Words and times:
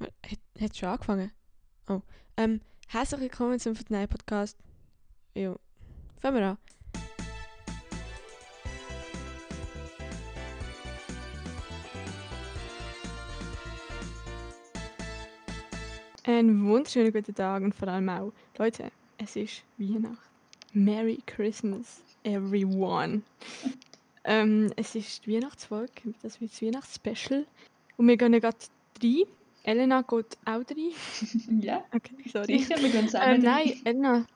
Hat, 0.00 0.76
schon 0.76 0.88
angefangen? 0.88 1.30
Oh. 1.88 2.00
Ähm, 2.36 2.60
herzlich 2.88 3.20
willkommen 3.20 3.60
zum 3.60 3.76
Fortnite 3.76 4.08
Podcast. 4.08 4.58
Jo. 5.34 5.56
Fangen 6.20 6.36
wir 6.36 6.46
an. 6.46 6.58
Einen 16.24 16.66
wunderschönen 16.66 17.12
guten 17.12 17.34
Tag 17.34 17.62
und 17.62 17.74
vor 17.74 17.88
allem 17.88 18.08
auch, 18.08 18.32
Leute, 18.58 18.90
es 19.18 19.36
ist 19.36 19.62
Weihnachten. 19.76 20.16
Merry 20.72 21.22
Christmas, 21.26 22.02
everyone. 22.24 23.22
ähm, 24.24 24.72
es 24.76 24.94
ist 24.94 25.26
die 25.26 25.36
Weihnachtsfolge, 25.36 26.14
das 26.22 26.40
wird 26.40 26.50
das 26.50 26.62
Weihnachtsspecial. 26.62 27.46
Und 27.96 28.08
wir 28.08 28.16
gehen 28.16 28.32
ja 28.32 28.40
gerade 28.40 28.56
rein. 29.02 29.24
Elena 29.64 30.02
geht 30.02 30.36
auch 30.44 30.52
rein. 30.52 30.92
Ja, 31.60 31.82
Okay, 31.92 32.16
sorry. 32.30 32.58
sicher, 32.58 32.76
wir 32.80 32.90
gehen 32.90 33.00
Ähm, 33.00 33.08
zusammen. 33.08 33.42
nein, 33.42 33.80
Elena, 33.84 34.26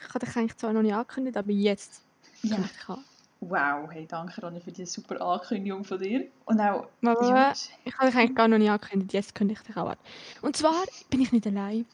ich 0.00 0.08
habe 0.14 0.24
dich 0.26 0.36
eigentlich 0.36 0.56
zwar 0.56 0.72
noch 0.72 0.82
nicht 0.82 0.94
angekündigt, 0.94 1.36
aber 1.36 1.50
jetzt 1.50 2.02
Ja. 2.42 2.56
kann 2.56 2.64
ich 2.64 2.78
kann. 2.78 3.04
Wow, 3.40 3.88
hey, 3.90 4.04
danke 4.06 4.40
Ronny 4.40 4.60
für 4.60 4.72
diese 4.72 4.90
super 4.92 5.20
Ankündigung 5.20 5.84
von 5.84 5.98
dir. 6.00 6.26
Und 6.44 6.60
auch, 6.60 6.88
Aber 7.02 7.24
ja, 7.28 7.52
ich 7.84 7.96
habe 7.96 8.06
dich 8.10 8.16
eigentlich 8.18 8.34
gar 8.36 8.48
noch 8.48 8.58
nicht 8.58 8.70
angekündigt, 8.70 9.12
jetzt 9.12 9.34
kündige 9.34 9.60
ich 9.60 9.66
dich 9.66 9.76
auch 9.76 9.90
an. 9.90 9.96
Und 10.42 10.56
zwar 10.56 10.84
bin 11.08 11.20
ich 11.20 11.30
nicht 11.32 11.46
allein. 11.46 11.86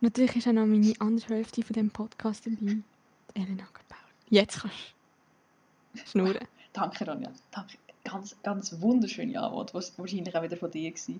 Natürlich 0.00 0.36
ist 0.36 0.46
auch 0.46 0.52
noch 0.52 0.64
meine 0.66 0.92
andere 1.00 1.34
Hälfte 1.34 1.62
von 1.62 1.74
dem 1.74 1.90
Podcast 1.90 2.46
dabei. 2.46 2.76
Elena 3.34 3.64
gebaut. 3.64 3.98
Jetzt 4.30 4.60
kannst 4.60 4.76
du 5.94 6.00
schnurren. 6.06 6.46
danke 6.72 7.04
Ronja, 7.04 7.30
danke. 7.50 7.76
Ganz, 8.04 8.36
ganz 8.42 8.80
wunderschöne 8.80 9.38
Antwort, 9.42 9.74
was 9.74 9.98
wahrscheinlich 9.98 10.34
auch 10.34 10.42
wieder 10.42 10.56
von 10.56 10.70
dir 10.70 10.92
war. 10.92 11.14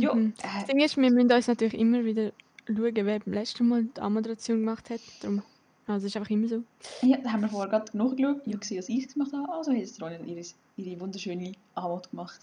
Ja, 0.00 0.14
Mhm. 0.14 0.34
Das 0.42 0.66
Ding 0.66 0.80
ist, 0.80 0.96
wir 0.96 1.10
müssen 1.10 1.30
uns 1.32 1.46
natürlich 1.48 1.74
immer 1.74 2.04
wieder 2.04 2.32
schauen, 2.66 2.94
wer 2.94 3.20
beim 3.20 3.34
letzten 3.34 3.68
Mal 3.68 3.84
die 3.84 4.00
Anmoderation 4.00 4.58
gemacht 4.60 4.90
hat. 4.90 5.00
Darum, 5.20 5.42
also 5.86 6.06
es 6.06 6.12
ist 6.12 6.16
einfach 6.16 6.30
immer 6.30 6.48
so. 6.48 6.62
ja, 7.02 7.18
da 7.18 7.32
haben 7.32 7.42
wir 7.42 7.48
vorher 7.48 7.68
gerade 7.70 7.90
genug 7.92 8.16
geschaut. 8.16 8.40
Ich 8.46 8.52
habe 8.52 8.58
gesehen, 8.58 8.78
was 8.78 8.88
ich 8.88 9.08
gemacht 9.12 9.32
habe. 9.32 9.52
Also 9.52 9.72
hat 9.72 9.78
jetzt 9.78 10.00
Ronja 10.02 10.18
ihre, 10.24 10.42
ihre 10.76 11.00
wunderschöne 11.00 11.52
Antwort 11.74 12.10
gemacht. 12.10 12.40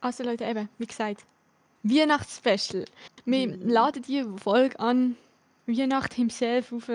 Also 0.00 0.22
Leute, 0.24 0.44
eben, 0.44 0.68
wie 0.78 0.86
gesagt, 0.86 1.24
Weihnachtsspecial. 1.82 2.84
Wir 3.24 3.48
Mhm. 3.48 3.68
laden 3.68 4.02
die 4.02 4.24
Folge 4.36 4.78
an. 4.80 5.16
Weihnacht 5.66 6.14
himself 6.14 6.72
auf. 6.72 6.90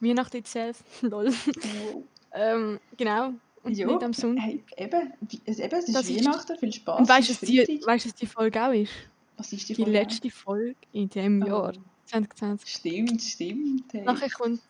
Weihnacht 0.00 0.34
itself. 0.34 0.82
Lol. 1.02 1.28
Wow. 1.32 2.02
ähm, 2.32 2.80
genau. 2.96 3.32
Und 3.64 3.76
Ja, 3.76 3.86
nicht 3.86 4.02
am 4.02 4.12
Sonntag. 4.12 4.44
hey, 4.44 4.62
eben, 4.76 5.12
es, 5.46 5.58
eben, 5.58 5.74
es 5.78 5.88
ist 5.88 5.94
Das 5.94 6.08
ist- 6.08 6.24
Weihnachten, 6.24 6.58
viel 6.58 6.72
Spaß. 6.72 7.00
Und 7.00 7.08
weißt 7.08 7.28
du, 7.28 7.32
was 7.32 7.42
ist 7.42 7.48
die, 7.50 7.78
du, 7.80 7.86
was 7.86 8.14
die 8.14 8.26
Folge 8.26 8.62
auch 8.62 8.72
ist? 8.72 8.92
Was 9.36 9.52
ist 9.52 9.68
die 9.68 9.74
Die 9.74 9.82
Folge? 9.82 9.98
letzte 9.98 10.30
Folge 10.30 10.76
in 10.92 11.08
diesem 11.08 11.42
Oh, 11.42 11.46
Jahr, 11.46 11.72
2020. 12.06 12.68
Stimmt, 12.70 13.22
stimmt. 13.22 13.92
Hey. 13.92 14.02
Nachher 14.04 14.30
kommt 14.30 14.60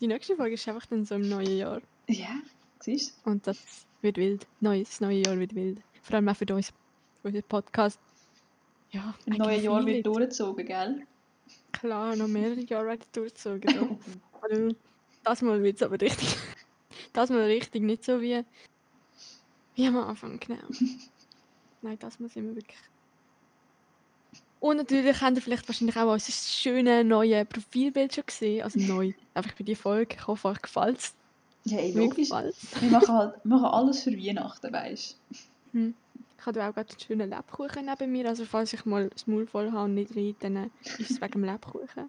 die 0.00 0.06
nächste 0.06 0.34
Folge 0.36 0.54
ist 0.54 0.66
einfach 0.68 0.86
dann 0.86 1.04
so 1.04 1.14
im 1.16 1.28
neuen 1.28 1.56
Jahr. 1.58 1.80
Ja, 2.08 2.40
siehst 2.80 3.18
Und 3.24 3.46
das 3.46 3.58
wird 4.00 4.16
wild. 4.16 4.46
Neues, 4.60 4.88
das 4.90 5.00
neue 5.00 5.22
Jahr 5.24 5.38
wird 5.38 5.54
wild. 5.54 5.80
Vor 6.02 6.14
allem 6.16 6.28
auch 6.28 6.36
für 6.36 6.46
uns, 6.54 6.68
für 7.20 7.28
unseren 7.28 7.42
Podcast. 7.44 7.98
Ja, 8.90 9.14
du? 9.26 9.30
Eigentlich 9.32 9.38
neuen 9.38 9.62
Jahr 9.62 9.84
wird 9.86 10.06
durchgezogen, 10.06 10.66
gell? 10.66 11.02
Klar, 11.72 12.16
noch 12.16 12.28
mehrere 12.28 12.60
Jahre 12.60 12.86
weiter 12.88 13.06
durchgezogen. 13.12 13.70
So. 13.74 13.98
Also, 14.40 14.74
das 15.24 15.42
mal 15.42 15.60
wird 15.62 15.76
es 15.76 15.82
aber 15.82 16.00
richtig. 16.00 16.36
Das 17.12 17.30
mal 17.30 17.42
richtig, 17.42 17.82
nicht 17.82 18.04
so 18.04 18.20
wie, 18.20 18.44
wie 19.74 19.86
am 19.86 19.96
Anfang, 19.96 20.38
genau. 20.38 20.62
Nein, 21.82 21.98
das 21.98 22.18
muss 22.18 22.36
immer 22.36 22.54
wirklich. 22.54 22.78
Und 24.60 24.78
natürlich 24.78 25.20
habt 25.20 25.36
ihr 25.36 25.42
vielleicht 25.42 25.68
wahrscheinlich 25.68 25.96
auch 25.96 26.12
unser 26.12 26.32
schönes 26.32 27.04
neues 27.04 27.46
Profilbild 27.46 28.14
schon 28.14 28.26
gesehen. 28.26 28.62
Also 28.62 28.80
neu, 28.80 29.12
einfach 29.34 29.54
für 29.54 29.64
die 29.64 29.76
Folge. 29.76 30.16
Ich 30.18 30.26
hoffe, 30.26 30.48
euch 30.48 30.62
gefällt 30.62 30.98
es. 30.98 31.14
Ja, 31.64 31.78
ey, 31.78 31.92
Mir 31.92 32.04
logisch. 32.04 32.30
Wir 32.30 32.90
machen 32.90 33.14
halt 33.14 33.44
machen 33.44 33.66
alles 33.66 34.02
für 34.02 34.12
Weihnachten, 34.12 34.72
weißt 34.72 35.16
hm. 35.72 35.94
Ich 36.38 36.46
habe 36.46 36.64
auch 36.64 36.72
gerade 36.72 36.90
einen 36.90 37.00
schönen 37.00 37.30
Lebkuchen 37.30 37.86
neben 37.86 38.12
mir. 38.12 38.28
Also 38.28 38.44
falls 38.44 38.72
ich 38.72 38.84
mal 38.84 39.08
das 39.10 39.26
Maul 39.26 39.46
voll 39.46 39.70
habe 39.70 39.84
und 39.84 39.94
nicht 39.94 40.14
rede, 40.14 40.38
dann 40.40 40.70
ist 40.98 41.10
es 41.10 41.20
wegen 41.20 41.32
dem 41.32 41.44
Lebkuchen. 41.44 42.08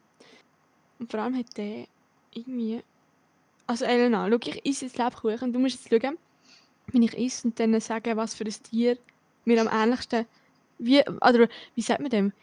Und 0.99 1.11
vor 1.11 1.19
allem 1.19 1.35
hat 1.37 1.57
der 1.57 1.87
irgendwie... 2.33 2.81
Also 3.69 3.85
Elena, 3.85 4.27
schau, 4.27 4.39
ich 4.49 4.65
esse 4.65 4.85
jetzt 4.85 4.97
Lebkuchen. 4.97 5.53
Du 5.53 5.59
musst 5.59 5.75
jetzt 5.91 6.03
schauen, 6.03 6.17
wenn 6.87 7.03
ich 7.03 7.15
esse 7.15 7.47
und 7.47 7.59
dann 7.59 7.79
sagen, 7.79 8.17
was 8.17 8.33
für 8.33 8.43
ein 8.43 8.55
Tier 8.63 8.97
mir 9.45 9.61
am 9.61 9.69
ähnlichsten... 9.71 10.25
Wie, 10.79 11.01
oder 11.07 11.47
wie 11.75 11.81
sagt 11.83 11.99
man 11.99 12.09
dem? 12.09 12.33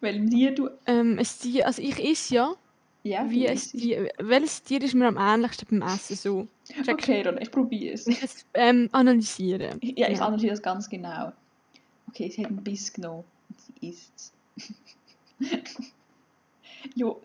Weil 0.00 0.24
dir 0.24 0.54
du. 0.54 0.70
Ähm, 0.86 1.18
ein 1.18 1.26
Tier, 1.26 1.66
also 1.66 1.82
ich 1.82 2.02
esse 2.02 2.34
ja, 2.36 2.54
Ja, 3.02 3.28
wie 3.28 3.46
ein. 3.50 3.58
Tier... 3.58 4.10
Welches 4.18 4.62
Tier 4.62 4.80
ist 4.82 4.94
mir 4.94 5.08
am 5.08 5.18
ähnlichsten 5.18 5.68
beim 5.78 5.86
Essen 5.86 6.16
so? 6.16 6.48
Checkst 6.66 6.88
du? 6.88 6.92
Okay, 6.94 7.22
Ron, 7.22 7.36
ich 7.38 7.50
probiere 7.50 7.92
es. 7.92 8.06
Ich 8.06 8.18
ähm, 8.54 8.88
analysieren. 8.92 9.78
Ja, 9.82 10.08
ich 10.08 10.14
Genau. 10.14 10.24
analysiere 10.28 10.52
das 10.52 10.62
ganz 10.62 10.88
genau. 10.88 11.32
Okay, 12.08 12.30
sie 12.30 12.42
hat 12.44 12.50
einen 12.50 12.64
Biss 12.64 12.90
genommen 12.90 13.24
und 13.50 13.60
sie 13.60 13.88
isst 13.90 14.32
es. 14.56 14.70
jo, 16.94 17.20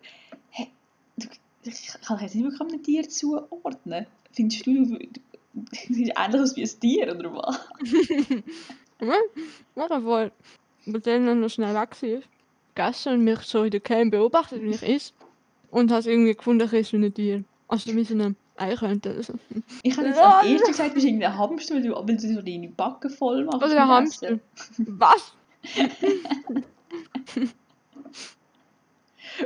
ich 1.66 1.92
kann 2.06 2.20
jetzt 2.20 2.34
nicht 2.34 2.44
wirklich 2.44 2.60
einem 2.60 2.82
Tier 2.82 3.08
zuordnen. 3.08 4.06
Findest 4.32 4.66
du, 4.66 4.84
du 4.86 4.98
siehst 5.72 6.12
ähnlich 6.16 6.56
wie 6.56 6.62
ein 6.62 6.80
Tier, 6.80 7.14
oder 7.16 7.32
was? 7.34 7.68
Ja, 8.98 9.12
vor, 10.00 10.30
wo 10.86 10.98
der 10.98 11.20
dann 11.20 11.40
noch 11.40 11.50
schnell 11.50 11.74
weg 11.74 12.00
war, 12.02 12.22
und 13.12 13.24
mich 13.24 13.40
so 13.40 13.64
in 13.64 13.70
der 13.70 13.80
Cam 13.80 14.10
beobachtet, 14.10 14.62
wie 14.62 14.70
ich 14.70 14.82
esse. 14.82 15.12
Und 15.70 15.90
hat 15.90 16.06
irgendwie 16.06 16.34
gefunden, 16.34 16.64
ich 16.64 16.72
esse 16.72 16.98
wie 16.98 17.04
ein 17.04 17.12
Tier. 17.14 17.44
Also 17.68 17.94
wie 17.94 18.04
so 18.04 18.14
eine 18.14 18.34
Eichhörnchen 18.56 19.12
oder 19.12 19.22
so. 19.22 19.34
Ich 19.82 19.96
habe 19.96 20.08
jetzt 20.08 20.16
Ja. 20.16 20.38
als 20.38 20.46
erstes 20.46 20.68
gesagt, 20.68 20.90
du 20.90 20.94
bist 20.94 21.06
irgendwie 21.06 21.26
ein 21.26 21.36
Hamster, 21.36 21.74
weil 21.74 21.82
du, 21.82 21.92
weil 21.94 22.16
du 22.16 22.34
so 22.34 22.40
deine 22.40 22.68
Backen 22.68 23.10
voll 23.10 23.44
machst. 23.44 23.62
Oder 23.62 23.82
ein 23.82 23.88
Hamster. 23.88 24.40
Was? 24.78 25.34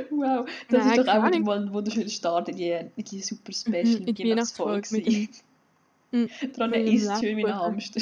Wow, 0.09 0.47
das 0.69 0.85
Nein, 0.85 0.99
ist 0.99 1.07
doch 1.07 1.13
auch 1.13 1.23
Ahnung. 1.23 1.43
mal 1.43 1.57
ein 1.59 1.73
wunderschöner 1.73 2.09
Start 2.09 2.49
in 2.49 2.55
die, 2.57 2.69
in 2.71 3.03
die 3.03 3.21
super 3.21 3.51
Special 3.51 3.99
Mhm, 4.01 4.07
in 4.07 4.15
die 4.15 4.29
Weihnachtsfolge. 4.29 4.91
Weihnachtsfolge 4.91 5.09
mit 5.09 5.31
dem- 6.11 6.51
Dran 6.53 6.73
isst 6.73 7.19
schön 7.19 7.37
wie 7.37 7.45
ein 7.45 7.47
Lebkuchen. 7.47 7.59
Hamster. 7.59 8.01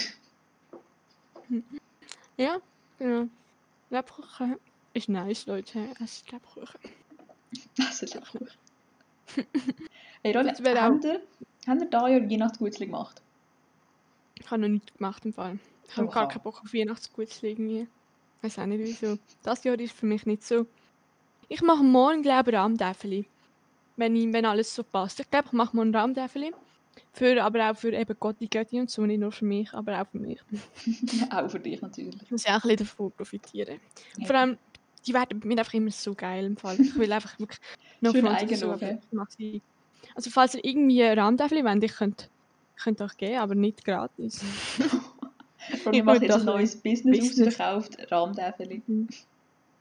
Ja, 2.37 2.57
genau. 2.97 3.27
Lebkuchen 3.89 4.55
ist 4.93 5.09
nice, 5.09 5.45
Leute. 5.45 5.79
Es 6.03 6.17
ist 6.17 6.31
Lebkuchen. 6.31 6.79
Das 7.77 8.01
ist 8.03 8.15
gut. 8.31 8.57
Hey 10.21 10.33
Das 10.33 10.61
wäre 10.63 10.79
auch- 10.79 10.83
habt 10.95 11.05
ihr, 11.05 11.21
habt 11.65 11.81
ihr 11.81 11.87
da 11.89 12.07
ja 12.09 12.29
Weihnachtsgutzli 12.29 12.87
gemacht? 12.87 13.21
Ich 14.37 14.51
habe 14.51 14.61
noch 14.61 14.67
nichts 14.67 14.91
gemacht 14.93 15.23
im 15.25 15.31
Fall. 15.33 15.59
Ich 15.87 15.95
habe 15.95 16.07
gar 16.09 16.27
keinen 16.27 16.41
Bock 16.43 16.61
auf 16.61 16.73
Weihnachtsgutzli 16.73 17.51
irgendwie. 17.51 17.87
Ich 18.37 18.43
weiß 18.43 18.59
auch 18.59 18.65
nicht 18.65 18.79
wieso. 18.81 19.17
Das 19.43 19.63
Jahr 19.63 19.79
ist 19.79 19.93
für 19.93 20.05
mich 20.07 20.25
nicht 20.25 20.43
so. 20.43 20.65
Ich 21.49 21.61
mache 21.61 21.83
morgen, 21.83 22.21
glaube 22.21 22.51
ich, 22.51 22.55
Rahmdäfeli. 22.57 23.25
Wenn, 23.97 24.15
ich- 24.15 24.31
wenn 24.31 24.45
alles 24.45 24.73
so 24.73 24.83
passt. 24.83 25.19
Ich 25.19 25.29
glaube, 25.29 25.47
ich 25.47 25.53
mache 25.53 25.75
morgen 25.75 25.93
Rahmdäfeli. 25.93 26.53
Für, 27.11 27.43
aber 27.43 27.71
auch 27.71 27.75
für 27.75 27.91
eben 27.91 28.15
Gotti, 28.19 28.47
Götti 28.47 28.79
und 28.79 28.89
so. 28.89 29.05
Nicht 29.05 29.19
nur 29.19 29.31
für 29.31 29.45
mich, 29.45 29.73
aber 29.73 30.01
auch 30.01 30.07
für 30.07 30.19
mich. 30.19 30.39
auch 31.31 31.49
für 31.49 31.59
dich 31.59 31.81
natürlich. 31.81 32.21
Ich 32.21 32.31
muss 32.31 32.43
ja 32.45 32.51
auch 32.57 32.63
ein 32.63 32.69
bisschen 32.69 32.77
davon 32.77 33.11
profitieren. 33.11 33.79
Ja. 34.17 34.27
Vor 34.27 34.35
allem, 34.35 34.57
die 35.05 35.13
werden 35.13 35.39
bei 35.39 35.47
mir 35.47 35.57
einfach 35.59 35.73
immer 35.73 35.91
so 35.91 36.13
geil 36.13 36.45
im 36.45 36.55
Fall. 36.57 36.79
Ich 36.79 36.95
will 36.95 37.11
einfach 37.11 37.37
wirklich 37.39 37.59
noch 38.01 38.13
oder 38.13 38.55
so, 38.55 38.77
sie. 39.29 39.61
Also 40.15 40.29
falls 40.29 40.55
ihr 40.55 40.63
irgendwie 40.63 41.01
Rahmdäfeli 41.03 41.63
wollt, 41.63 41.83
ich 41.83 41.93
könnt, 41.95 42.29
könnt 42.81 43.01
euch 43.01 43.17
geben, 43.17 43.37
aber 43.37 43.55
nicht 43.55 43.83
gratis. 43.83 44.43
Ich 45.91 46.03
macht 46.03 46.21
würde 46.21 46.25
jetzt 46.25 46.35
ein 46.39 46.45
neues 46.45 46.75
Business, 46.77 47.19
Business. 47.19 47.59
ausverkauft, 47.59 48.11
Rahmdäfeli. 48.11 48.81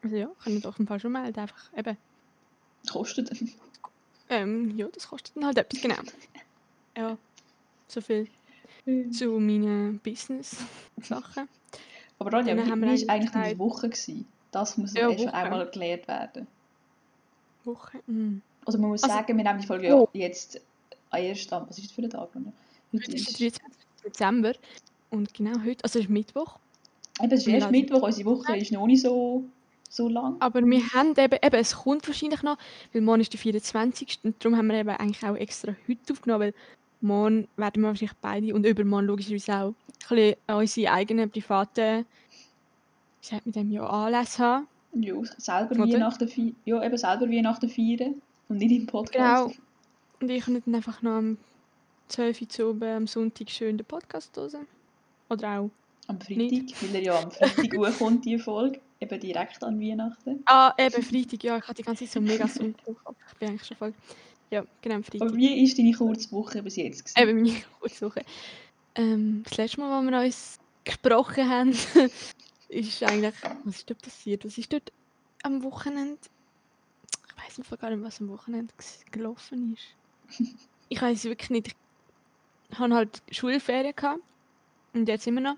Also 0.03 0.17
ja, 0.17 0.31
könnt 0.43 0.57
ihr 0.57 0.61
doch 0.63 0.79
im 0.79 0.87
Fall 0.87 1.01
schon 1.01 1.13
melden. 1.13 1.39
Einfach 1.41 1.73
eben. 1.77 1.97
Kostet. 2.91 3.31
Ähm, 4.31 4.77
ja, 4.77 4.87
das 4.93 5.09
kostet 5.09 5.37
dann 5.37 5.47
halt 5.47 5.59
etwas, 5.59 5.81
genau. 5.81 5.97
Ja, 6.97 7.17
so 7.89 8.01
viel 8.01 8.29
zu 9.11 9.39
meinen 9.41 9.99
Business-Sachen. 10.01 11.49
Aber 12.19 12.31
Ronja, 12.33 12.55
wie, 12.55 12.59
war 12.69 12.73
eigentlich 12.73 13.09
eigentlich 13.11 13.31
deine 13.31 13.59
Woche? 13.59 13.89
Gewesen? 13.89 14.27
Das 14.51 14.77
muss 14.77 14.95
Ja, 14.95 15.11
erst 15.11 15.25
Woche. 15.25 15.35
einmal 15.35 15.61
erklärt 15.61 16.09
werden. 16.09 16.47
Woche. 17.65 17.99
Mm. 18.07 18.39
Also 18.65 18.79
man 18.79 18.91
muss 18.91 19.03
Also- 19.03 19.15
sagen, 19.15 19.37
wir 19.37 19.45
nehmen 19.45 19.61
die 19.61 19.67
Folge 19.67 19.95
Oh. 19.95 20.09
jetzt 20.13 20.61
erst 21.13 21.53
an. 21.53 21.67
Was 21.69 21.79
ist 21.79 21.87
das 21.89 21.93
für 21.93 22.03
ein 22.03 22.11
Tag? 22.11 22.29
Ronja? 22.35 22.53
Heute 22.93 23.03
Heute 23.07 23.17
ist 23.17 23.29
der 23.41 23.51
23. 23.51 23.77
Dezember. 24.05 24.53
Und 25.11 25.33
genau 25.35 25.59
heute, 25.65 25.85
also 25.85 25.99
es 25.99 26.05
ist 26.07 26.11
Mittwoch. 26.11 26.59
eben, 27.23 27.33
es 27.33 27.41
ist 27.41 27.49
erst 27.49 27.71
Mittwoch, 27.71 28.03
unsere 28.03 28.25
Woche 28.27 28.57
ist 28.57 28.73
noch 28.73 28.87
nicht 28.87 29.03
so, 29.03 29.45
so 29.89 30.09
lang. 30.09 30.37
Aber 30.41 30.61
wir 30.65 30.93
haben 30.93 31.15
eben, 31.17 31.39
eben, 31.43 31.57
es 31.57 31.77
kommt 31.77 32.07
wahrscheinlich 32.07 32.43
noch, 32.43 32.59
weil 32.93 33.03
morgen 33.03 33.21
ist 33.21 33.33
der 33.33 33.41
24. 33.41 34.21
Und 34.23 34.45
darum 34.45 34.57
haben 34.59 34.69
wir 34.69 34.81
eben 34.81 34.91
eigentlich 34.91 35.25
auch 35.25 35.37
extra 35.37 35.75
heute 35.89 36.13
aufgenommen, 36.13 36.41
weil 36.41 36.55
morgen 37.01 37.49
werden 37.57 37.83
wir 37.83 37.89
wahrscheinlich 37.89 38.17
beide 38.21 38.55
und 38.55 38.67
übermorgen 38.67 39.07
logischerweise 39.07 39.55
auch 39.55 39.75
ein 40.11 40.17
bisschen 40.17 40.37
unsere 40.49 40.93
eigenen 40.93 41.31
privaten, 41.31 42.07
wie 43.23 43.35
hat 43.35 43.47
mit 43.47 43.57
dem 43.57 43.71
ja 43.71 43.87
Anlass 43.87 44.39
haben. 44.39 44.67
Ja, 44.95 45.15
selber 45.37 45.75
Oder? 45.75 45.93
Weihnachten 45.93 46.29
feiern. 46.29 46.57
Ja, 46.65 46.85
eben 46.85 46.97
selber 46.97 47.29
Weihnachten 47.29 47.69
feiern. 47.69 48.23
Und 48.49 48.59
nicht 48.59 48.73
im 48.73 48.87
Podcast. 48.87 49.53
Genau. 49.53 49.53
Und 50.21 50.31
ich 50.31 50.45
kann 50.45 50.61
dann 50.65 50.75
einfach 50.75 51.03
noch 51.03 51.19
am 51.19 51.37
12 52.09 52.43
Uhr 52.43 52.49
zu 52.49 52.71
oben 52.71 52.89
am 52.89 53.07
Sonntag 53.07 53.51
schön 53.51 53.77
den 53.77 53.87
Podcast 53.87 54.35
hören. 54.37 54.67
Oder 55.29 55.61
auch. 55.61 55.71
Am 56.07 56.19
Freitag, 56.21 56.83
weil 56.83 56.95
er 56.95 57.03
ja 57.03 57.23
am 57.23 57.31
Freitag 57.31 57.77
hochkommt, 57.77 58.25
die 58.25 58.39
Folge. 58.39 58.81
Eben 59.01 59.21
direkt 59.21 59.63
an 59.63 59.81
Weihnachten. 59.81 60.43
Ah, 60.47 60.75
eben 60.77 61.03
Freitag, 61.03 61.45
ja, 61.45 61.57
ich 61.59 61.63
hatte 61.65 61.75
die 61.75 61.83
ganze 61.83 62.05
Zeit 62.05 62.13
so 62.15 62.21
mega 62.21 62.49
Sonntag. 62.49 62.97
Ich 63.31 63.39
bin 63.39 63.49
eigentlich 63.51 63.67
schon 63.67 63.77
voll. 63.77 63.95
Ja, 64.51 64.65
genau, 64.83 65.03
Freitag. 65.03 65.29
Aber 65.29 65.37
wie 65.37 65.69
war 65.69 65.77
deine 65.77 65.93
Kurzwoche 65.93 66.63
bis 66.63 66.77
jetzt? 66.77 67.05
gewesen? 67.05 67.29
Eben 67.29 67.43
meine 67.43 67.63
Kurzsuche. 67.81 68.25
Ähm, 68.95 69.43
das 69.45 69.57
letzte 69.57 69.81
Mal, 69.81 69.93
als 69.93 70.11
wir 70.11 70.21
uns 70.21 70.59
gesprochen 70.85 71.49
haben, 71.49 71.71
ist 72.69 73.03
eigentlich. 73.03 73.35
Was 73.65 73.77
ist 73.77 73.91
dort 73.91 74.03
passiert? 74.03 74.45
Was 74.45 74.59
ist 74.59 74.73
dort 74.73 74.93
am 75.43 75.63
Wochenende? 75.63 76.19
Ich 77.29 77.45
weiß 77.45 77.59
einfach 77.59 77.79
gar 77.79 77.91
nicht, 77.91 78.03
was 78.03 78.21
am 78.21 78.29
Wochenende 78.31 78.75
gelaufen 79.13 79.75
ist. 79.77 80.49
Ich 80.89 81.01
weiß 81.01 81.25
wirklich 81.25 81.51
nicht. 81.51 81.77
Ich 82.71 82.79
hatte 82.79 82.95
halt 82.95 83.23
Schulferien 83.31 83.95
gehabt. 83.95 84.23
Und 84.93 85.07
jetzt 85.09 85.27
immer 85.27 85.41
noch. 85.41 85.57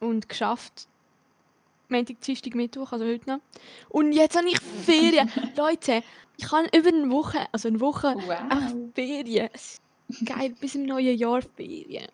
Und 0.00 0.28
geschafft. 0.28 0.86
Montag, 1.88 2.20
Dienstag, 2.20 2.54
Mittwoch, 2.54 2.92
also 2.92 3.04
heute 3.04 3.28
noch. 3.30 3.40
Und 3.88 4.12
jetzt 4.12 4.36
habe 4.36 4.48
ich 4.48 4.58
Ferien. 4.60 5.30
Leute, 5.56 6.02
ich 6.36 6.50
habe 6.50 6.68
über 6.76 6.88
eine 6.88 7.10
Woche, 7.10 7.46
also 7.52 7.68
eine 7.68 7.80
Woche 7.80 8.14
Wow. 8.26 8.74
Ferien. 8.94 9.48
Es 9.52 9.80
ist 10.08 10.26
Geil, 10.26 10.54
bis 10.60 10.74
im 10.74 10.84
neuen 10.86 11.16
Jahr 11.16 11.42
Ferien. 11.42 12.06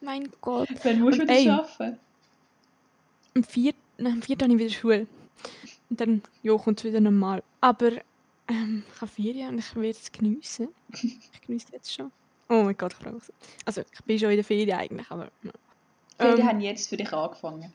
Mein 0.00 0.28
Gott. 0.40 0.68
Wann 0.82 1.00
musst 1.00 1.18
du 1.18 1.22
wieder 1.28 1.64
arbeiten? 1.64 1.98
Am 3.34 3.42
4. 3.44 3.72
Nein, 3.98 4.12
am 4.14 4.22
4. 4.22 4.36
habe 4.42 4.52
ich 4.52 4.58
wieder 4.58 4.70
Schule. 4.70 5.06
Und 5.90 6.00
dann 6.00 6.22
ja, 6.42 6.56
kommt 6.56 6.78
es 6.78 6.84
wieder 6.84 7.00
normal. 7.00 7.42
Aber 7.60 7.92
ähm, 8.48 8.84
ich 8.94 9.00
habe 9.00 9.10
Ferien 9.10 9.48
und 9.50 9.58
ich 9.58 9.74
werde 9.74 9.90
es 10.00 10.12
geniessen. 10.12 10.68
Ich 10.92 11.40
genieße 11.46 11.68
jetzt 11.72 11.92
schon. 11.92 12.10
Oh 12.48 12.62
mein 12.62 12.76
Gott, 12.76 12.94
so. 13.02 13.32
Also, 13.64 13.80
ich 13.80 14.04
bin 14.04 14.18
schon 14.18 14.30
in 14.30 14.36
der 14.36 14.44
Ferien 14.44 14.78
eigentlich, 14.78 15.10
aber. 15.10 15.30
ja. 15.42 15.50
Ferien 16.18 16.40
Ähm, 16.40 16.46
haben 16.46 16.60
jetzt 16.60 16.88
für 16.88 16.96
dich 16.96 17.12
angefangen. 17.12 17.72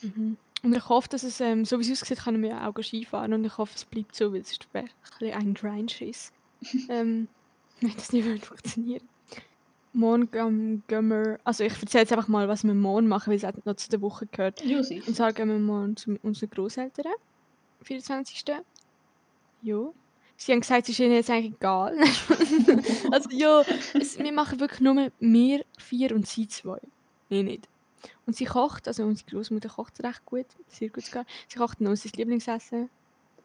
Mhm. 0.00 0.36
Und 0.62 0.74
ich 0.74 0.88
hoffe, 0.88 1.08
dass 1.08 1.24
es, 1.24 1.40
ähm, 1.40 1.64
so 1.64 1.78
wie 1.78 1.90
es 1.90 2.02
aussieht, 2.02 2.20
kann 2.20 2.36
ich 2.36 2.40
mir 2.40 2.66
auch 2.66 2.80
Skifahren 2.80 3.32
und 3.34 3.44
ich 3.44 3.58
hoffe, 3.58 3.72
es 3.74 3.84
bleibt 3.84 4.14
so, 4.14 4.32
weil 4.32 4.40
es 4.40 4.52
ist 4.52 4.68
ein 4.72 4.88
bisschen 5.10 5.32
ein 5.34 5.54
Grindschiss. 5.54 6.32
ähm, 6.88 7.28
wenn 7.80 7.94
das 7.96 8.12
nicht 8.12 8.24
würde 8.24 8.44
funktionieren. 8.44 9.02
Morgen 9.92 10.30
gehen, 10.30 11.08
wir, 11.10 11.38
also 11.44 11.64
ich 11.64 11.72
erzähle 11.72 12.02
jetzt 12.02 12.12
einfach 12.12 12.28
mal, 12.28 12.48
was 12.48 12.64
wir 12.64 12.72
morgen 12.72 13.08
machen, 13.08 13.30
weil 13.30 13.36
es 13.36 13.42
hat 13.42 13.66
noch 13.66 13.74
zu 13.74 13.90
der 13.90 14.00
Woche 14.00 14.26
gehört. 14.26 14.64
Ja. 14.64 14.78
Und 14.78 15.16
zwar 15.16 15.32
gehen 15.32 15.48
wir 15.48 15.58
morgen 15.58 15.96
zu 15.96 16.16
unseren 16.22 16.48
Großeltern, 16.50 17.12
24. 17.82 18.44
Ja. 19.62 19.90
Sie 20.36 20.52
haben 20.52 20.60
gesagt, 20.60 20.84
es 20.84 20.90
ist 20.90 20.98
ihnen 21.00 21.12
jetzt 21.12 21.28
eigentlich 21.28 21.54
egal. 21.54 21.98
also 23.12 23.28
ja, 23.30 23.62
es, 23.94 24.18
wir 24.18 24.32
machen 24.32 24.60
wirklich 24.60 24.80
nur 24.80 25.10
wir 25.20 25.64
vier 25.76 26.14
und 26.14 26.26
sie 26.26 26.48
zwei. 26.48 26.78
Nee, 27.28 27.42
nicht. 27.42 27.68
Und 28.26 28.36
sie 28.36 28.44
kocht, 28.44 28.88
also 28.88 29.04
unsere 29.04 29.30
Großmutter 29.30 29.68
kocht 29.68 30.02
recht 30.02 30.24
gut, 30.24 30.46
sehr 30.68 30.88
gut 30.88 31.04
sogar. 31.04 31.24
Sie 31.48 31.58
kocht 31.58 31.80
noch 31.80 31.90
unser 31.90 32.10
Lieblingsessen. 32.16 32.88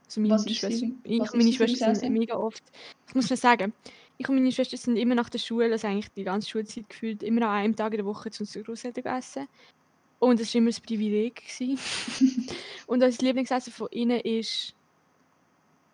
Also 0.06 0.22
meine 0.22 0.36
Was 0.36 0.44
Schwester, 0.44 0.70
ich 1.04 1.20
und 1.20 1.36
meine 1.36 1.52
Schwester 1.52 1.94
sind 1.94 2.14
mega 2.14 2.36
oft, 2.36 2.64
ich 3.08 3.16
muss 3.16 3.30
mir 3.30 3.36
sagen, 3.36 3.74
ich 4.18 4.28
und 4.30 4.36
meine 4.36 4.52
Schwester 4.52 4.78
sind 4.78 4.96
immer 4.96 5.16
nach 5.16 5.30
der 5.30 5.40
Schule, 5.40 5.72
also 5.72 5.88
eigentlich 5.88 6.12
die 6.14 6.24
ganze 6.24 6.50
Schulzeit 6.50 6.90
gefühlt, 6.90 7.24
immer 7.24 7.42
an 7.48 7.58
einem 7.58 7.76
Tag 7.76 7.92
in 7.92 7.98
der 7.98 8.06
Woche 8.06 8.32
zu 8.32 8.44
unseren 8.44 8.64
Großeltern 8.64 9.06
essen. 9.06 9.48
Und 10.20 10.40
das 10.40 10.54
war 10.54 10.60
immer 10.60 10.72
ein 10.72 10.82
Privileg. 10.86 11.44
Und 12.88 13.02
das 13.02 13.22
Lieblingsessen 13.22 13.72
von 13.72 13.88
ihnen 13.92 14.20
ist 14.22 14.74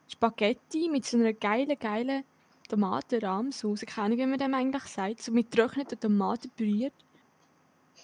Spaghetti 0.07 0.89
mit 0.89 1.05
so 1.05 1.17
einer 1.17 1.33
geilen, 1.33 1.77
geilen 1.77 2.23
Tomaten-Rahmsauce. 2.69 3.81
Keine 3.81 4.05
Ahnung, 4.05 4.17
wie 4.19 4.25
man 4.27 4.39
dem 4.39 4.53
eigentlich 4.53 4.83
sagt. 4.83 5.21
So 5.21 5.31
mit 5.31 5.51
getrockneten 5.51 5.99
Tomaten 5.99 6.49
püriert. 6.51 6.93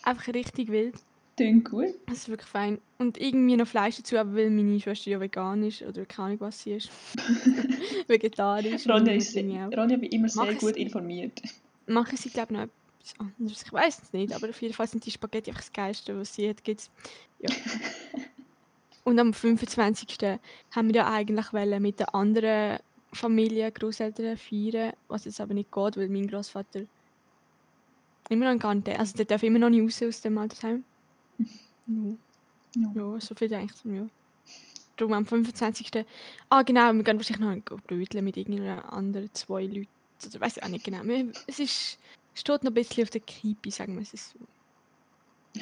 Einfach 0.04 0.34
richtig 0.34 0.70
wild. 0.70 0.96
Klingt 1.40 1.70
gut. 1.70 1.96
Das 2.08 2.18
ist 2.18 2.30
wirklich 2.30 2.50
fein. 2.50 2.80
Und 2.98 3.18
irgendwie 3.18 3.56
noch 3.56 3.68
Fleisch 3.68 3.96
dazu, 3.96 4.18
aber 4.18 4.36
weil 4.36 4.50
meine 4.50 4.78
Schwester 4.80 5.10
ja 5.10 5.22
vegan 5.22 5.64
ist 5.64 5.82
oder 5.82 6.06
keine 6.06 6.28
Ahnung, 6.28 6.42
was 6.42 6.64
sie 6.64 6.74
ist. 6.74 6.90
Vegetarisch. 8.08 8.86
Ronja, 8.88 9.14
ist, 9.14 9.38
auch. 9.38 9.78
Ronja 9.78 9.96
bin 9.96 10.12
immer 10.12 10.28
sehr 10.28 10.54
gut 10.56 10.76
nicht. 10.76 10.88
informiert. 10.88 11.42
Machen 11.88 12.18
sie, 12.18 12.30
glaube 12.30 12.54
ich, 12.54 12.60
noch 12.60 12.64
etwas 12.66 13.20
anderes. 13.38 13.64
Ich 13.64 13.72
weiß 13.72 14.02
es 14.04 14.12
nicht, 14.12 14.34
aber 14.34 14.50
auf 14.50 14.62
jeden 14.62 14.74
Fall 14.74 14.88
sind 14.88 15.06
die 15.06 15.12
Spaghetti 15.12 15.50
einfach 15.50 15.62
das 15.62 15.72
Geilste, 15.72 16.20
was 16.20 16.36
sie 16.36 16.50
hat. 16.50 16.62
Gibt's. 16.64 16.90
Ja. 17.40 17.50
Und 19.06 19.18
am 19.18 19.34
25. 19.34 20.18
haben 20.72 20.88
wir 20.90 20.96
ja 20.96 21.10
eigentlich 21.10 21.54
wollen 21.54 21.82
mit 21.82 22.00
der 22.00 22.14
anderen 22.14 22.80
Familie, 23.14 23.72
Großeltern 23.72 24.38
feiern, 24.38 24.94
was 25.08 25.26
jetzt 25.26 25.40
aber 25.40 25.54
nicht 25.54 25.72
geht, 25.72 25.98
weil 25.98 26.10
mein 26.10 26.28
Großvater 26.28 26.82
immer 28.30 28.54
noch 28.54 28.60
gar 28.60 28.76
nicht, 28.76 28.88
also 28.88 29.18
der 29.18 29.26
darf 29.26 29.44
immer 29.44 29.60
noch 29.60 29.70
nicht 29.70 29.84
raus 29.84 30.04
aus 30.08 30.22
dem 30.22 30.38
Altersheim. 30.38 30.84
Ja. 31.88 32.16
Ja. 32.76 32.92
Ja, 32.94 33.20
so 33.20 33.36
viel 33.36 33.54
eigentlich 33.54 33.76
zum 33.76 33.96
Jahr. 33.96 34.10
Darum 34.98 35.14
am 35.14 35.26
25. 35.26 36.06
Ah, 36.50 36.62
genau, 36.62 36.94
wir 36.94 37.04
gehen 37.04 37.18
wahrscheinlich 37.18 37.40
noch 37.40 37.50
ein 37.50 37.82
Brötchen 37.88 38.24
mit 38.24 38.38
irgendeiner 38.38 38.92
anderen 38.92 39.34
zwei 39.34 39.66
Leuten. 39.66 39.88
Oder 40.26 40.42
weiß 40.42 40.58
ich 40.58 40.64
auch 40.64 40.68
nicht 40.68 40.84
genau. 40.84 41.02
Es 41.48 41.60
ist, 41.60 41.98
steht 42.34 42.64
noch 42.64 42.72
ein 42.72 42.74
bisschen 42.74 43.04
auf 43.04 43.10
der 43.10 43.22
Kippe, 43.22 43.72
sagen 43.72 43.96
wir 43.96 44.02
es 44.02 44.12
so. 44.12 44.40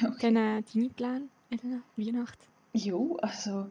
Okay. 0.06 0.32
Dann 0.32 0.36
äh, 0.36 0.62
deine 0.74 0.88
Pläne, 0.90 1.28
Elena? 1.50 1.82
Weihnachten? 1.96 2.42
Jo, 2.74 3.16
also. 3.22 3.68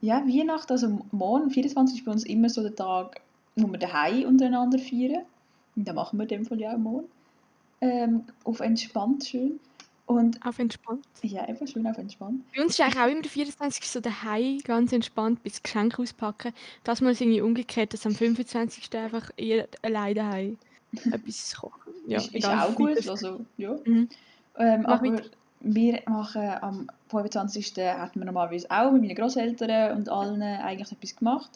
Ja, 0.00 0.26
Weihnachten, 0.26 0.72
also 0.72 1.06
morgen, 1.10 1.50
24. 1.50 1.98
ist 1.98 2.04
bei 2.04 2.12
uns 2.12 2.24
immer 2.24 2.48
so 2.48 2.62
der 2.62 2.74
Tag, 2.74 3.20
wo 3.56 3.68
wir 3.68 3.78
daheim 3.78 4.26
untereinander 4.26 4.78
feiern. 4.78 5.24
Und 5.76 5.86
das 5.86 5.94
machen 5.94 6.18
wir 6.18 6.24
in 6.24 6.28
dem 6.28 6.44
Fall 6.46 6.60
ja 6.60 6.76
morgen. 6.76 7.08
Ähm, 7.80 8.24
auf 8.44 8.60
entspannt 8.60 9.26
schön. 9.26 9.60
Und 10.08 10.44
Auf 10.46 10.58
entspannt. 10.58 11.04
ja, 11.20 11.42
einfach 11.42 11.68
schön 11.68 11.86
auf 11.86 11.98
entspannt. 11.98 12.42
Bei 12.56 12.62
uns 12.62 12.72
ist 12.72 12.80
eigentlich 12.80 12.98
auch 12.98 13.08
immer 13.08 13.20
der 13.20 13.30
24. 13.30 13.86
so 13.90 14.00
daheim, 14.00 14.58
ganz 14.64 14.90
entspannt, 14.90 15.42
bis 15.42 15.62
Geschenke 15.62 16.00
auspacken. 16.00 16.54
Das 16.82 17.02
mal 17.02 17.12
ist 17.12 17.20
irgendwie 17.20 17.42
umgekehrt, 17.42 17.92
dass 17.92 18.06
am 18.06 18.14
25. 18.14 18.88
einfach 18.96 19.30
eher 19.36 19.68
alleine 19.82 20.14
daheim 20.14 20.58
etwas 21.12 21.54
kochen. 21.54 21.92
Ja, 22.06 22.16
ist, 22.16 22.34
ist 22.34 22.46
auch 22.46 22.74
gut, 22.74 23.06
also 23.06 23.44
ja. 23.58 23.76
Mhm. 23.84 24.08
Ähm, 24.56 24.82
Mach 24.82 24.92
aber 24.92 25.12
weiter. 25.12 25.28
wir 25.60 26.02
machen 26.06 26.48
am 26.62 26.90
25. 27.10 27.76
hatten 27.76 28.18
wir 28.18 28.24
normalerweise 28.24 28.70
auch 28.70 28.90
mit 28.92 29.02
meinen 29.02 29.14
Großeltern 29.14 29.94
und 29.94 30.08
allen 30.08 30.40
eigentlich 30.40 30.90
etwas 30.90 31.16
gemacht. 31.16 31.50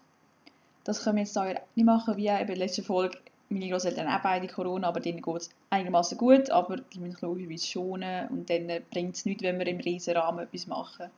Das 0.85 1.03
können 1.03 1.17
wir 1.17 1.23
jetzt 1.23 1.35
da 1.37 1.47
nicht 1.47 1.87
machen, 1.87 2.19
wie 2.19 2.27
eben 2.27 2.41
in 2.41 2.47
der 2.49 2.57
letzten 2.57 2.85
Folge. 2.85 3.17
Meine 3.53 3.71
Großeltern 3.71 4.09
haben 4.09 4.19
auch 4.19 4.23
beide 4.23 4.47
Corona, 4.49 4.89
aber 4.89 5.01
denen 5.01 5.21
geht 5.21 5.37
es 5.37 5.51
einigermaßen 5.71 6.17
gut, 6.19 6.51
aber 6.51 6.77
die 6.79 7.01
müssen 7.01 7.19
logischerweise 7.21 7.67
schonen 7.67 8.29
und 8.29 8.49
dann 8.49 8.83
bringt 8.91 9.17
es 9.17 9.25
nichts, 9.25 9.43
wenn 9.43 9.59
wir 9.59 9.67
im 9.67 9.81
riesen 9.81 10.17
Rahmen 10.17 10.41
etwas 10.41 10.67
machen. 10.67 11.11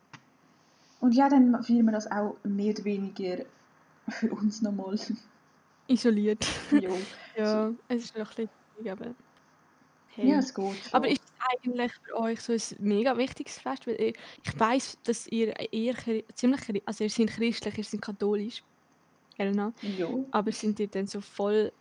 Und 1.01 1.15
ja, 1.15 1.29
dann 1.29 1.63
feiern 1.63 1.85
wir 1.85 1.93
das 1.93 2.11
auch 2.11 2.37
mehr 2.45 2.73
oder 2.73 2.85
weniger 2.85 3.45
für 4.09 4.33
uns 4.33 4.63
nochmal. 4.63 4.99
Isoliert. 5.87 6.47
jo. 6.71 6.97
Ja, 7.37 7.73
es 7.89 8.05
ist 8.05 8.17
noch 8.17 8.31
ein 8.39 8.49
bisschen 8.77 8.89
aber 8.93 9.15
hey. 10.11 10.31
Ja, 10.31 10.39
es 10.39 10.55
geht 10.55 10.65
schon. 10.65 10.93
aber 10.93 11.09
ist 11.09 11.21
es 11.25 11.33
eigentlich 11.63 11.93
für 12.05 12.17
euch 12.17 12.41
so 12.41 12.53
ein 12.53 12.61
mega 12.79 13.17
wichtiges 13.19 13.59
Fest? 13.59 13.87
Weil 13.87 14.01
ich, 14.01 14.17
ich 14.45 14.61
weiß, 14.61 14.99
dass 15.03 15.27
ihr 15.27 15.53
eher 15.73 15.97
ziemlich, 16.35 16.83
also 16.87 17.05
ihr 17.05 17.11
seid 17.11 17.27
christlich, 17.29 17.79
ihr 17.79 17.85
seid 17.85 18.03
katholisch, 18.03 18.63
Elena, 19.37 19.73
Jo. 19.83 20.27
aber 20.31 20.53
sind 20.53 20.79
ihr 20.79 20.87
dann 20.87 21.09
so 21.09 21.21
voll, 21.21 21.73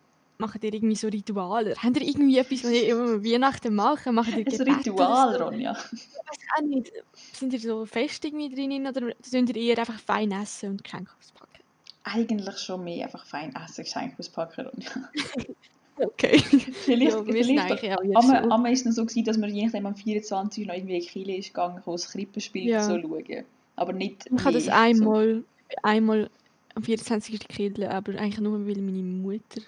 macht 0.44 0.64
ihr 0.64 0.74
irgendwie 0.74 0.96
so 0.96 1.08
Rituale? 1.08 1.74
Habt 1.82 1.98
ihr 1.98 2.08
irgendwie 2.08 2.38
etwas, 2.38 2.64
was 2.64 2.72
ihr 2.72 2.90
immer 2.90 3.24
Weihnachten 3.24 3.74
macht? 3.74 4.06
Macht 4.08 4.30
ihr 4.30 4.38
Ein 4.38 4.46
Gebete 4.46 4.66
Ritual, 4.66 5.38
so? 5.38 5.44
Ronja. 5.46 5.72
Ich 5.94 6.02
weiß 6.02 6.40
auch 6.58 6.64
nicht. 6.64 6.92
Sind 7.34 7.54
ihr 7.54 7.60
so 7.60 7.86
fest 7.86 8.26
irgendwie 8.26 8.50
drin 8.54 8.86
oder 8.88 9.14
sind 9.22 9.50
ihr 9.50 9.56
eher 9.56 9.80
einfach 9.80 10.00
fein 10.00 10.32
essen 10.32 10.72
und 10.72 10.84
Geschenke 10.84 11.12
auspacken? 11.18 11.64
Eigentlich 12.04 12.58
schon 12.58 12.84
mehr 12.84 13.06
einfach 13.06 13.26
fein 13.26 13.56
essen, 13.56 13.84
Geschenke 13.86 14.16
auspacken, 14.20 14.68
Ronja. 14.68 14.92
Okay. 15.96 16.40
Vielleicht, 16.40 17.12
ja, 17.12 17.24
vielleicht 17.24 17.50
jetzt 17.84 18.02
Einmal, 18.18 18.44
so. 18.44 18.50
einmal 18.50 18.72
ist 18.74 18.80
es 18.80 18.86
noch 18.86 18.94
so 18.94 19.06
gewesen, 19.06 19.26
dass 19.26 19.38
wir 19.40 19.48
je 19.48 19.66
nachdem 19.66 19.86
am 19.86 19.96
24. 19.96 20.66
noch 20.66 20.74
irgendwie 20.74 20.96
in 20.96 21.02
die 21.02 21.08
Kirche 21.08 21.36
ist 21.38 21.48
gegangen, 21.50 21.82
um 21.86 21.94
das 21.94 22.10
Krippenspiel 22.10 22.66
Ja. 22.68 22.84
so 22.84 23.00
schauen. 23.00 23.46
Aber 23.76 23.94
nicht 23.94 24.26
Ich 24.26 24.44
habe 24.44 24.54
das 24.54 24.68
einmal, 24.70 25.44
einmal 25.84 26.32
am 26.74 26.82
24. 26.82 27.48
Kirche, 27.48 27.92
aber 27.92 28.14
eigentlich 28.18 28.40
nur, 28.40 28.66
weil 28.66 28.82
meine 28.82 29.04
Mutter... 29.04 29.62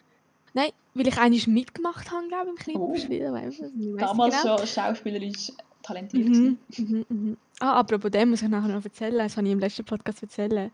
Nein, 0.56 0.72
weil 0.94 1.08
ich 1.08 1.18
eigentlich 1.18 1.48
mitgemacht 1.48 2.10
habe, 2.10 2.28
glaube 2.30 2.52
ich, 2.58 2.68
im 2.70 2.82
Oh. 2.82 2.96
So. 2.96 3.10
weiss 3.10 3.62
Damals 3.98 4.42
genau. 4.42 4.58
schon 4.58 4.68
schauspielerisch 4.68 5.52
talentiert 5.84 6.30
Mhm, 6.30 6.58
mhm, 6.78 7.06
mhm. 7.10 7.38
Ah, 7.60 7.80
apropos 7.80 8.10
dem 8.10 8.30
muss 8.30 8.42
ich 8.42 8.48
nachher 8.48 8.70
noch 8.70 8.84
erzählen. 8.84 9.18
Das 9.18 9.36
habe 9.36 9.46
ich 9.46 9.52
im 9.52 9.60
letzten 9.60 9.84
Podcast 9.84 10.24
erzählen. 10.24 10.72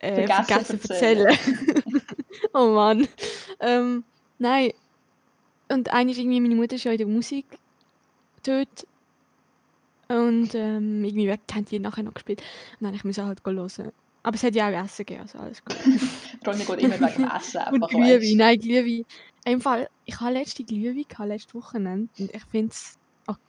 Äh, 0.00 0.26
Vergessen 0.26 0.78
vergessen 0.78 0.90
erzählen. 0.90 1.38
oh 2.54 2.68
Mann. 2.74 3.08
Ähm, 3.58 4.04
nein. 4.38 4.72
Und 5.70 5.90
eigentlich 5.90 6.18
irgendwie, 6.18 6.40
meine 6.40 6.54
Mutter 6.54 6.76
ist 6.76 6.84
ja 6.84 6.92
in 6.92 6.98
der 6.98 7.06
Musik 7.06 7.46
dort 8.44 8.86
Und 10.08 10.54
ähm, 10.54 11.04
irgendwie 11.04 11.30
haben 11.30 11.64
die 11.64 11.78
nachher 11.78 12.02
noch 12.02 12.14
gespielt. 12.14 12.42
Und 12.78 12.84
dann 12.86 12.92
musste 13.02 13.22
ich 13.22 13.26
halt 13.26 13.40
hören. 13.46 13.92
Aber 14.22 14.34
es 14.34 14.42
hat 14.42 14.54
ja 14.54 14.68
auch 14.68 14.84
Essen 14.84 15.06
gegeben, 15.06 15.22
also 15.22 15.38
alles 15.38 15.64
gut. 15.64 15.76
Ronja 16.46 16.64
geht 16.64 16.80
immer 16.82 16.94
wegen 17.00 17.30
Essen 17.36 17.58
einfach, 17.58 17.72
Und. 17.72 17.88
Glühwein, 17.90 18.36
nein, 18.36 18.58
Glühwein. 18.58 19.04
Im 19.44 19.60
Fall, 19.60 19.88
ich 20.04 20.20
habe 20.20 20.32
letzte 20.34 20.64
Glühwein 20.64 21.04
gehabt, 21.08 21.28
letzte 21.28 21.54
Wochenende. 21.54 22.10
Und 22.18 22.34
ich 22.34 22.44
finde 22.50 22.68
es 22.72 22.94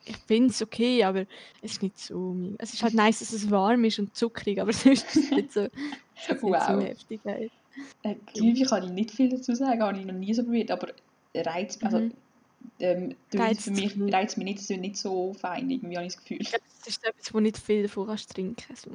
ich 0.05 0.17
find's 0.27 0.62
okay, 0.62 1.03
aber 1.03 1.25
es 1.62 1.71
ist 1.74 1.81
nicht 1.81 1.98
so. 1.98 2.36
Es 2.60 2.74
ist 2.74 2.83
halt 2.83 2.93
nice, 2.93 3.19
dass 3.19 3.33
es 3.33 3.50
warm 3.50 3.83
ist 3.83 3.98
und 3.98 4.15
zuckrig, 4.15 4.62
aber 4.62 4.71
sonst 4.74 5.03
ist 5.15 5.15
es 5.15 5.31
nicht 5.31 5.51
so, 5.53 5.62
es 6.15 6.29
ist 6.29 6.29
nicht 6.29 6.39
so 6.41 6.48
Wow. 6.50 6.83
heftig. 6.83 7.21
Halt. 7.25 7.51
Äh, 8.03 8.15
Glühwein 8.33 8.65
kann 8.67 8.83
ich 8.83 8.91
nicht 8.91 9.12
viel 9.12 9.29
dazu 9.29 9.55
sagen, 9.55 9.81
habe 9.81 9.98
ich 10.00 10.05
noch 10.05 10.13
nie 10.13 10.33
so 10.33 10.43
probiert, 10.43 10.69
aber 10.71 10.93
reizt, 11.36 11.83
also, 11.83 12.00
Mhm. 12.00 12.13
ähm, 12.79 13.15
für 13.31 13.71
mich 13.71 13.95
reizt 14.00 14.38
mich 14.38 14.45
nicht, 14.45 14.60
es 14.60 14.69
ist 14.69 14.79
nicht 14.79 14.98
so 14.98 15.33
fein, 15.33 15.69
irgendwie 15.69 15.98
habe 15.98 16.05
ich 16.05 16.13
das 16.13 16.21
Gefühl. 16.21 16.38
Ich 16.41 16.50
glaube, 16.50 16.63
das 16.77 16.88
ist 16.88 17.03
etwas, 17.03 17.33
wo 17.33 17.39
nicht 17.39 17.57
viel 17.57 17.83
davon 17.83 18.05
kannst 18.07 18.29
trinken. 18.33 18.75
So. 18.75 18.91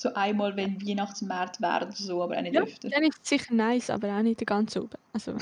So 0.00 0.14
einmal, 0.14 0.56
wenn 0.56 0.80
Weihnachtsmärkte 0.80 1.60
wären 1.60 1.88
oder 1.88 1.92
so, 1.96 2.22
aber 2.22 2.38
auch 2.38 2.40
nicht 2.40 2.54
Ja, 2.54 2.62
öfter. 2.62 2.88
Dann 2.88 3.02
ist 3.02 3.18
es 3.22 3.28
sicher 3.28 3.52
nice, 3.52 3.90
aber 3.90 4.16
auch 4.16 4.22
nicht 4.22 4.46
ganz 4.46 4.74
oben. 4.74 4.96
Also. 5.12 5.36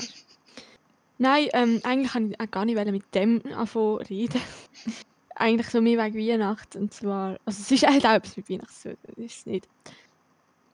Nein, 1.17 1.47
ähm, 1.53 1.79
eigentlich 1.83 2.11
kann 2.11 2.29
ich 2.31 2.39
auch 2.41 2.51
gar 2.51 2.65
nicht 2.65 2.75
mit 2.91 3.15
dem 3.15 3.41
anfangen 3.55 3.97
reden. 4.01 4.41
eigentlich 5.37 5.69
so 5.69 5.79
mehr 5.81 6.03
wegen 6.03 6.19
Weihnachten. 6.19 6.77
Und 6.77 6.93
zwar, 6.93 7.37
also 7.45 7.61
es 7.61 7.71
ist 7.71 7.87
halt 7.87 8.05
auch 8.05 8.15
etwas 8.15 8.35
mit 8.35 8.49
Weihnachten, 8.49 8.73
so 8.73 8.89
das 9.03 9.17
ist 9.17 9.37
es 9.37 9.45
nicht. 9.45 9.69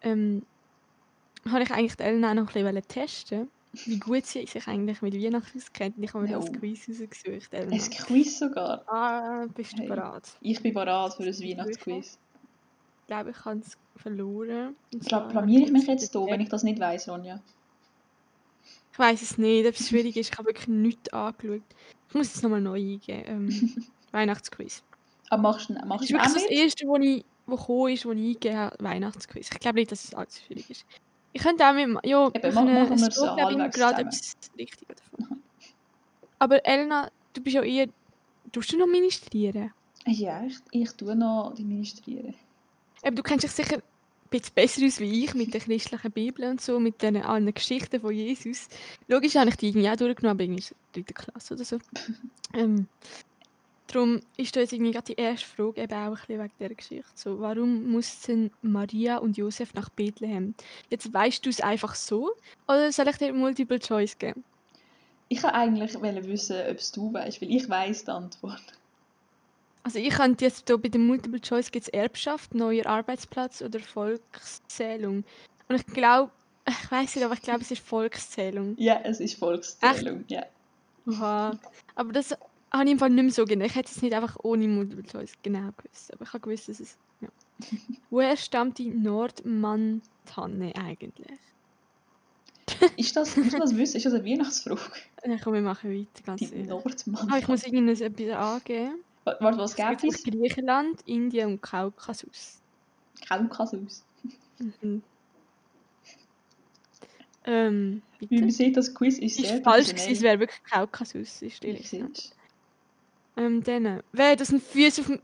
Ähm, 0.01 0.41
habe 1.47 1.61
ich 1.61 1.69
eigentlich 1.71 1.95
die 1.95 2.03
Elena 2.03 2.31
auch 2.31 2.35
noch 2.35 2.55
ein 2.55 2.63
bisschen 2.63 2.87
testen 2.87 3.49
wie 3.85 3.99
gut 3.99 4.25
sie 4.25 4.45
sich 4.47 4.67
eigentlich 4.67 5.01
mit 5.03 5.13
Weihnachten 5.13 5.59
auskennt. 5.59 5.95
Ich 5.99 6.13
habe 6.13 6.25
mir 6.25 6.37
das 6.39 6.47
Oh. 6.49 6.51
Quiz 6.53 6.87
rausgesucht. 6.89 7.53
Elena. 7.53 7.73
Ein 7.75 7.89
Quiz 7.91 8.39
sogar. 8.39 8.83
Ah, 8.87 9.45
bist 9.53 9.73
du 9.73 9.81
Hey. 9.81 9.89
bereit? 9.89 10.23
Ich 10.39 10.63
bin 10.63 10.73
bereit 10.73 11.13
für 11.13 11.23
ein 11.23 11.27
Weihnachtsquiz. 11.39 12.17
Ich 13.05 13.07
glaube, 13.07 13.29
ich 13.29 13.45
habe 13.45 13.59
es 13.59 13.77
verloren. 13.97 14.75
Und 14.91 15.29
blamiere 15.29 15.65
ich 15.65 15.71
mich 15.71 15.85
jetzt 15.85 16.11
hier, 16.11 16.25
wenn 16.25 16.41
ich 16.41 16.49
das 16.49 16.63
nicht 16.63 16.79
weiss, 16.79 17.07
Ronja? 17.07 17.39
Ich 18.91 18.97
weiß 18.97 19.21
es 19.21 19.37
nicht, 19.37 19.67
ob 19.67 19.75
es 19.75 19.89
schwierig 19.89 20.17
ist. 20.17 20.31
Ich 20.31 20.37
habe 20.39 20.47
wirklich 20.47 20.67
nichts 20.67 21.13
angeschaut. 21.13 21.61
Ich 22.09 22.15
muss 22.15 22.33
es 22.33 22.41
nochmal 22.41 22.61
neu 22.61 22.79
eingeben. 22.79 23.23
Ähm, 23.27 23.85
Weihnachtsquiz. 24.11 24.81
Aber 25.29 25.43
machst 25.43 25.69
du 25.69 25.75
Das 25.75 25.85
machst 25.85 26.09
ist 26.09 26.19
auch 26.19 26.25
so 26.29 26.33
das 26.33 26.45
erste, 26.45 26.87
wo 26.87 26.97
ich 26.97 27.23
wo 27.45 27.57
gekommen 27.57 27.93
ist, 27.93 28.05
wo 28.07 28.11
ich 28.11 28.17
eingegeben 28.17 28.57
habe, 28.57 28.83
Weihnachtsquiz. 28.83 29.49
Ich 29.53 29.59
glaube 29.59 29.75
nicht, 29.75 29.91
dass 29.91 30.03
es 30.03 30.15
allzu 30.15 30.41
schwierig 30.43 30.67
ist. 30.71 30.83
Ich 31.31 31.43
könnte 31.43 31.63
auch 31.63 31.73
mit 31.73 31.87
ja, 32.05 32.27
Eben, 32.33 32.53
machen 32.55 32.73
wir 32.73 32.91
es 32.91 33.15
so 33.15 33.29
halbwegs 33.29 33.75
gerade, 33.75 34.01
ob 34.01 34.07
es 34.07 34.35
richtig 34.57 34.87
falsch 34.87 35.29
Aber 36.39 36.65
Elena, 36.65 37.11
du 37.33 37.41
bist 37.41 37.53
ja 37.53 37.61
eher... 37.61 37.87
Tust 38.51 38.73
du 38.73 38.77
noch 38.77 38.87
ministrieren? 38.87 39.71
Ja, 40.07 40.43
ich, 40.43 40.57
ich 40.71 40.91
tue 40.93 41.15
noch 41.15 41.51
administrieren. 41.51 42.33
Eben, 43.05 43.15
du 43.15 43.21
kennst 43.21 43.43
dich 43.43 43.51
sicher 43.51 43.75
ein 43.75 43.81
bisschen 44.31 44.55
besser 44.55 44.85
aus 44.85 44.99
wie 44.99 45.25
ich 45.25 45.35
mit 45.35 45.53
der 45.53 45.61
christlichen 45.61 46.11
Bibel 46.11 46.49
und 46.49 46.59
so, 46.59 46.79
mit 46.79 47.03
den 47.03 47.17
allen 47.17 47.53
Geschichten 47.53 48.01
von 48.01 48.11
Jesus. 48.11 48.67
Logisch 49.07 49.35
habe 49.35 49.49
ich 49.49 49.57
die 49.57 49.67
irgendwie 49.67 49.89
auch 49.89 49.95
durchgenommen, 49.95 50.37
aber 50.37 50.43
irgendwie 50.43 50.63
so 50.63 50.73
dritte 50.91 51.13
Klasse 51.13 51.53
oder 51.53 51.65
so. 51.65 51.77
ähm, 52.55 52.87
darum 53.85 54.21
ist 54.37 54.55
da 54.55 54.61
jetzt 54.61 54.73
irgendwie 54.73 54.91
gerade 54.91 55.13
die 55.13 55.21
erste 55.21 55.45
Frage 55.45 55.83
eben 55.83 55.93
auch 55.93 55.97
ein 55.97 56.13
bisschen 56.15 56.39
wegen 56.39 56.51
dieser 56.59 56.73
Geschichte. 56.73 57.11
So, 57.13 57.39
warum 57.39 57.91
mussten 57.91 58.49
Maria 58.63 59.17
und 59.17 59.37
Josef 59.37 59.75
nach 59.75 59.89
Bethlehem? 59.89 60.55
Jetzt 60.89 61.13
weißt 61.13 61.45
du 61.45 61.51
es 61.51 61.61
einfach 61.61 61.93
so 61.93 62.31
oder 62.67 62.91
soll 62.91 63.07
ich 63.07 63.17
dir 63.17 63.33
Multiple 63.33 63.79
Choice 63.79 64.17
geben? 64.17 64.43
Ich 65.29 65.43
wollte 65.43 65.55
eigentlich 65.55 65.93
wissen, 66.01 66.57
ob 66.71 66.77
es 66.77 66.91
du 66.91 67.13
weißt, 67.13 67.39
weil 67.39 67.51
ich 67.51 67.69
weiss 67.69 68.03
die 68.03 68.11
Antwort. 68.11 68.63
Also 69.85 69.99
ich 69.99 70.09
könnte 70.09 70.45
jetzt 70.45 70.67
hier 70.67 70.79
bei 70.79 70.89
der 70.89 70.99
Multiple 70.99 71.39
Choice 71.39 71.69
gibt 71.69 71.85
es 71.85 71.89
Erbschaft, 71.89 72.55
neuer 72.55 72.87
Arbeitsplatz 72.87 73.61
oder 73.61 73.79
Volkszählung. 73.79 75.23
Und 75.67 75.75
ich 75.75 75.85
glaube, 75.85 76.31
ich 76.67 76.91
weiß 76.91 77.15
nicht, 77.15 77.23
aber 77.23 77.35
ich 77.35 77.41
glaube, 77.43 77.61
es 77.61 77.69
ist 77.69 77.83
Volkszählung. 77.83 78.73
Ja, 78.79 78.99
es 79.03 79.19
ist 79.19 79.37
Volkszählung. 79.37 80.25
Ja. 80.27 80.43
Oha. 81.07 81.55
Aber 81.93 82.13
das 82.13 82.31
habe 82.71 82.85
ich 82.85 82.91
im 82.93 82.97
Fall 82.97 83.11
nicht 83.11 83.23
mehr 83.25 83.31
so 83.31 83.45
genau. 83.45 83.63
Ich 83.65 83.75
hätte 83.75 83.91
es 83.91 84.01
nicht 84.01 84.15
einfach 84.15 84.37
ohne 84.41 84.67
Multiple 84.67 85.03
Choice 85.03 85.33
genau 85.43 85.69
gewusst. 85.77 86.11
Aber 86.11 86.23
ich 86.23 86.33
habe 86.33 86.39
gewusst, 86.39 86.67
dass 86.67 86.79
es. 86.79 86.97
Ja. 87.21 87.27
Woher 88.09 88.35
stammt 88.37 88.79
die 88.79 88.89
Nordmann-Tanne 88.89 90.73
eigentlich? 90.83 91.37
Ist 92.97 93.15
das, 93.15 93.37
musst 93.37 93.53
du 93.53 93.59
das 93.59 93.77
wissen? 93.77 93.97
Ist 93.97 94.07
das 94.07 94.13
eine 94.15 94.25
Weihnachtsfrage? 94.25 94.81
Dann 95.23 95.39
komm, 95.39 95.53
wir 95.53 95.61
machen 95.61 95.91
weiter, 95.91 96.23
ganz 96.25 96.39
Die 96.39 96.45
ehrlich. 96.45 96.69
Nordmann. 96.69 97.29
Ah, 97.31 97.37
ich 97.37 97.47
muss 97.47 97.63
irgendwas 97.63 98.01
angeben. 98.01 98.95
Warte, 99.25 99.57
was 99.57 99.75
gibt 99.75 100.03
es? 100.03 100.23
Griechenland, 100.23 101.01
Indien 101.05 101.53
und 101.53 101.61
Kaukasus. 101.61 102.61
Kaukasus. 103.27 104.03
Mhm. 104.59 105.01
Ähm, 107.47 108.01
Wie 108.19 108.39
man 108.39 108.49
sieht, 108.51 108.77
das 108.77 108.93
Quiz 108.93 109.17
ist 109.19 109.39
Ist 109.39 109.47
sehr 109.47 109.61
falsch 109.61 109.89
gewesen, 109.89 110.11
es 110.11 110.21
wäre 110.21 110.39
wirklich 110.39 110.63
Kaukasus. 110.63 111.41
Ist 111.41 111.43
Ich 111.43 111.63
ehrlich 111.63 111.89
gesagt. 111.89 112.31
Ähm, 113.37 113.63
dann, 113.63 114.01
wer 114.13 114.35
das 114.35 114.47
sind 114.49 114.63
Füße 114.63 115.01
auf 115.01 115.07
dem. 115.07 115.21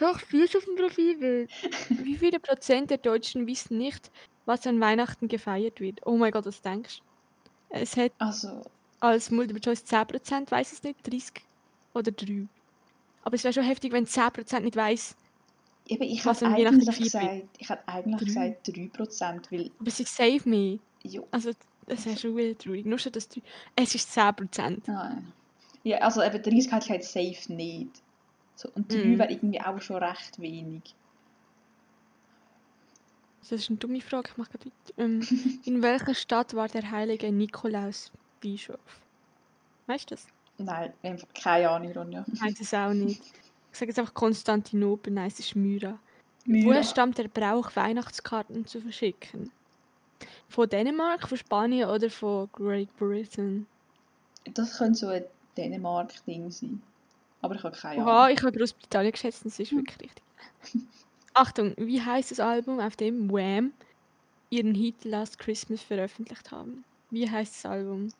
Oh, 0.00 0.14
Füße 0.14 0.58
auf 0.58 0.64
dem 0.64 0.74
Profilbild. 0.76 1.50
Wie 1.90 2.16
viele 2.16 2.40
Prozent 2.40 2.90
der 2.90 2.98
Deutschen 2.98 3.46
wissen 3.46 3.78
nicht, 3.78 4.10
was 4.46 4.66
an 4.66 4.80
Weihnachten 4.80 5.28
gefeiert 5.28 5.80
wird? 5.80 6.00
Oh 6.04 6.16
mein 6.16 6.32
Gott, 6.32 6.46
was 6.46 6.60
denkst 6.62 6.98
du? 6.98 7.04
Es 7.78 7.96
hat 7.96 8.12
Also, 8.18 8.62
als 9.00 9.30
Multiple 9.30 9.60
Choice 9.60 9.84
10%, 9.84 10.50
weiß 10.50 10.72
es 10.72 10.82
nicht, 10.82 11.06
30 11.06 11.42
oder 11.94 12.12
3. 12.12 12.46
Aber 13.24 13.34
es 13.36 13.44
wäre 13.44 13.54
schon 13.54 13.64
heftig, 13.64 13.92
wenn 13.92 14.06
10% 14.06 14.60
nicht 14.64 14.76
weiß. 14.76 15.16
eben, 15.88 16.02
ich 16.02 16.24
Was 16.24 16.42
eigentlich 16.42 16.86
gefeiert 16.86 16.98
gesagt, 17.04 17.48
ich 17.58 17.68
hätte 17.68 17.88
eigentlich 17.88 18.18
Drei. 18.18 18.24
gesagt 18.24 18.68
3%, 18.68 19.50
weil, 19.52 19.70
Aber 19.78 19.88
es 19.88 20.00
ist 20.00 20.14
safe 20.16 20.48
mehr. 20.48 20.78
jo, 21.04 21.26
Also, 21.30 21.52
das 21.86 22.06
wäre 22.06 22.16
schon 22.16 22.36
wieder 22.36 22.56
traurig. 22.56 22.86
Nur 22.86 22.98
schon 22.98 23.12
das 23.12 23.28
3. 23.28 23.42
Es 23.76 23.94
ist 23.94 24.10
10%. 24.10 24.82
nein. 24.86 25.32
Ja, 25.84 25.98
also 25.98 26.22
eben 26.22 26.40
30 26.42 26.70
hätte 26.72 26.84
ich 26.84 26.90
halt 26.90 27.04
safe 27.04 27.52
nicht. 27.52 28.02
So, 28.54 28.68
und 28.74 28.92
3 28.92 28.98
Mhm. 28.98 29.18
wäre 29.18 29.32
irgendwie 29.32 29.60
auch 29.60 29.80
schon 29.80 29.96
recht 29.96 30.38
wenig. 30.40 30.82
Das 33.40 33.52
ist 33.52 33.68
eine 33.70 33.78
dumme 33.78 34.00
Frage, 34.00 34.28
ich 34.30 34.36
mache 34.36 34.50
gerade. 34.52 34.70
Ähm, 34.96 35.20
in 35.64 35.82
welcher 35.82 36.14
Stadt 36.14 36.54
war 36.54 36.68
der 36.68 36.90
heilige 36.90 37.32
Nikolaus 37.32 38.12
Bischof? 38.40 38.78
Weißt 39.86 40.10
du 40.10 40.14
das? 40.14 40.26
Nein, 40.58 40.92
einfach 41.02 41.28
keine 41.34 41.70
Ahnung, 41.70 41.92
Ronja. 41.92 42.24
Ich 42.32 42.40
weiß 42.40 42.60
es 42.60 42.74
auch 42.74 42.92
nicht. 42.92 43.22
Ich 43.72 43.78
sage 43.78 43.90
jetzt 43.90 43.98
einfach 43.98 44.14
Konstantinopel, 44.14 45.12
nein, 45.12 45.28
es 45.28 45.38
ist 45.38 45.56
Myra. 45.56 45.98
Myra. 46.44 46.66
Woher 46.66 46.84
stammt 46.84 47.18
der 47.18 47.28
Brauch, 47.28 47.74
Weihnachtskarten 47.74 48.66
zu 48.66 48.80
verschicken? 48.80 49.50
Von 50.48 50.68
Dänemark, 50.68 51.28
von 51.28 51.38
Spanien 51.38 51.88
oder 51.88 52.10
von 52.10 52.48
Great 52.52 52.94
Britain? 52.98 53.66
Das 54.54 54.76
könnte 54.76 54.98
so 54.98 55.08
ein 55.08 55.24
Dänemark-Ding 55.56 56.50
sein. 56.50 56.82
Aber 57.40 57.54
ich 57.54 57.62
habe 57.62 57.76
keine 57.76 58.02
Oha, 58.02 58.24
Ahnung. 58.24 58.36
ich 58.36 58.42
habe 58.42 58.56
Großbritannien 58.56 59.12
geschätzt, 59.12 59.44
das 59.44 59.58
ist 59.58 59.72
wirklich 59.72 60.00
richtig. 60.00 60.22
Achtung, 61.34 61.74
wie 61.78 62.00
heißt 62.00 62.30
das 62.30 62.40
Album, 62.40 62.78
auf 62.78 62.96
dem 62.96 63.30
Wham 63.30 63.72
ihren 64.50 64.74
Hit 64.74 65.04
Last 65.04 65.38
Christmas 65.38 65.80
veröffentlicht 65.82 66.50
haben? 66.50 66.84
Wie 67.10 67.28
heißt 67.28 67.54
das 67.54 67.70
Album? 67.70 68.12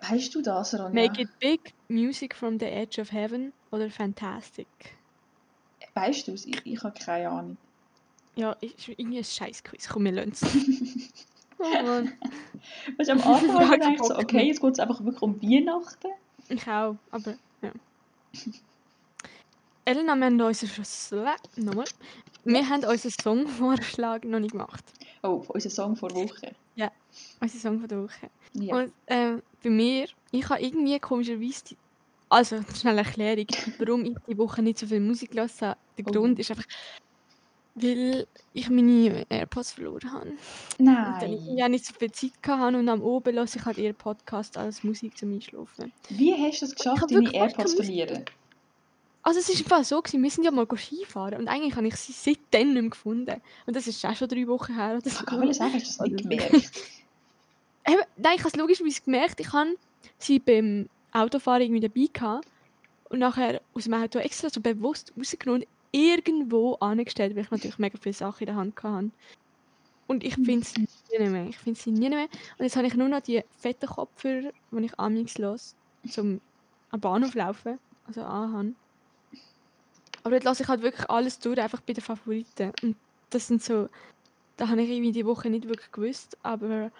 Weißt 0.00 0.34
du 0.34 0.42
das, 0.42 0.74
Ronja? 0.74 0.90
Make 0.90 1.22
It 1.22 1.38
Big, 1.38 1.74
Music 1.88 2.34
from 2.34 2.58
the 2.58 2.66
Edge 2.66 3.00
of 3.00 3.12
Heaven 3.12 3.52
oder 3.70 3.90
Fantastic? 3.90 4.66
Weißt 5.94 6.28
du 6.28 6.32
es? 6.32 6.46
Ich, 6.46 6.64
ich 6.64 6.82
habe 6.82 6.98
keine 6.98 7.28
Ahnung. 7.28 7.56
Ja, 8.36 8.52
ist 8.60 8.88
irgendwie 8.88 9.18
ein 9.18 9.24
Scheiß-Quiz. 9.24 9.88
Komm, 9.88 10.04
wir 10.04 10.12
lassen 10.12 10.32
es. 10.32 10.42
oh 11.58 11.82
Mann. 11.82 12.12
Weißt 12.96 13.10
am 13.10 13.20
Anfang 13.20 13.52
habe 13.54 13.64
ich 13.64 13.70
gedacht, 13.70 14.04
so, 14.04 14.16
okay, 14.16 14.46
jetzt 14.46 14.60
geht 14.60 14.72
es 14.72 14.78
einfach 14.78 15.02
wirklich 15.04 15.22
um 15.22 15.42
Weihnachten. 15.42 16.08
Ich 16.48 16.66
auch, 16.68 16.96
aber 17.10 17.34
ja. 17.62 17.72
Elena, 19.84 20.14
wir 20.14 20.26
haben 20.26 20.40
unseren. 20.40 20.86
Nochmal. 21.56 21.86
Wir 22.44 22.68
haben 22.68 22.84
unseren 22.84 23.10
Songvorschlag 23.10 24.24
noch 24.24 24.38
nicht 24.38 24.52
gemacht. 24.52 24.84
Oh, 25.22 25.44
unser 25.48 25.70
Song 25.70 25.96
vor 25.96 26.10
Woche. 26.12 26.54
Unseren 27.40 27.60
Song 27.60 27.78
von 27.80 27.88
der 27.88 28.02
Woche. 28.02 28.30
Ja. 28.54 28.76
Und 28.76 28.92
ähm, 29.06 29.42
bei 29.62 29.70
mir, 29.70 30.06
ich 30.30 30.48
habe 30.48 30.60
irgendwie 30.62 30.98
komischerweise. 30.98 31.64
Die, 31.70 31.76
also, 32.30 32.60
schnelle 32.78 32.98
Erklärung, 32.98 33.46
warum 33.78 34.04
ich 34.04 34.16
die 34.28 34.36
Woche 34.36 34.60
nicht 34.62 34.78
so 34.78 34.86
viel 34.86 35.00
Musik 35.00 35.30
gelassen 35.30 35.68
habe. 35.68 35.78
Der 35.96 36.04
Oh. 36.08 36.12
Grund 36.12 36.38
ist 36.38 36.50
einfach, 36.50 36.66
weil 37.74 38.26
ich 38.52 38.68
meine 38.70 39.24
AirPods 39.30 39.72
verloren 39.72 40.12
habe. 40.12 40.30
Und 40.78 40.86
dann 40.86 41.32
ich 41.32 41.40
Nein. 41.40 41.56
ja 41.56 41.68
nicht 41.68 41.86
so 41.86 41.94
viel 41.94 42.10
Zeit 42.12 42.32
hatte 42.46 42.76
und 42.78 42.88
am 42.88 43.02
Oben 43.02 43.34
lasse 43.34 43.58
ich 43.58 43.64
halt 43.64 43.78
eher 43.78 43.92
Podcast 43.92 44.56
als 44.58 44.82
Musik 44.84 45.16
zum 45.16 45.32
Einschlafen. 45.32 45.92
Wie 46.08 46.32
hast 46.34 46.60
du 46.62 46.66
es 46.66 46.72
Ich 46.72 46.76
geschafft, 46.78 47.10
deine 47.10 47.32
AirPods 47.32 47.70
zu 47.76 47.76
verlieren? 47.82 48.24
Also 49.22 49.40
es 49.40 49.48
ist 49.48 49.58
einfach 49.62 49.84
so 49.84 50.00
gewesen, 50.00 50.22
wir 50.22 50.30
sind 50.30 50.44
ja 50.44 50.50
mal 50.50 50.66
Skifahren 50.76 51.38
und 51.40 51.48
eigentlich 51.48 51.76
habe 51.76 51.86
ich 51.86 51.96
sie 51.96 52.12
seitdem 52.12 52.72
nicht 52.72 52.82
mehr 52.82 52.90
gefunden. 52.90 53.40
Und 53.66 53.76
das 53.76 53.86
ist 53.86 54.04
auch 54.04 54.16
schon 54.16 54.28
drei 54.28 54.46
Wochen 54.46 54.74
her 54.74 54.96
oder 54.96 55.06
Ich 55.06 55.12
so. 55.12 55.24
kann 55.24 55.52
sagen, 55.52 55.72
hast 55.74 55.98
du 56.00 56.04
das 56.04 56.10
nicht 56.10 56.22
gemerkt? 56.22 56.70
Nein, 57.88 58.34
ich 58.34 58.40
habe 58.40 58.48
es 58.48 58.56
logischerweise 58.56 59.00
gemerkt, 59.02 59.40
ich 59.40 59.52
habe 59.52 59.76
sie 60.18 60.38
beim 60.38 60.88
Autofahren 61.12 61.62
irgendwie 61.62 61.80
dabei 61.80 62.08
gehabt 62.12 62.46
und 63.08 63.20
nachher 63.20 63.60
aus 63.74 63.84
dem 63.84 63.94
Auto 63.94 64.18
extra 64.18 64.50
so 64.50 64.60
bewusst 64.60 65.12
rausgenommen 65.16 65.62
und 65.62 65.68
irgendwo 65.92 66.74
angestellt, 66.74 67.34
weil 67.34 67.44
ich 67.44 67.50
natürlich 67.50 67.78
mega 67.78 67.98
viele 67.98 68.12
Sachen 68.12 68.40
in 68.40 68.46
der 68.46 68.56
Hand 68.56 68.82
hatte. 68.82 69.10
Und 70.06 70.24
ich 70.24 70.34
finde 70.34 70.64
sie 70.64 70.86
nie 71.18 71.28
mehr. 71.28 71.46
Ich 71.48 71.58
finde 71.58 71.78
sie 71.78 71.90
nie 71.90 72.08
mehr. 72.08 72.28
Und 72.58 72.64
jetzt 72.64 72.76
habe 72.76 72.86
ich 72.86 72.94
nur 72.94 73.08
noch 73.08 73.20
die 73.20 73.42
fetten 73.58 73.88
Kopfhörer, 73.88 74.52
die 74.70 74.84
ich 74.84 74.98
amigs 74.98 75.38
los 75.38 75.74
zum 76.08 76.40
am 76.90 77.00
Bahnhof 77.00 77.34
laufen, 77.34 77.78
also 78.06 78.22
anhaben. 78.22 78.76
Aber 80.22 80.30
dort 80.30 80.44
lasse 80.44 80.62
ich 80.62 80.68
halt 80.68 80.82
wirklich 80.82 81.08
alles 81.10 81.38
durch, 81.38 81.60
einfach 81.60 81.82
bei 81.82 81.92
den 81.92 82.02
Favoriten. 82.02 82.72
Und 82.82 82.96
das 83.30 83.46
sind 83.46 83.62
so, 83.62 83.88
da 84.56 84.68
habe 84.68 84.82
ich 84.82 84.88
irgendwie 84.88 85.12
die 85.12 85.26
Woche 85.26 85.50
nicht 85.50 85.68
wirklich 85.68 85.92
gewusst, 85.92 86.38
aber 86.42 86.90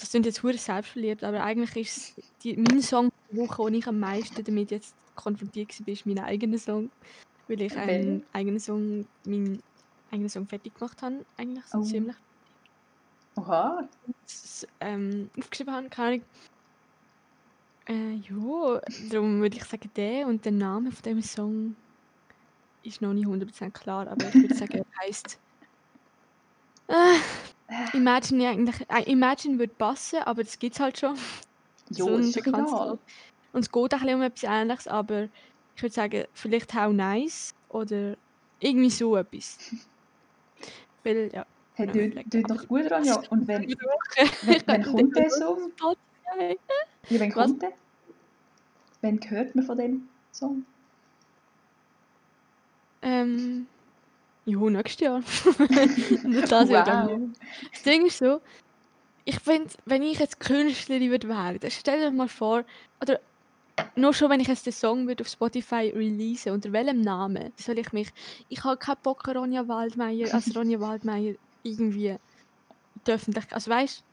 das 0.00 0.10
sind 0.10 0.26
jetzt 0.26 0.42
hure 0.42 0.56
selbstverliebt, 0.58 1.22
aber 1.24 1.42
eigentlich 1.44 1.76
ist 1.76 2.18
es 2.18 2.32
die, 2.42 2.56
mein 2.56 2.82
Song 2.82 3.10
der 3.30 3.36
Woche, 3.38 3.58
wo 3.62 3.68
ich 3.68 3.86
am 3.86 3.98
meisten 4.00 4.42
damit 4.42 4.70
jetzt 4.70 4.96
konfrontiert 5.14 5.78
war, 5.80 5.92
ist 5.92 6.06
mein 6.06 6.18
eigener 6.18 6.58
Song, 6.58 6.90
weil 7.48 7.60
ich 7.62 7.76
einen 7.76 8.26
eigenen 8.32 8.58
Song, 8.60 9.06
meinen 9.26 9.60
eigenen 10.10 10.28
Song 10.30 10.48
fertig 10.48 10.74
gemacht 10.74 11.02
habe, 11.02 11.24
eigentlich 11.36 11.66
so 11.66 11.78
Oh. 11.78 11.82
ziemlich 11.84 12.16
Oha. 13.36 13.88
s- 14.26 14.66
ähm, 14.80 15.30
aufgeschrieben 15.38 15.74
habe, 15.74 15.88
keine 15.88 16.08
Ahnung. 16.14 16.24
Äh, 17.88 18.14
ja, 18.14 18.80
darum 19.10 19.40
würde 19.40 19.56
ich 19.56 19.64
sagen, 19.64 19.90
der 19.94 20.26
und 20.26 20.44
der 20.44 20.52
Name 20.52 20.92
von 20.92 21.02
dem 21.02 21.22
Song 21.22 21.76
ist 22.82 23.00
noch 23.02 23.12
nicht 23.12 23.26
100% 23.26 23.74
klar, 23.74 24.08
aber 24.08 24.28
ich 24.28 24.34
würde 24.34 24.54
sagen, 24.54 24.78
er 24.78 25.06
heisst. 25.06 25.40
Äh, 26.88 27.18
Imagine, 27.94 28.48
eigentlich, 28.48 28.80
äh, 28.88 29.10
Imagine 29.10 29.58
würde 29.58 29.74
passen, 29.74 30.20
aber 30.20 30.42
das 30.42 30.58
gibt 30.58 30.74
es 30.74 30.80
halt 30.80 30.98
schon. 30.98 31.16
Jo, 31.90 32.06
So 32.06 32.16
ist 32.18 32.36
egal. 32.36 32.98
Und 33.52 33.60
es 33.60 33.70
geht 33.70 33.76
auch 33.76 33.82
ein 33.84 34.00
bisschen 34.00 34.14
um 34.14 34.22
etwas 34.22 34.42
Ähnliches, 34.44 34.86
aber 34.86 35.28
ich 35.76 35.82
würde 35.82 35.94
sagen, 35.94 36.24
vielleicht 36.34 36.74
How 36.74 36.92
Nice 36.92 37.54
oder 37.68 38.16
irgendwie 38.60 38.90
so 38.90 39.16
etwas. 39.16 39.58
Weil, 41.02 41.30
ja. 41.32 41.46
Hey, 41.74 42.12
Ja, 42.14 42.22
tut, 42.24 42.50
doch 42.50 42.68
gut 42.68 42.92
an, 42.92 43.04
ja. 43.04 43.16
Und 43.30 43.48
wenn, 43.48 43.66
wenn, 44.42 44.66
wenn 44.66 44.82
kommt 44.82 45.16
der 45.16 45.30
Song? 45.30 45.72
Ja, 45.80 47.18
wenn 47.18 47.34
Was? 47.34 47.50
kommt 47.50 47.62
der? 47.62 47.72
Wann 49.02 49.30
hört 49.30 49.54
man 49.54 49.64
von 49.64 49.78
dem 49.78 50.08
Song? 50.32 50.66
Ähm, 53.02 53.66
ja, 54.44 54.58
nächstes 54.70 55.00
Jahr. 55.00 55.20
Nicht 56.24 56.50
das 56.52 56.68
Jahr. 56.68 57.08
wow. 57.08 57.30
Das 57.72 57.82
Ding 57.82 58.06
ist 58.06 58.18
so, 58.18 58.40
ich 59.24 59.38
finde, 59.38 59.70
wenn 59.84 60.02
ich 60.02 60.18
jetzt 60.18 60.40
Künstlerin 60.40 61.10
würde 61.10 61.28
werden, 61.28 61.70
stell 61.70 62.00
dir 62.00 62.10
mal 62.10 62.28
vor, 62.28 62.64
oder 63.02 63.20
nur 63.96 64.12
schon, 64.12 64.30
wenn 64.30 64.40
ich 64.40 64.48
jetzt 64.48 64.66
den 64.66 64.72
Song 64.72 65.06
würde 65.06 65.22
auf 65.22 65.28
Spotify 65.28 65.92
release, 65.94 66.52
unter 66.52 66.72
welchem 66.72 67.00
Namen 67.00 67.52
soll 67.56 67.78
ich 67.78 67.92
mich, 67.92 68.08
ich 68.48 68.64
habe 68.64 68.76
keinen 68.76 68.96
Bock, 69.02 69.26
Ronja 69.28 69.68
Waldmeier, 69.68 70.32
als 70.34 70.54
Ronja 70.56 70.80
Waldmeier 70.80 71.34
irgendwie 71.62 72.16
die 73.06 73.12
Öffentlichkeit, 73.12 73.54
also 73.54 73.70
weißt 73.70 74.04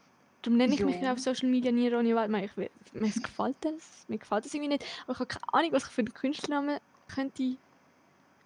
darum 0.43 0.57
nenne 0.57 0.75
ich 0.75 0.83
mich 0.85 1.01
ja 1.01 1.13
auf 1.13 1.19
Social 1.19 1.49
Media 1.49 1.71
nie 1.71 1.89
Ronja 1.89 2.15
Waldmeier, 2.15 2.45
ich, 2.45 2.57
will- 2.57 2.69
mir 2.93 3.09
gefällt 3.09 3.57
das, 3.61 4.05
mir 4.07 4.17
gefällt 4.19 4.45
das 4.45 4.53
irgendwie 4.53 4.69
nicht, 4.69 4.85
aber 5.03 5.13
ich 5.13 5.19
habe 5.19 5.27
keine 5.27 5.53
Ahnung, 5.53 5.71
was 5.73 5.83
ich 5.85 5.89
für 5.89 6.01
einen 6.01 6.13
Künstlernamen 6.13 6.77
könnte 7.07 7.57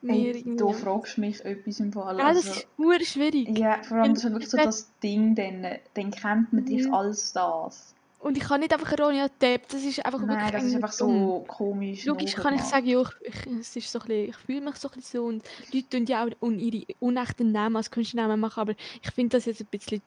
mir 0.01 0.33
Hey, 0.33 0.55
da 0.57 0.71
fragst 0.71 1.17
du 1.17 1.21
mich 1.21 1.43
etwas 1.45 1.79
im 1.79 1.91
Fall. 1.93 2.17
Ja, 2.17 2.33
das 2.33 2.45
Also, 2.47 2.59
ist 2.59 2.67
nur 2.77 2.99
schwierig. 3.01 3.57
ja, 3.57 3.81
vor 3.83 3.97
allem 3.97 4.13
das 4.13 4.23
ist 4.23 4.31
wirklich 4.31 4.49
so 4.49 4.57
das 4.57 4.91
Ding, 5.01 5.35
dann, 5.35 5.65
dann 5.93 6.11
kennt 6.11 6.53
man 6.53 6.65
dich 6.65 6.87
Mhm. 6.87 6.93
als 6.93 7.33
das. 7.33 7.93
Und 8.19 8.37
ich 8.37 8.43
kann 8.43 8.59
nicht 8.59 8.71
einfach 8.71 8.99
Ronja 8.99 9.29
Depp, 9.41 9.67
das 9.69 9.83
ist 9.83 10.05
einfach 10.05 10.21
Nein, 10.23 10.51
das 10.51 10.63
ist 10.63 10.75
einfach 10.75 10.91
so 10.91 11.43
komisch. 11.47 12.05
Logisch 12.05 12.35
kann 12.35 12.53
ich 12.53 12.61
sagen, 12.61 12.85
ja, 12.85 13.01
ich, 13.21 13.47
es 13.59 13.75
ist 13.75 13.91
so 13.91 13.99
ein 13.99 14.05
bisschen, 14.07 14.29
ich 14.29 14.37
fühle 14.37 14.61
mich 14.61 14.75
so 14.75 14.89
ein 14.89 14.93
bisschen 14.93 15.21
so 15.21 15.25
und 15.25 15.43
Leute 15.73 15.89
tun 15.89 16.05
ja 16.05 16.23
auch 16.23 16.29
un, 16.39 16.59
ihre 16.59 16.85
unechten 16.99 17.51
Namen 17.51 17.77
als 17.77 17.89
Künstlernamen 17.89 18.39
machen, 18.39 18.59
aber 18.59 18.73
ich 19.01 19.11
finde 19.11 19.37
das 19.37 19.45
jetzt 19.45 19.61
ein 19.61 19.67
bisschen, 19.71 20.03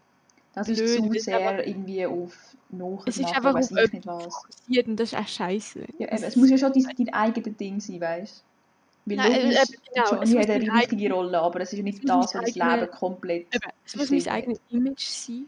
Das 0.53 0.69
ist 0.69 0.79
blöd, 0.79 0.97
zu 0.97 1.03
weil 1.11 1.17
es 1.17 1.25
sehr 1.25 1.39
einfach- 1.39 1.67
irgendwie 1.67 2.07
auf 2.07 2.57
es 3.07 3.19
ist 3.19 3.25
einfach 3.27 3.55
auf 3.57 3.71
ich 3.71 3.93
nicht 3.93 4.07
was. 4.07 4.25
fokussiert 4.33 4.87
und 4.87 4.97
das 4.97 5.13
ist 5.13 5.19
auch 5.19 5.27
scheiße. 5.27 5.81
Ja, 5.99 6.13
eben, 6.13 6.23
es 6.23 6.37
muss 6.37 6.51
ja 6.51 6.59
schon 6.59 6.73
dein, 6.73 6.85
dein 6.97 7.13
eigenes 7.15 7.57
Ding 7.57 7.81
sein, 7.81 8.01
weißt 8.01 8.39
du? 8.41 8.54
Weil 9.07 9.17
Nein, 9.17 9.33
äh, 9.33 9.43
logisch, 9.43 9.59
eben, 9.71 9.83
genau, 9.95 10.23
es 10.23 10.35
hat 10.35 10.51
eine 10.51 10.73
wichtige 10.81 11.13
Rolle, 11.13 11.41
aber 11.41 11.61
es 11.61 11.73
ist 11.73 11.79
ja 11.79 11.85
es 11.85 11.85
nicht 11.85 12.09
das, 12.09 12.17
was 12.17 12.33
das 12.33 12.43
eigene- 12.61 12.81
Leben 12.81 12.91
komplett 12.93 13.55
Eben, 13.55 13.71
es 13.85 13.97
muss 13.97 14.11
mein 14.11 14.29
eigenes 14.29 14.61
Image 14.71 15.05
sein 15.07 15.47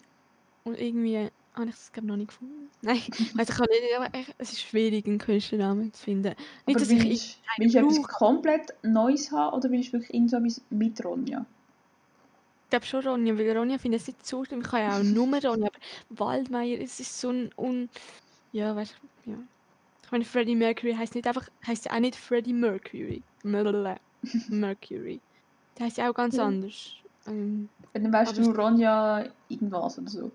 und 0.64 0.78
irgendwie 0.78 1.30
habe 1.54 1.70
ich 1.70 1.74
das 1.74 1.90
glaube 1.92 2.08
noch 2.08 2.16
nicht 2.16 2.28
gefunden. 2.28 2.70
Nein, 2.82 3.00
also 3.38 3.52
ich 3.52 3.58
kann 3.58 3.66
nicht, 3.70 3.96
aber 3.96 4.18
echt, 4.18 4.34
es 4.36 4.52
ist 4.52 4.60
schwierig, 4.60 5.06
einen 5.06 5.18
Künstlernamen 5.18 5.92
zu 5.94 6.04
finden. 6.04 6.28
Nicht, 6.28 6.38
Aber 6.66 6.78
dass 6.80 6.90
ich 6.90 7.02
willst, 7.02 7.38
willst 7.56 7.74
du 7.74 7.78
etwas 7.78 8.02
komplett 8.02 8.74
Neues 8.82 9.32
haben 9.32 9.56
oder 9.56 9.70
willst 9.70 9.88
du 9.88 9.92
wirklich 9.94 10.12
irgend 10.12 10.30
so 10.30 10.36
etwas 10.36 10.60
mit 10.68 11.02
Ronja? 11.02 11.46
Ich 12.64 12.70
glaube 12.70 12.84
schon 12.84 13.06
Ronja, 13.06 13.38
weil 13.38 13.56
Ronja 13.56 13.78
finde 13.78 13.96
es 13.96 14.06
nicht 14.06 14.26
so 14.26 14.44
schlimm. 14.44 14.60
Ich 14.60 14.68
kann 14.68 14.80
ja 14.80 14.98
auch 14.98 15.02
nur 15.02 15.28
Ronja, 15.28 15.68
aber 15.68 15.78
Waldmeier, 16.10 16.78
es 16.80 17.00
ist 17.00 17.18
so 17.18 17.30
ein 17.30 17.50
un... 17.56 17.88
Ja, 18.52 18.76
weißt 18.76 18.96
du, 19.24 19.30
ja. 19.30 19.38
Ich 20.06 20.12
meine, 20.12 20.24
Freddie 20.24 20.54
Mercury 20.54 20.94
heißt 20.94 21.16
nicht 21.16 21.26
einfach, 21.26 21.48
heißt 21.66 21.86
ja 21.86 21.92
auch 21.92 21.98
nicht 21.98 22.14
Freddie 22.14 22.52
Mercury. 22.52 23.22
Mercury. 23.42 25.20
Der 25.76 25.86
heißt 25.86 25.98
ja 25.98 26.08
auch 26.08 26.14
ganz 26.14 26.36
Ja. 26.36 26.46
anders. 26.46 26.92
Ähm, 27.26 27.68
Und 27.92 28.04
dann 28.04 28.12
weißt 28.12 28.38
du 28.38 28.50
Ronja 28.52 29.24
irgendwas 29.48 29.98
oder 29.98 30.08
so. 30.08 30.30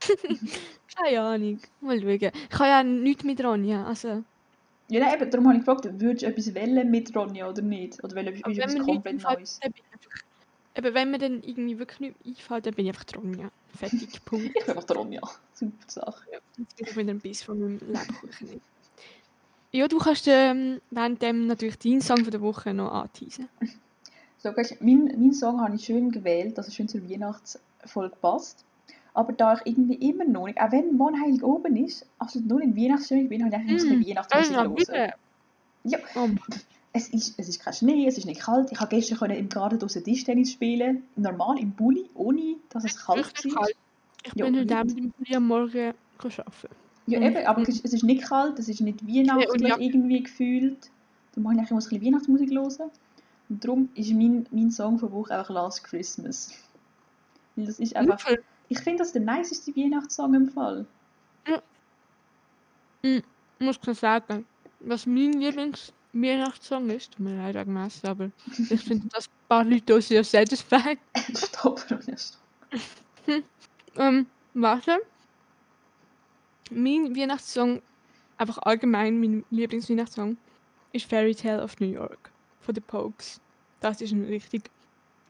keine 0.96 1.20
Ahnung. 1.20 1.58
Mal 1.80 2.00
schauen. 2.00 2.10
Ich 2.10 2.58
habe 2.58 2.68
ja 2.68 2.82
nichts 2.84 3.24
mit 3.24 3.42
Ronja. 3.42 3.84
Also, 3.86 4.22
Ja, 4.88 5.00
nein, 5.00 5.20
eben, 5.20 5.30
darum 5.30 5.48
habe 5.48 5.58
ich 5.58 5.64
gefragt, 5.64 5.84
würdest 6.00 6.22
du 6.22 6.26
etwas 6.26 6.54
wählen 6.54 6.88
mit 6.88 7.14
Ronja 7.16 7.48
oder 7.48 7.62
nicht? 7.62 8.02
Oder 8.04 8.14
willst 8.14 8.40
du 8.46 8.50
aber 8.50 8.52
etwas 8.56 8.78
komplett 8.86 9.22
Neues? 9.22 9.60
Eben, 10.76 10.94
wenn 10.94 11.10
mir 11.10 11.18
dann 11.18 11.42
irgendwie 11.42 11.76
wirklich 11.80 11.98
nichts 11.98 12.24
einfällt, 12.24 12.66
dann 12.66 12.74
bin 12.74 12.86
ich 12.86 12.92
einfach 12.92 13.16
Ronja. 13.16 13.50
Fertig, 13.76 14.08
Punkt. 14.24 14.46
Ich 14.56 14.64
bin 14.64 14.76
einfach 14.76 14.94
Ronja. 14.96 15.20
Super 15.54 15.74
Sache. 15.88 16.24
Jetzt 16.56 16.76
bin 16.76 16.86
ich 16.86 16.96
wieder 16.96 17.10
ein 17.10 17.18
bisschen 17.20 17.46
von 17.46 17.58
meinem 17.58 17.78
Lebkuchen 17.92 18.48
nicht. 18.48 18.62
Ja, 19.70 19.86
du 19.86 19.98
kannst 19.98 20.26
ähm, 20.28 20.80
währenddem 20.90 21.46
natürlich 21.46 21.78
deinen 21.78 22.00
Song 22.00 22.22
von 22.24 22.30
der 22.30 22.40
Woche 22.40 22.72
noch 22.74 22.92
anteasen. 22.92 23.48
So, 24.40 24.52
gehst, 24.52 24.80
mein, 24.80 25.06
mein 25.18 25.32
Song 25.32 25.60
habe 25.60 25.74
ich 25.74 25.84
schön 25.84 26.12
gewählt, 26.12 26.56
dass 26.56 26.68
er 26.68 26.72
schön 26.72 26.86
zur 26.88 27.02
Weihnachtsfolge 27.10 28.14
passt. 28.20 28.64
Aber 29.12 29.32
da 29.32 29.54
ich 29.54 29.62
irgendwie 29.66 29.94
immer 29.96 30.24
noch 30.24 30.46
nicht, 30.46 30.60
auch 30.60 30.70
wenn 30.70 30.96
morgen 30.96 31.20
heilig 31.20 31.42
oben 31.42 31.74
ist, 31.74 32.06
absolut 32.20 32.46
nur 32.48 32.62
in 32.62 32.76
Weihnachtsstimmung 32.76 33.28
bin, 33.28 33.44
habe 33.44 33.50
ich 33.52 33.60
eigentlich 33.60 33.82
mm, 33.82 33.92
ein 33.92 33.98
bisschen 33.98 34.08
Also, 34.30 34.54
Weihnachtsmusik 34.54 34.64
hören. 34.64 34.76
bitte. 34.76 35.12
Ja. 35.82 35.98
Oh, 36.14 36.28
Es 36.92 37.08
ist, 37.08 37.34
es 37.36 37.48
ist 37.48 37.60
kein 37.60 37.74
Schnee, 37.74 38.06
es 38.06 38.16
ist 38.16 38.26
nicht 38.26 38.40
kalt. 38.40 38.70
Ich 38.70 38.78
konnte 38.78 38.94
gestern 38.94 39.18
können 39.18 39.36
im 39.36 39.48
Garten 39.48 39.80
draußen 39.80 40.04
Tischtennis 40.04 40.52
spielen, 40.52 41.02
normal 41.16 41.58
im 41.58 41.72
Bulli, 41.72 42.08
ohne 42.14 42.56
dass 42.70 42.84
es 42.84 42.96
kalt 43.04 43.26
richtig 43.26 43.54
war. 43.56 43.62
kalt. 43.64 43.76
Ich 44.24 44.34
Ja, 44.36 44.46
bin 44.46 44.56
heute. 44.56 44.76
Abend 44.76 44.98
im 44.98 45.10
Pulli 45.10 45.34
am 45.34 45.46
Morgen 45.48 45.94
arbeiten. 46.18 46.68
Ja, 47.08 47.20
eben, 47.20 47.46
aber 47.46 47.62
es 47.62 47.68
ist, 47.68 47.84
es 47.84 47.92
ist 47.94 48.02
nicht 48.02 48.22
kalt, 48.22 48.58
es 48.58 48.68
ist 48.68 48.80
nicht 48.80 49.06
weihnachtlich 49.06 49.68
ja. 49.68 49.78
irgendwie 49.78 50.22
gefühlt. 50.22 50.90
Darum 51.34 51.50
habe 51.50 51.62
ich 51.62 51.70
immer 51.70 51.80
ein 51.80 51.84
bisschen 51.84 52.04
Weihnachtsmusik 52.04 52.50
hören. 52.50 52.90
Und 53.48 53.64
darum 53.64 53.88
ist 53.94 54.12
mein, 54.12 54.46
mein 54.50 54.70
Song 54.70 54.98
von 54.98 55.10
Woche 55.12 55.34
einfach 55.34 55.50
Last 55.50 55.84
Christmas. 55.84 56.52
Weil 57.56 57.66
das 57.66 57.78
ist 57.78 57.96
einfach, 57.96 58.18
Wirklich? 58.26 58.44
ich 58.68 58.78
finde 58.80 58.98
das 58.98 59.12
der 59.12 59.22
niceste 59.22 59.74
Weihnachtssong 59.74 60.34
im 60.34 60.48
Fall. 60.48 60.86
muss 63.58 63.78
ich 63.86 63.98
sagen, 63.98 64.44
was 64.80 65.06
mein 65.06 65.32
Lieblings-Weihnachtssong 65.32 66.90
ist, 66.90 67.12
tut 67.12 67.20
mir 67.20 67.36
leid, 67.36 67.56
Agnes, 67.56 68.04
aber 68.04 68.30
ich 68.70 68.84
finde, 68.84 69.08
ein 69.16 69.24
paar 69.48 69.64
Leute 69.64 70.00
sehr 70.02 70.24
satisfied. 70.24 70.98
Stopp, 71.34 71.84
Ronja, 71.90 72.16
stopp. 72.16 73.42
Ähm, 73.96 74.26
warte. 74.54 75.00
Mein 76.70 77.16
Weihnachtssong, 77.16 77.82
einfach 78.36 78.58
allgemein 78.58 79.20
mein 79.20 79.44
Lieblingsweihnachtssong, 79.50 80.36
ist 80.92 81.06
Fairy 81.08 81.34
Tale 81.34 81.62
of 81.62 81.78
New 81.80 81.86
York 81.90 82.30
von 82.60 82.74
The 82.74 82.80
Pokes. 82.80 83.40
Das 83.80 84.00
ist 84.00 84.12
ein 84.12 84.24
richtig 84.24 84.70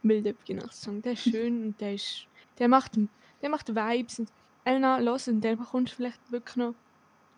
wilder 0.03 0.33
Weihnachtssong. 0.49 1.03
Der 1.03 1.13
ist 1.13 1.23
schön 1.23 1.63
und 1.67 1.81
der 1.81 1.95
ist, 1.95 2.27
der 2.59 2.69
macht, 2.69 2.93
der 3.43 3.49
macht 3.51 3.69
Vibes. 3.75 4.21
Und 4.21 4.29
Elena, 4.65 4.99
los 4.99 5.29
und 5.29 5.41
dann 5.43 5.57
bekommst 5.59 5.93
du 5.93 5.97
vielleicht 5.97 6.33
wirklich 6.33 6.57
noch 6.57 6.75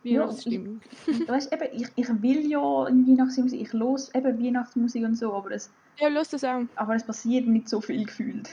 Ja, 0.03 0.21
Weihnachtsstimmung. 0.21 0.81
Weißt, 1.27 1.53
eben, 1.53 1.67
ich, 1.73 1.87
ich 1.95 2.21
will 2.21 2.49
ja 2.49 2.59
Weihnachtsmusik, 2.59 3.61
ich 3.61 3.73
los 3.73 4.13
eben 4.15 4.43
Weihnachtsmusik 4.43 5.03
und 5.05 5.15
so, 5.15 5.33
aber 5.33 5.51
es, 5.51 5.69
Ja, 5.99 6.07
los 6.09 6.29
das 6.29 6.43
auch. 6.43 6.63
aber 6.75 6.95
es 6.95 7.03
passiert 7.05 7.47
nicht 7.47 7.69
so 7.69 7.79
viel 7.81 8.05
gefühlt. 8.05 8.49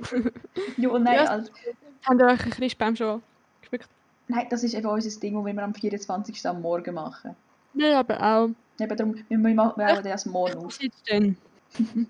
ja, 0.76 0.88
und 0.88 1.02
nein, 1.04 1.16
Ja, 1.16 1.24
also, 1.24 1.50
Habt 2.04 2.20
ihr 2.20 2.26
euch 2.26 2.44
ein 2.44 2.50
Christbaum 2.50 2.96
schon 2.96 3.22
geschmückt? 3.60 3.88
Nein, 4.32 4.46
das 4.50 4.64
ist 4.64 4.74
eben 4.74 4.86
unser 4.86 5.20
Ding, 5.20 5.34
das 5.34 5.56
wir 5.56 5.62
am 5.62 5.74
24. 5.74 6.46
am 6.46 6.62
Morgen 6.62 6.94
machen. 6.94 7.36
Ja, 7.74 8.00
aber 8.00 8.22
auch. 8.22 8.48
Eben 8.80 8.96
darum, 8.96 9.14
wir, 9.28 9.38
machen 9.38 9.54
wir 9.54 9.86
machen 9.86 10.04
das 10.04 10.26
morgen 10.26 10.58
auf. 10.58 10.78
Was? 10.78 11.22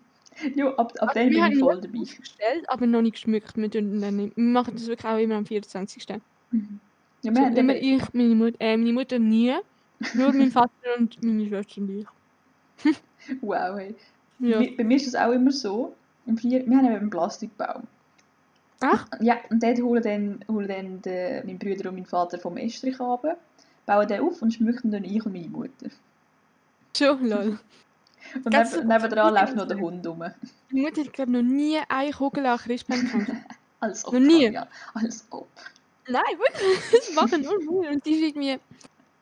Ja, 0.57 0.69
ab, 0.77 0.95
ab 0.99 1.11
Also, 1.11 1.31
wir 1.31 1.43
bin 1.43 1.53
ich 1.53 1.59
voll 1.59 1.81
dabei. 1.81 1.99
Bestellt, 1.99 2.65
aber 2.69 2.87
noch 2.87 3.03
nicht 3.03 3.13
geschmückt. 3.13 3.55
Wir, 3.55 3.83
nicht. 3.83 4.37
wir 4.37 4.45
machen 4.45 4.73
das 4.75 4.87
wirklich 4.87 5.07
auch 5.07 5.19
immer 5.19 5.35
am 5.35 5.45
24. 5.45 6.07
Mhm. 6.51 6.81
Ja, 7.21 7.31
So, 7.31 7.37
wir 7.37 7.45
haben 7.45 7.57
immer 7.57 7.77
ich, 7.77 8.03
meine 8.15 8.35
Mutter, 8.35 8.57
äh, 8.59 8.77
meine 8.79 8.95
Mutter 8.95 9.19
nie. 9.19 9.55
Nur 10.15 10.33
mein 10.33 10.51
Vater 10.51 10.71
und 10.99 11.23
meine 11.23 11.47
Schwester 11.47 11.83
und 11.83 11.91
ich. 11.91 12.07
Wow, 13.43 13.77
hey. 13.77 13.95
Ja. 14.39 14.59
Bei, 14.59 14.75
bei 14.79 14.85
mir 14.85 14.97
ist 14.97 15.07
das 15.07 15.15
auch 15.15 15.33
immer 15.33 15.53
so. 15.53 15.95
Im 16.27 16.43
wir 16.43 16.61
haben 16.61 16.87
eben 16.87 16.97
einen 16.97 17.11
Plastikbaum. 17.11 17.83
Ach, 18.83 19.07
Ja, 19.21 19.39
und 19.51 19.63
dort 19.63 19.81
holen 19.81 20.03
dann, 20.03 20.45
holen 20.49 20.69
dann 20.69 21.03
der, 21.03 21.45
mein 21.45 21.59
Bruder 21.59 21.89
und 21.91 21.97
mein 21.97 22.07
Vater 22.07 22.39
vom 22.39 22.57
Estrich 22.57 22.99
runter, 23.01 23.37
bauen 23.87 24.07
den 24.09 24.21
auf 24.21 24.43
und 24.43 24.53
schmücken 24.53 24.91
dann 24.91 25.05
ich 25.05 25.25
und 25.25 25.33
meine 25.33 25.49
Mutter. 25.49 25.89
schon, 26.97 27.27
lol. 27.29 27.59
Und 28.45 28.51
Ganz 28.51 28.73
neben, 28.77 28.83
so- 28.89 28.89
nebendran 28.95 29.35
läuft 29.35 29.57
noch 29.57 29.67
der 29.67 29.79
Hund 29.79 30.07
rum. 30.07 30.19
Meine 30.19 30.35
Mutter 30.71 31.01
hat, 31.03 31.13
glaube 31.13 31.33
noch 31.33 31.43
nie 31.43 31.79
eine 31.89 32.13
Kugel 32.13 32.47
an 32.47 32.59
Christbaum 32.59 33.01
gehabt. 33.09 33.31
Als 33.81 34.05
ob. 34.05 34.13
Noch 34.15 34.21
nie? 34.21 34.49
Ja, 34.49 34.69
als 34.95 35.27
ob. 35.31 35.49
Nein, 36.09 36.23
wirklich. 36.39 36.79
Das 36.93 37.15
machen 37.15 37.43
nur 37.43 37.59
wir. 37.83 37.91
Und 37.91 38.07
die 38.07 38.13
ist 38.13 38.23
irgendwie... 38.23 38.59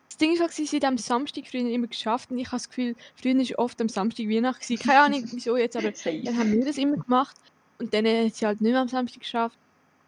Das 0.07 0.19
Ding 0.19 0.35
ist 0.35 0.43
auch, 0.43 0.51
sie 0.51 0.67
sind 0.67 0.85
am 0.85 0.99
Samstag 0.99 1.47
früher 1.51 1.67
immer 1.71 1.87
geschafft 1.87 2.31
und 2.31 2.37
ich 2.37 2.49
habe 2.49 2.57
das 2.57 2.69
Gefühl, 2.69 2.95
früher 3.15 3.35
war 3.37 3.59
oft 3.65 3.81
am 3.81 3.89
Samstag 3.89 4.29
Weihnachten. 4.29 4.77
Keine 4.77 5.01
Ahnung, 5.01 5.23
wieso 5.33 5.57
jetzt, 5.57 5.77
aber 5.79 5.91
dann 6.05 6.39
haben 6.39 6.53
wir 6.53 6.63
das 6.67 6.77
immer 6.77 6.99
gemacht. 6.99 7.35
Und 7.81 7.93
dann 7.95 8.07
hat 8.07 8.35
sie 8.35 8.47
halt 8.47 8.61
nicht 8.61 8.73
mehr 8.73 8.81
am 8.81 8.89
Samstag 8.89 9.21
geschafft. 9.21 9.59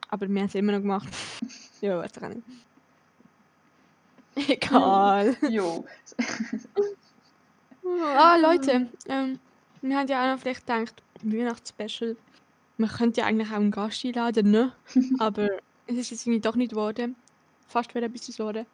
Aber 0.09 0.29
wir 0.29 0.41
haben 0.41 0.47
es 0.47 0.55
immer 0.55 0.73
noch 0.73 0.81
gemacht. 0.81 1.09
ja, 1.81 1.99
weiß 1.99 2.13
ich 2.17 2.23
auch 2.23 2.29
nicht. 2.29 2.43
Egal. 4.49 5.37
Jo. 5.51 5.85
Ah, 8.17 8.37
Leute, 8.37 8.89
ähm, 9.09 9.39
wir 9.83 9.99
haben 9.99 10.07
ja 10.09 10.23
auch 10.25 10.35
noch 10.37 10.41
vielleicht 10.41 10.67
gedacht, 10.67 11.03
Weihnachtsspecial. 11.23 12.17
Man 12.79 12.89
könnte 12.89 13.21
ja 13.21 13.27
eigentlich 13.27 13.49
auch 13.49 13.55
einen 13.57 13.71
Gast 13.73 14.05
einladen, 14.05 14.51
ne? 14.53 14.73
Aber 15.19 15.49
es 15.89 15.97
ist 15.97 16.11
jetzt 16.13 16.27
irgendwie 16.27 16.41
doch 16.41 16.55
nicht 16.55 16.71
geworden. 16.71 17.17
Fast 17.67 17.93
wäre 17.95 18.05
ein 18.07 18.13
bisschen 18.13 18.35
geworden. 18.37 18.67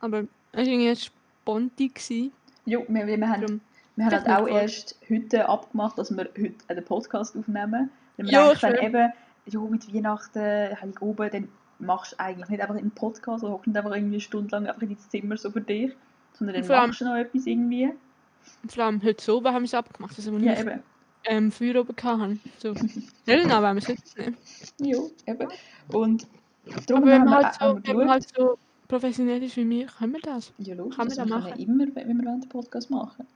Aber 0.00 0.20
es 0.20 0.26
war 0.58 0.64
irgendwie 0.64 0.96
spontan. 0.96 1.70
gewesen. 1.94 2.32
Jo, 2.64 2.84
wir, 2.88 3.06
wir 3.06 3.28
haben, 3.28 3.40
Darum- 3.42 3.60
wir 3.96 4.06
haben 4.06 4.12
halt 4.24 4.28
auch 4.28 4.48
erst 4.48 4.98
heute 5.10 5.48
abgemacht, 5.48 5.98
dass 5.98 6.10
wir 6.10 6.24
heute 6.24 6.54
den 6.74 6.84
Podcast 6.84 7.36
aufnehmen. 7.36 7.90
Wir 8.16 8.24
Ja, 8.26 8.46
eigentlich 8.50 8.60
dann 8.60 8.74
eben, 8.76 9.12
jo, 9.46 9.68
mit 9.68 9.92
Weihnachten, 9.94 10.40
Heilig 10.80 11.00
oben, 11.02 11.30
dann 11.30 11.48
machst 11.78 12.12
du 12.12 12.20
eigentlich 12.20 12.48
nicht 12.48 12.60
einfach 12.60 12.76
einen 12.76 12.90
Podcast 12.90 13.44
oder 13.44 13.52
hockst 13.54 13.66
nicht 13.66 13.76
einfach 13.76 13.92
irgendwie 13.94 14.14
eine 14.14 14.20
Stunde 14.20 14.50
lang 14.50 14.66
einfach 14.66 14.82
in 14.82 14.88
dein 14.88 14.98
Zimmer 14.98 15.36
so 15.36 15.50
für 15.50 15.60
dich, 15.60 15.92
sondern 16.32 16.62
dann 16.62 16.68
machst 16.88 17.00
du 17.00 17.04
noch 17.04 17.16
etwas 17.16 17.46
irgendwie. 17.46 17.90
Und 18.62 18.72
vor 18.72 18.84
allem 18.84 19.02
heute 19.02 19.22
so 19.22 19.42
haben 19.44 19.54
wir 19.54 19.62
es 19.64 19.74
abgemacht, 19.74 20.16
also 20.16 20.32
wo 20.32 20.38
Ja, 20.38 20.52
ich 20.52 20.60
eben. 20.60 20.82
ähm, 21.24 21.50
Feuer 21.52 21.80
oben 21.80 21.94
hatte. 22.02 22.38
So. 22.58 22.74
Helena 23.26 23.62
wollen 23.62 23.76
wir 23.76 23.82
es 23.82 23.88
jetzt 23.88 24.16
nehmen. 24.18 24.36
Jo, 24.78 25.10
eben. 25.26 25.48
Und 25.88 26.26
darum 26.86 27.02
Aber 27.04 27.12
wenn 27.12 27.20
haben 27.20 27.24
man, 27.30 27.40
wir, 27.40 27.44
halt 27.44 27.54
so, 27.54 27.60
haben 27.60 27.82
wir 27.84 27.88
wenn 27.90 27.96
man 27.98 28.10
halt 28.10 28.28
so 28.34 28.58
professionell 28.88 29.42
ist 29.42 29.56
wie 29.56 29.64
mir, 29.64 29.86
können 29.86 30.12
wir 30.12 30.20
das. 30.20 30.52
Ja, 30.58 30.74
logisch, 30.74 30.96
Kann 30.96 31.08
das 31.08 31.16
wir 31.18 31.24
da 31.24 31.30
können 31.30 31.44
machen. 31.44 31.58
immer, 31.60 31.84
wenn 31.94 32.16
wir 32.22 32.30
einen 32.30 32.48
Podcast 32.48 32.90
machen. 32.90 33.26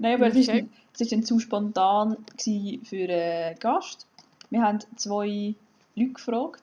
Nein, 0.00 0.14
aber 0.14 0.28
Ja, 0.28 0.40
es 0.40 0.48
okay. 0.48 0.68
dann, 1.10 1.22
zu 1.22 1.38
spontan 1.38 2.16
für 2.38 3.08
einen 3.08 3.58
Gast. 3.58 4.06
Wir 4.48 4.62
haben 4.62 4.78
zwei 4.96 5.54
Leute 5.94 6.12
gefragt. 6.12 6.62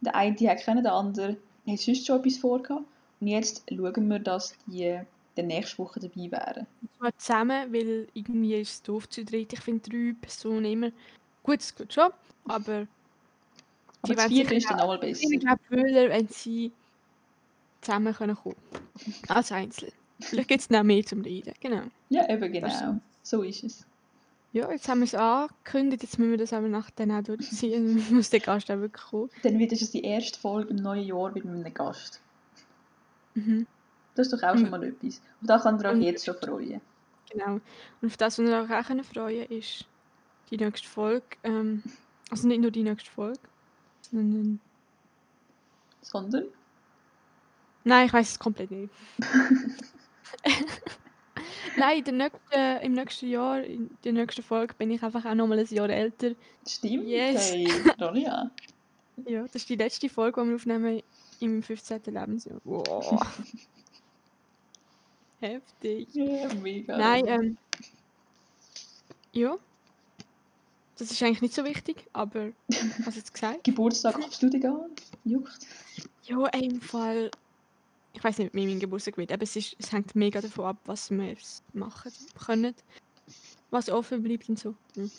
Der 0.00 0.14
eine 0.16 0.34
die 0.34 0.50
hat 0.50 0.58
kennen, 0.58 0.82
der 0.82 0.92
andere 0.92 1.36
hat 1.66 1.78
sonst 1.78 2.06
schon 2.06 2.18
etwas 2.18 2.38
vorgehabt. 2.38 2.84
Und 3.20 3.28
jetzt 3.28 3.62
schauen 3.70 4.08
wir, 4.08 4.18
dass 4.18 4.54
die 4.66 5.00
der 5.36 5.44
nächste 5.44 5.78
Woche 5.78 6.00
dabei 6.00 6.30
wären. 6.30 6.66
Zwar 6.98 7.16
zusammen, 7.16 7.72
weil 7.72 8.08
irgendwie 8.14 8.56
ist 8.56 8.70
es 8.70 8.82
doof 8.82 9.08
zu 9.08 9.24
dritt. 9.24 9.52
Ich 9.52 9.60
finde 9.60 9.88
drei 9.88 10.14
Personen 10.20 10.64
immer... 10.64 10.90
Gut, 11.44 11.60
es 11.60 11.74
geht 11.74 11.94
schon, 11.94 12.10
aber... 12.46 12.86
Aber 14.02 14.14
das 14.16 14.26
vierte 14.26 14.56
ist 14.56 14.68
dann 14.68 14.78
nochmal 14.78 14.98
besser. 14.98 15.30
Ich 15.30 15.38
glaube, 15.38 15.60
wenn 15.70 16.26
sie 16.26 16.72
zusammen 17.80 18.12
können 18.12 18.34
kommen 18.34 18.56
Als 19.28 19.52
Einzel. 19.52 19.92
Vielleicht 20.30 20.48
gibt 20.48 20.60
es 20.60 20.70
noch 20.70 20.82
mehr 20.82 21.04
zum 21.04 21.20
Reden. 21.22 21.54
Genau. 21.60 21.82
Ja, 22.08 22.28
eben 22.28 22.42
ist 22.54 22.78
genau. 22.80 23.00
So 23.22 23.42
ist 23.42 23.62
es. 23.64 23.86
Ja, 24.52 24.70
jetzt 24.70 24.86
haben 24.88 25.00
wir 25.00 25.06
es 25.06 25.14
angekündigt, 25.14 26.02
jetzt 26.02 26.18
müssen 26.18 26.32
wir 26.32 26.38
das 26.38 26.52
aber 26.52 26.68
nachher 26.68 26.92
dann 26.96 27.10
auch 27.12 27.22
durchziehen. 27.22 27.96
Dann 27.96 28.14
muss 28.16 28.28
der 28.30 28.40
Gast 28.40 28.70
auch 28.70 28.78
wirklich 28.80 29.02
kommen. 29.04 29.30
Dann 29.42 29.58
wird 29.58 29.72
es 29.72 29.90
die 29.90 30.02
erste 30.04 30.38
Folge 30.38 30.70
im 30.70 30.76
neuen 30.76 31.04
Jahr 31.06 31.30
mit 31.32 31.44
einem 31.46 31.72
Gast. 31.72 32.20
Mhm, 33.34 33.66
Das 34.14 34.26
ist 34.26 34.32
doch 34.34 34.42
auch 34.46 34.54
Mhm. 34.54 34.60
schon 34.60 34.70
mal 34.70 34.82
etwas. 34.84 35.22
Und 35.40 35.48
da 35.48 35.58
könnt 35.58 35.82
ihr 35.82 35.88
euch 35.90 36.02
jetzt 36.02 36.26
schon 36.26 36.34
freuen. 36.36 36.80
genau. 37.30 37.54
Und 37.54 38.08
auf 38.08 38.16
das, 38.18 38.38
was 38.38 38.46
wir 38.46 38.62
euch 38.62 38.70
auch 38.70 38.86
können 38.86 39.04
freuen 39.04 39.46
ist 39.50 39.86
die 40.50 40.58
nächste 40.58 40.86
Folge. 40.86 41.24
Ähm, 41.44 41.82
also 42.30 42.46
nicht 42.46 42.60
nur 42.60 42.70
die 42.70 42.82
nächste 42.82 43.10
Folge, 43.10 43.40
sondern... 44.02 44.60
Sondern 46.02 46.44
Nein, 47.84 48.06
ich 48.06 48.12
weiß 48.12 48.32
es 48.32 48.38
komplett 48.38 48.70
nicht. 48.70 48.92
Nein, 51.76 52.04
nächsten, 52.16 52.84
im 52.84 52.92
nächsten 52.92 53.28
Jahr, 53.28 53.62
in 53.62 53.90
der 54.04 54.12
nächsten 54.12 54.42
Folge 54.42 54.74
bin 54.74 54.90
ich 54.90 55.02
einfach 55.02 55.24
auch 55.24 55.34
nochmal 55.34 55.58
ein 55.58 55.66
Jahr 55.66 55.88
älter. 55.88 56.32
stimmt. 56.66 57.06
Yes. 57.06 57.52
Hey, 57.52 57.66
Ronja. 58.00 58.50
Ja, 59.26 59.42
das 59.42 59.54
ist 59.56 59.68
die 59.68 59.76
letzte 59.76 60.08
Folge, 60.08 60.42
die 60.42 60.48
wir 60.48 60.56
aufnehmen 60.56 61.02
im 61.40 61.62
15. 61.62 62.02
Lebensjahr. 62.06 62.60
Wow. 62.64 63.20
Heftig. 65.40 66.08
Ja, 66.12 66.54
mega. 66.54 66.96
Nein, 66.96 67.26
ähm. 67.26 67.58
Ja. 69.32 69.56
Das 70.98 71.10
ist 71.10 71.22
eigentlich 71.22 71.42
nicht 71.42 71.54
so 71.54 71.64
wichtig, 71.64 72.06
aber 72.12 72.52
was 73.04 73.16
jetzt 73.16 73.34
gesagt? 73.34 73.64
Geburtstag 73.64 74.14
absolut 74.22 74.54
egal. 74.54 74.88
Juckt. 75.24 75.66
Ja, 76.24 76.46
im 76.48 76.80
Fall. 76.80 77.30
Ich 78.14 78.22
weiß 78.22 78.38
nicht, 78.38 78.54
wie 78.54 78.66
mein 78.66 78.78
Geburtstag 78.80 79.16
wird, 79.16 79.32
aber 79.32 79.42
es, 79.42 79.56
ist, 79.56 79.74
es 79.78 79.90
hängt 79.92 80.14
mega 80.14 80.40
davon 80.40 80.66
ab, 80.66 80.76
was 80.84 81.10
wir 81.10 81.34
machen 81.72 82.12
können. 82.44 82.74
Was 83.70 83.88
offen 83.88 84.22
bleibt 84.22 84.48
und 84.48 84.58
so. 84.58 84.74
Hm. 84.96 85.10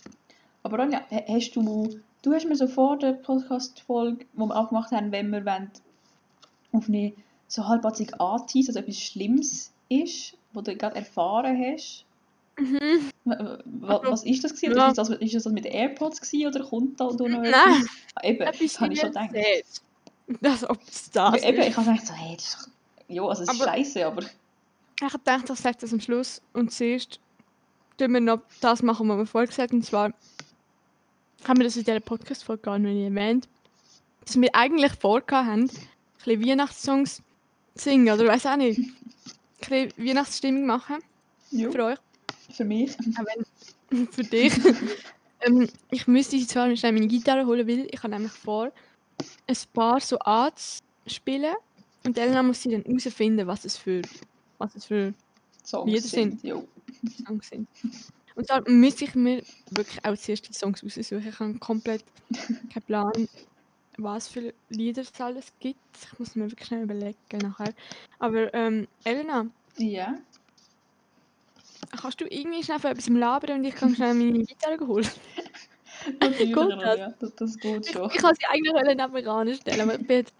Aber 0.62 0.78
Ronja, 0.80 1.02
ha- 1.10 1.24
hast 1.28 1.52
du, 1.56 2.00
du 2.22 2.34
hast 2.34 2.46
mir 2.48 2.56
so 2.56 2.68
vor 2.68 2.98
der 2.98 3.14
Podcast-Folge, 3.14 4.26
die 4.34 4.38
wir 4.38 4.56
abgemacht 4.56 4.92
haben, 4.92 5.12
wenn 5.12 5.30
wir 5.32 5.44
wollen, 5.46 5.72
auf 6.72 6.88
eine 6.88 7.14
so 7.48 7.68
halbpatzig 7.68 8.20
anteasen, 8.20 8.74
dass 8.74 8.84
etwas 8.84 9.00
Schlimmes 9.00 9.72
ist, 9.90 10.38
was 10.54 10.64
du 10.64 10.76
gerade 10.76 10.96
erfahren 10.98 11.58
hast. 11.60 12.06
Mhm. 12.60 13.10
Also, 13.26 13.58
Was 14.12 14.24
ist 14.24 14.44
das 14.44 14.54
gewesen? 14.54 14.78
ja. 14.78 14.90
Ist, 14.90 14.98
das, 14.98 15.10
ist 15.10 15.34
das 15.36 15.46
mit 15.48 15.66
den 15.66 15.72
AirPods 15.74 16.22
gewesen, 16.22 16.48
oder 16.48 16.64
kommt 16.64 17.00
da, 17.00 17.06
noch 17.06 17.18
Nein. 17.28 17.46
etwas? 17.46 17.88
Ah, 18.16 18.24
eben, 18.24 18.40
das 18.60 18.80
habe 18.80 18.94
ich 18.94 19.00
schon 19.00 19.10
gedacht. 19.10 19.32
Das, 20.42 20.70
ob 20.70 20.80
das 20.86 21.10
Ja, 21.14 21.36
eben, 21.36 21.62
ich 21.64 21.76
habe 21.76 21.90
gedacht, 21.92 22.08
so, 22.08 22.14
hey, 22.14 22.36
das 22.36 22.46
ist 22.46 22.56
doch, 22.56 22.68
ja, 23.13 23.23
also 23.23 23.43
es 23.43 23.49
ist 23.49 23.62
Aber- 23.62 23.71
scheiße, 23.71 24.06
aber 24.06 24.21
Ich 24.23 25.02
habe 25.04 25.17
gedacht, 25.19 25.49
ich 25.49 25.60
sage 25.60 25.78
das 25.82 25.93
am 25.93 25.99
Schluss. 25.99 26.41
Und 26.54 26.71
zuerst 26.71 27.19
tun 27.97 28.12
wir 28.13 28.21
noch 28.21 28.41
das 28.62 28.82
machen, 28.82 29.08
was 29.10 29.17
wir 29.17 29.26
vorher 29.26 29.47
gesagt 29.47 29.71
haben. 29.71 29.80
Und 29.80 29.86
zwar 29.86 30.13
haben 31.47 31.58
wir 31.60 31.65
das 31.65 31.76
in 31.76 31.84
dieser 31.84 31.99
Podcast-Folge 31.99 32.62
gar 32.63 32.80
nicht 32.80 33.04
erwähnt, 33.10 33.47
dass 34.26 34.39
wir 34.39 34.49
eigentlich 34.56 34.93
vorgehabt 34.93 35.47
haben, 35.47 35.63
ein 35.63 35.69
bisschen 36.23 36.45
Weihnachtssongs 36.45 37.15
zu 37.17 37.23
singen. 37.76 38.13
Oder 38.13 38.28
weiß 38.30 38.45
auch 38.45 38.56
nicht. 38.56 38.80
Ein 38.80 38.95
bisschen 39.60 40.08
Weihnachtsstimmung 40.08 40.65
machen 40.65 40.97
ja, 41.52 41.69
für 41.69 41.84
euch. 41.86 41.97
für 42.52 42.63
mich. 42.65 42.95
Wenn, 43.91 44.08
für 44.12 44.23
dich. 44.23 44.54
ähm, 45.41 45.67
ich 45.91 46.08
müsste 46.08 46.36
jetzt 46.38 46.52
zwar 46.52 46.73
schnell 46.76 46.93
meine 46.93 47.08
Gitarre 47.08 47.45
holen, 47.45 47.67
weil 47.67 47.88
ich 47.91 47.99
habe 48.04 48.10
nämlich 48.13 48.32
vor, 48.32 48.71
ein 49.47 49.58
paar 49.73 49.99
so 49.99 50.17
anzuspielen. 50.19 51.56
Und 52.06 52.18
Elena 52.18 52.44
muss 52.44 52.62
sie 52.62 52.72
dann 52.72 52.84
herausfinden, 52.84 53.48
was 53.48 53.66
es 53.66 53.78
für, 53.78 54.02
was 54.58 54.76
es 54.76 54.86
für 54.86 55.13
Songs 55.66 55.92
Lieder 55.92 56.02
sind. 56.02 56.42
sind. 56.42 56.44
Ja. 56.44 56.62
Songs 57.28 57.48
sind. 57.50 57.68
Und 58.36 58.50
da 58.50 58.62
müsste 58.68 59.06
ich 59.06 59.16
mir 59.16 59.44
wirklich 59.70 60.04
auch 60.04 60.18
zuerst 60.18 60.48
die 60.50 60.54
Songs 60.54 60.84
raussuchen. 60.84 61.28
Ich 61.28 61.39
habe 61.39 61.54
komplett 61.60 62.04
keinen 62.74 62.84
Plan, 62.86 63.30
was 63.98 64.28
für 64.28 64.54
Lieder 64.70 65.04
es 65.04 65.22
alles 65.22 65.54
gibt. 65.60 65.80
Ich 66.12 66.20
muss 66.20 66.36
mir 66.36 66.50
wirklich 66.50 66.68
schnell 66.68 66.84
überlegen 66.84 67.18
nachher. 67.42 67.74
Aber 68.20 68.54
ähm, 68.54 68.88
Elena, 69.04 69.48
ja. 69.78 70.18
kannst 71.92 72.22
du 72.22 72.26
irgendwie 72.26 72.63
schnell 72.63 72.80
von 72.80 72.92
etwas 72.92 73.08
labern 73.08 73.60
und 73.60 73.66
ich 73.66 73.76
kann 73.76 73.96
schnell 73.96 74.13
meine 74.16 74.44
Gitarre 74.46 74.86
holen? 74.88 75.08
Geht 76.20 76.58
das? 76.58 76.58
Ronja, 76.58 77.10
das, 77.20 77.36
das 77.36 77.58
geht 77.58 77.86
Ich, 77.86 77.92
schon. 77.92 78.10
ich 78.12 78.18
kann 78.18 78.36
sie 78.36 78.46
eigentlich 78.48 78.74
wollen 78.74 78.98
neben 78.98 79.13
mir 79.13 79.28
anstellen, 79.32 79.82
aber 79.82 80.00
ich 80.00 80.08
bin 80.08 80.18
jetzt... 80.18 80.34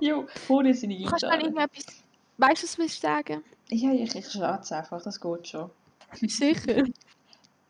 Jo, 0.00 0.26
jetzt 0.64 0.80
seine 0.80 0.96
Du 0.98 1.04
kannst 1.04 1.22
dann 1.22 1.38
Gitarre. 1.40 1.42
irgendetwas... 1.42 1.86
Weißt 2.38 2.62
du, 2.62 2.66
was 2.66 2.78
willst 2.78 2.96
du 3.02 3.06
sagen? 3.06 3.44
Ja, 3.70 3.92
ich, 3.92 4.14
ich 4.14 4.30
schätze 4.30 4.76
einfach, 4.76 5.02
das 5.02 5.20
geht 5.20 5.48
schon. 5.48 5.70
Sicher. 6.14 6.84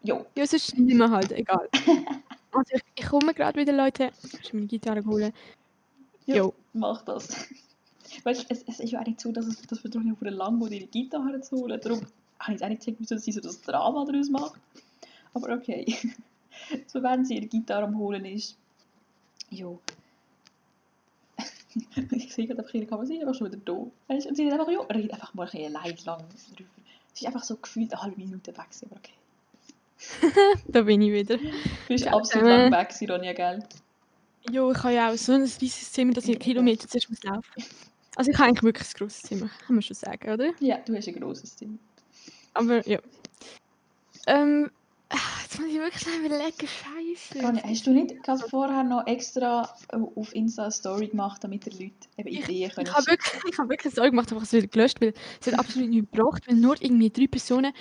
Jo, 0.03 0.25
Ja, 0.35 0.47
sonst 0.47 0.79
nicht 0.79 0.97
mehr 0.97 1.11
halt, 1.11 1.33
egal. 1.33 1.69
Also 2.53 2.75
ich, 2.75 2.83
ich 2.97 3.07
komme 3.07 3.33
gerade 3.33 3.61
wieder, 3.61 3.73
Leute. 3.73 4.11
Ich 4.25 4.33
muss 4.33 4.53
meine 4.53 4.67
Gitarre 4.67 5.05
holen. 5.05 5.33
Ja. 6.27 6.37
Jo. 6.37 6.55
mach 6.73 7.03
das. 7.03 7.29
Weißt 8.25 8.43
du, 8.43 8.47
es, 8.49 8.65
es 8.67 8.81
ist 8.81 8.91
ja 8.91 9.01
auch 9.01 9.07
nicht 9.07 9.21
so, 9.21 9.31
dass, 9.31 9.47
es, 9.47 9.63
dass 9.63 9.85
wir 9.85 9.91
doch 9.91 10.01
nicht 10.01 10.19
für 10.19 10.31
lang 10.31 10.61
ihre 10.69 10.87
Gitarre 10.87 11.41
zu 11.41 11.59
holen. 11.59 11.81
Darum 11.81 12.01
habe 12.01 12.09
ich 12.41 12.49
jetzt 12.49 12.65
auch 12.65 12.69
nicht 12.69 12.81
gecheckt, 12.81 13.01
wieso 13.01 13.17
sie 13.19 13.31
so 13.31 13.41
das 13.41 13.61
Drama 13.63 14.05
daraus 14.05 14.29
macht. 14.31 14.61
Aber 15.33 15.55
okay. 15.55 15.97
so, 16.89 17.01
wenn 17.03 17.25
sie 17.25 17.37
ihre 17.37 17.47
Gitarre 17.47 17.85
am 17.85 17.97
Holen 17.99 18.25
ist. 18.25 18.57
Jo. 19.51 19.79
ich 22.11 22.35
sehe 22.35 22.47
gerade 22.47 22.61
einfach 22.61 22.75
ihre 22.75 22.87
Kamera, 22.87 23.07
sie 23.07 23.17
ist 23.17 23.23
einfach 23.23 23.35
schon 23.35 23.53
wieder 23.53 23.63
da. 23.65 23.87
Weißt 24.09 24.25
du, 24.27 24.31
Und 24.31 24.37
sie 24.37 24.45
ist 24.45 24.53
einfach, 24.53 24.71
ja, 24.71 24.81
redet 24.81 25.13
einfach 25.13 25.35
mal 25.35 25.45
ein 25.45 25.51
bisschen 25.51 25.77
allein 25.77 25.97
lang 26.05 26.25
drüber. 26.57 26.71
Sie 27.13 27.25
ist 27.25 27.27
einfach 27.27 27.45
so 27.45 27.57
gefühlt 27.57 27.93
eine 27.93 28.03
halbe 28.03 28.17
Minute 28.17 28.57
weg, 28.57 28.67
aber 28.83 28.97
okay. 28.97 29.13
Da 30.69 30.83
bin 30.83 31.03
ich 31.03 31.13
wieder. 31.13 31.37
Du 31.37 31.53
bist 31.89 32.05
Ja, 32.05 32.13
absolut 32.15 32.49
äh. 32.49 32.69
lang 32.69 32.73
weg, 32.73 33.11
Ronja, 33.11 33.33
gell? 33.33 33.63
Jo, 34.51 34.73
ich 34.73 34.79
habe 34.79 34.95
ja 34.95 35.11
auch 35.11 35.17
so 35.17 35.33
ein 35.33 35.43
riesiges 35.43 35.93
Zimmer, 35.93 36.15
dass 36.15 36.27
ich 36.27 36.39
Kilometer 36.39 36.89
zuerst 36.89 37.11
muss 37.11 37.23
laufen. 37.23 37.45
Also 38.17 38.31
ich 38.31 38.39
habe 38.39 38.49
eigentlich 38.49 38.63
wirklich 38.63 38.89
ein 38.89 38.99
grosses 38.99 39.23
Zimmer, 39.23 39.51
kann 39.67 39.77
man 39.77 39.83
schon 39.83 39.95
sagen, 39.97 40.33
oder? 40.33 40.51
Ja, 40.61 40.79
du 40.79 40.97
hast 40.97 41.09
ein 41.09 41.21
grosses 41.21 41.57
Zimmer. 41.57 41.79
Aber 42.55 42.87
ja. 42.89 42.99
Ähm, 44.27 44.71
jetzt 45.51 45.61
muss 45.61 45.69
ich 45.69 45.79
wirklich 45.79 46.03
schnell 46.03 46.27
überlegen, 46.27 46.69
scheiße. 46.69 47.45
Ronja, 47.45 47.63
hast 47.65 47.87
du 47.87 47.91
nicht 47.91 48.23
gerade 48.23 48.49
vorher 48.49 48.85
noch 48.85 49.07
extra 49.07 49.75
auf 50.15 50.33
Insta 50.35 50.63
eine 50.63 50.71
Story 50.71 51.09
gemacht, 51.09 51.43
damit 51.43 51.67
die 51.67 51.71
Leute 51.71 51.95
eben 52.17 52.29
Ideen 52.29 52.71
können 52.71 52.87
Ich 52.87 52.95
habe 52.95 53.07
wirklich, 53.07 53.43
ich 53.51 53.59
habe 53.59 53.69
wirklich 53.69 53.95
Sorge 53.95 54.11
gemacht, 54.11 54.31
einfach 54.31 54.45
es 54.45 54.53
wieder 54.53 54.69
gelöscht, 54.69 55.01
weil 55.01 55.13
es 55.41 55.47
hat 55.49 55.59
absolut 55.59 55.91
nichts 55.91 56.11
gebracht, 56.11 56.47
weil 56.47 56.57
nur 56.57 56.81
irgendwie 56.81 57.11
drei 57.11 57.27
Personen 57.27 57.73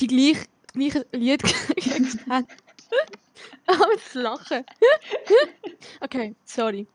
die 0.00 0.06
gleich, 0.08 0.44
gleiche 0.72 1.06
Lied 1.12 1.42
gesagt 1.76 2.28
haben. 2.28 2.46
Aber 3.66 3.86
das 3.94 4.14
Lachen. 4.14 4.64
okay, 6.00 6.34
sorry. 6.44 6.86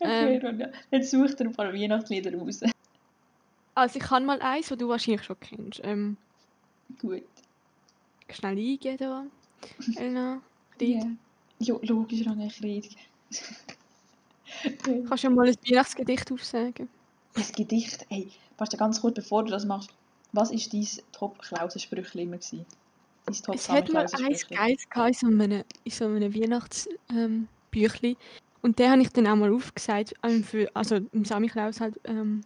Okay, 0.00 0.40
ähm. 0.42 0.72
Jetzt 0.90 1.10
such 1.12 1.34
dir 1.34 1.44
ein 1.44 1.52
paar 1.52 1.72
Weihnachtslieder 1.72 2.34
raus. 2.34 2.62
Also 3.74 3.98
ich 3.98 4.04
kann 4.04 4.24
mal 4.24 4.40
eins, 4.40 4.68
das 4.68 4.78
du 4.78 4.88
wahrscheinlich 4.88 5.22
schon 5.22 5.38
kennst. 5.38 5.80
Ähm, 5.84 6.16
Gut. 7.00 7.22
Schnell 8.34 8.56
eingeben 8.56 8.96
da. 8.98 9.24
Elena, 9.96 10.40
Lied. 10.78 11.04
Ja. 11.58 11.76
Logisch, 11.82 12.26
Ronja, 12.26 12.46
ich 12.46 12.62
rede. 12.62 12.88
Okay. 14.64 15.04
Kannst 15.08 15.24
du 15.24 15.30
mal 15.30 15.48
ein 15.48 15.56
Weihnachtsgedicht 15.68 16.32
aufsagen? 16.32 16.88
Das 17.34 17.52
Gedicht, 17.52 18.06
hey, 18.08 18.30
warte 18.58 18.76
ganz 18.76 19.00
kurz, 19.00 19.14
bevor 19.14 19.44
du 19.44 19.50
das 19.50 19.64
machst. 19.64 19.90
Was 20.32 20.50
war 20.50 20.58
dein 20.72 20.86
Top-Klausen-Sprüchli 21.12 22.22
immer? 22.22 22.36
Gewesen? 22.38 22.64
Dein 23.26 23.34
top 23.34 23.54
Es 23.54 23.68
hat 23.68 23.92
mal 23.92 24.06
eins? 24.06 24.48
Geiles 24.48 25.22
in 25.22 25.30
so 25.38 25.42
einem, 25.44 25.64
in 25.84 25.90
so 25.90 26.04
einem 26.06 26.34
Weihnachtsbüchli. 26.34 28.10
Ähm, 28.10 28.16
und 28.62 28.78
den 28.78 28.90
habe 28.90 29.02
ich 29.02 29.10
dann 29.10 29.26
auch 29.26 29.36
mal 29.36 29.52
aufgesagt. 29.52 30.14
ähm, 30.22 30.44
Für, 30.44 30.70
also 30.74 30.96
im 31.12 31.24
Samichlaus 31.24 31.80
halt. 31.80 31.98
Ähm, 32.04 32.42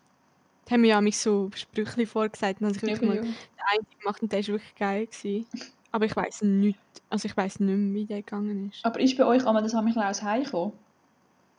haben 0.70 0.82
wir 0.82 0.90
ja 0.90 1.00
mich 1.00 1.18
so 1.18 1.50
Sprüchli 1.54 2.06
vorgesagt. 2.06 2.62
Und 2.62 2.68
dann 2.70 2.76
habe 2.76 2.92
ich 2.92 3.00
Ja, 3.00 3.06
mal 3.06 3.16
ja. 3.16 3.22
Den 3.72 3.86
gemacht 4.00 4.22
und 4.22 4.32
der 4.32 4.40
war 4.40 4.48
wirklich 4.48 4.74
geil. 4.76 5.06
Gewesen. 5.06 5.46
Aber 5.92 6.06
ich 6.06 6.16
weiß 6.16 6.42
nicht, 6.42 6.78
also 7.08 7.26
ich 7.26 7.36
weiß 7.36 7.60
nicht 7.60 7.76
mehr, 7.76 7.94
wie 7.94 8.04
der 8.06 8.22
gegangen 8.22 8.70
ist. 8.70 8.84
Aber 8.84 8.98
ist 9.00 9.16
bei 9.16 9.24
euch 9.24 9.46
einmal 9.46 9.62
das 9.62 9.72
Samichlaus 9.72 10.22
heimgekommen? 10.22 10.72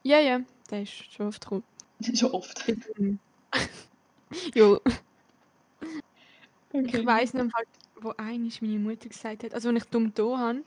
Ja, 0.03 0.19
ja, 0.19 0.41
der 0.69 0.83
ist 0.83 1.13
schon 1.13 1.27
oft 1.27 1.41
gekommen. 1.41 1.63
Schon 2.13 2.31
oft. 2.31 2.63
jo, 4.55 4.79
Okay. 6.73 6.99
ich 6.99 7.05
weiß 7.05 7.35
noch, 7.35 7.45
wo 8.01 8.09
eines 8.17 8.61
meine 8.61 8.79
Mutter 8.79 9.07
gesagt 9.07 9.43
hat, 9.45 9.53
also 9.53 9.69
wenn 9.69 9.77
ich 9.77 9.85
dumm 9.85 10.13
da 10.13 10.37
habe 10.37 10.63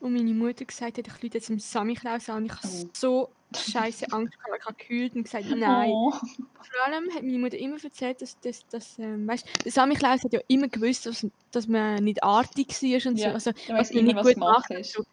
und 0.00 0.12
meine 0.12 0.34
Mutter 0.34 0.66
gesagt 0.66 0.98
hat, 0.98 1.06
ich 1.08 1.22
lüte 1.22 1.38
jetzt 1.38 1.48
im 1.48 1.58
Samichlaus 1.58 2.28
an, 2.28 2.44
ich 2.44 2.52
habe 2.52 2.68
Oh. 2.68 2.88
so 2.92 3.28
scheiße 3.56 4.12
Angst 4.12 4.34
gehabt, 4.38 4.58
ich 4.60 4.66
habe 4.66 4.76
gekühlt 4.76 5.14
und 5.14 5.24
gesagt, 5.24 5.46
nein. 5.50 5.90
Oh. 5.90 6.10
Vor 6.12 6.86
allem 6.86 7.08
hat 7.14 7.22
meine 7.22 7.38
Mutter 7.38 7.58
immer 7.58 7.82
erzählt, 7.82 8.20
dass, 8.22 8.38
dass, 8.40 8.66
dass 8.68 8.98
ähm, 8.98 9.26
weißt, 9.28 9.46
der 9.64 9.72
Samichlaus 9.72 10.22
hat 10.24 10.32
ja 10.32 10.40
immer 10.48 10.68
gewusst, 10.68 11.06
dass, 11.06 11.26
dass 11.52 11.66
man 11.68 12.04
nicht 12.04 12.22
artig 12.22 12.68
war 12.70 13.10
und 13.10 13.18
Ja, 13.18 13.28
so, 13.38 13.50
also 13.50 13.52
was 13.68 13.92
man 13.92 14.04
nicht 14.04 14.20
gut 14.20 14.36
macht. 14.38 14.70
hast. 14.70 14.92
So. 14.92 15.04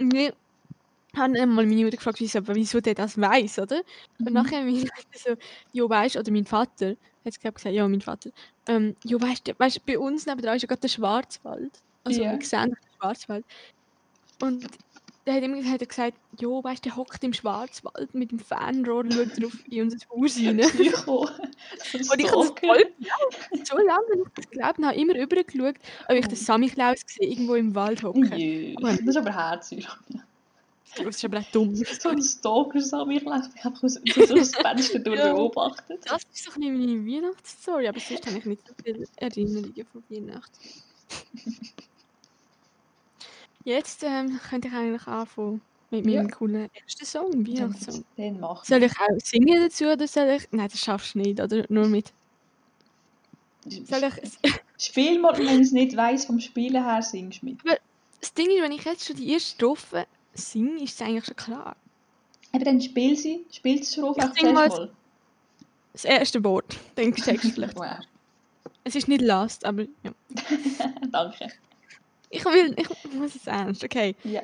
Und 0.00 0.12
wir 0.12 0.34
haben 1.16 1.36
einmal 1.36 1.66
meine 1.66 1.84
Mutter 1.84 1.96
gefragt, 1.96 2.20
wieso, 2.20 2.40
wieso 2.48 2.80
der 2.80 2.94
das 2.94 3.18
weiß, 3.20 3.60
oder? 3.60 3.82
Und 4.24 4.28
Mhm. 4.28 4.34
nachher 4.34 4.60
meine 4.64 4.72
Mutter 4.78 4.92
so, 5.14 5.36
jo 5.72 5.88
weißt 5.88 6.16
oder 6.16 6.30
mein 6.32 6.46
Vater, 6.46 6.96
hat 7.24 7.40
glaub 7.40 7.54
gesagt, 7.56 7.74
ja, 7.74 7.86
mein 7.88 8.00
Vater, 8.00 8.30
ähm, 8.68 8.96
jo 9.04 9.20
weißt 9.20 9.48
du, 9.48 9.54
bei 9.86 9.98
uns 9.98 10.26
nebenan 10.26 10.56
ist 10.56 10.62
ja 10.62 10.68
gerade 10.68 10.80
der 10.82 10.88
Schwarzwald. 10.88 11.82
Also 12.04 12.22
Ja. 12.22 12.32
wir 12.32 12.42
sehen 12.42 12.66
den 12.70 12.76
Schwarzwald. 13.00 13.46
Und 14.42 14.66
der 15.30 15.36
hat 15.36 15.44
immer 15.44 15.64
er 15.64 15.78
gesagt, 15.86 16.14
jo 16.38 16.62
weißt 16.62 16.84
der 16.84 16.96
hockt 16.96 17.22
im 17.24 17.32
Schwarzwald 17.32 18.14
mit 18.14 18.30
dem 18.32 18.38
Fernrohr 18.38 19.00
und 19.00 19.14
schaut 19.14 19.40
drauf 19.42 19.52
in 19.70 19.82
unser 19.82 19.98
Haus 20.10 20.36
rein. 20.38 20.60
Ein 20.60 20.60
Und 22.10 22.20
ich 22.20 22.30
habe 22.30 22.42
das 22.42 22.52
voll. 22.60 22.84
So 23.64 23.76
lange 23.76 23.92
habe 23.92 24.04
ich 24.16 24.28
das 24.34 24.50
geglaubt 24.50 24.78
und 24.78 24.86
habe 24.86 24.96
immer 24.96 25.14
rübergeschaut, 25.14 25.74
ob 26.08 26.14
ich 26.16 26.26
den 26.26 26.36
Samichlaus 26.36 26.98
sehe, 27.06 27.28
irgendwo 27.28 27.54
im 27.54 27.74
Wald 27.74 28.02
hocken. 28.02 28.24
Aber- 28.76 28.90
Das 28.92 29.00
ist 29.00 29.16
aber 29.16 29.32
herzig. 29.34 29.86
Das 30.96 31.06
ist 31.06 31.24
aber 31.24 31.38
auch 31.38 31.50
dumm. 31.52 31.74
So 31.76 32.08
ein 32.08 32.20
Stalker 32.20 32.80
Samichlaus. 32.80 33.48
Ich 33.54 33.64
habe 33.64 33.76
so 33.88 34.00
das 34.34 34.54
Fenster 34.56 34.98
beobachtet. 34.98 36.00
Das 36.04 36.22
ist 36.34 36.48
doch 36.48 36.56
nicht 36.56 36.72
meine 36.72 37.06
Weihnachtsstory, 37.06 37.86
aber 37.88 38.00
sonst 38.00 38.26
habe 38.26 38.38
ich 38.38 38.44
nicht 38.44 38.66
so 38.66 38.74
viele 38.84 39.06
Erinnerungen 39.16 39.86
von 39.92 40.02
Weihnachten. 40.08 40.58
Jetzt 43.64 44.02
ähm, 44.04 44.40
könnte 44.48 44.68
ich 44.68 44.74
eigentlich 44.74 45.06
anfangen 45.06 45.60
mit 45.90 46.04
meinem 46.04 46.28
Ja. 46.28 46.34
coolen 46.36 46.68
ersten 46.72 47.04
Song, 47.04 47.46
Weihnachtssong. 47.46 48.04
Den 48.16 48.40
machen 48.40 48.64
Soll 48.64 48.82
ich 48.84 48.92
auch 48.92 49.18
singen 49.22 49.60
dazu 49.62 49.84
oder 49.86 50.06
soll 50.06 50.28
ich... 50.30 50.48
Nein, 50.52 50.68
das 50.70 50.80
schaffst 50.80 51.14
du 51.14 51.18
nicht, 51.18 51.40
oder? 51.40 51.64
Nur 51.68 51.88
mit... 51.88 52.12
Soll 53.66 54.04
ich... 54.04 54.52
Spiel 54.78 55.18
mal, 55.18 55.36
wenn 55.36 55.46
du 55.56 55.60
es 55.60 55.72
nicht 55.72 55.94
weiss, 55.96 56.24
vom 56.24 56.40
Spielen 56.40 56.82
her 56.82 57.02
singst 57.02 57.42
du 57.42 57.46
mit. 57.46 57.58
Das 58.20 58.32
Ding 58.32 58.48
ist, 58.50 58.62
wenn 58.62 58.72
ich 58.72 58.84
jetzt 58.84 59.06
schon 59.06 59.16
die 59.16 59.30
erste 59.32 59.50
Strophe 59.56 60.06
singe, 60.32 60.82
ist 60.82 60.94
es 60.94 61.02
eigentlich 61.02 61.26
schon 61.26 61.36
klar. 61.36 61.76
Aber 62.52 62.64
dann 62.64 62.80
spiel 62.80 63.16
sie, 63.16 63.44
spiel 63.50 63.78
die 63.80 63.84
Strophe 63.86 64.18
Ich 64.18 64.24
einfach 64.24 64.36
sing 64.36 64.54
zuerst 64.54 64.76
mal- 64.78 64.86
mal. 64.86 64.92
Das 65.92 66.04
erste 66.04 66.42
Wort, 66.44 66.76
dann 66.94 67.12
checkst 67.14 67.44
du 67.44 67.50
vielleicht. 67.50 67.76
Wow. 67.76 67.98
Es 68.84 68.94
ist 68.94 69.08
nicht 69.08 69.22
last, 69.22 69.64
aber 69.64 69.82
ja. 70.02 70.12
Danke. 71.10 71.48
Ich 72.30 72.44
will... 72.44 72.74
Ich 72.78 73.12
muss 73.12 73.34
es 73.34 73.46
ernst, 73.46 73.82
okay. 73.84 74.14
Ja. 74.24 74.42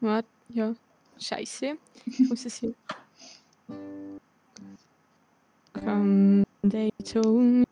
Warte, 0.00 0.28
ja. 0.48 0.74
Scheiße. 1.20 1.76
Ich 2.06 2.18
muss 2.20 2.44
es 2.44 2.56
hier. 2.56 2.74
Come 5.74 6.44
they 6.62 6.90
told. 7.04 7.66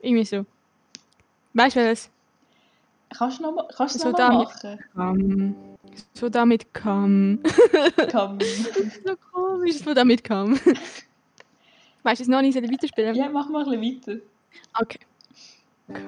Irgendwie 0.00 0.24
so. 0.24 0.44
Weißt 1.52 1.76
du 1.76 1.90
was? 1.90 2.10
Kannst 3.16 3.38
du 3.38 3.42
noch 3.42 3.52
mal, 3.54 3.68
kannst 3.76 3.94
du 3.96 3.98
So 4.00 4.10
noch 4.10 4.16
damit- 4.18 4.48
machen? 4.48 4.84
Come. 4.94 5.54
So 6.14 6.28
damit 6.28 6.74
come. 6.74 7.38
Komm. 8.10 8.38
so 9.04 9.16
komisch, 9.32 9.78
so 9.78 9.94
damit 9.94 10.24
come. 10.24 10.56
weißt 12.02 12.20
du 12.20 12.22
es 12.24 12.28
noch 12.28 12.40
nicht? 12.42 12.56
Weiterspielen? 12.56 13.14
Ja, 13.14 13.28
mach 13.28 13.48
mal 13.48 13.64
ein 13.68 13.80
bisschen 13.80 14.02
weiter. 14.16 14.24
Okay. 14.80 14.98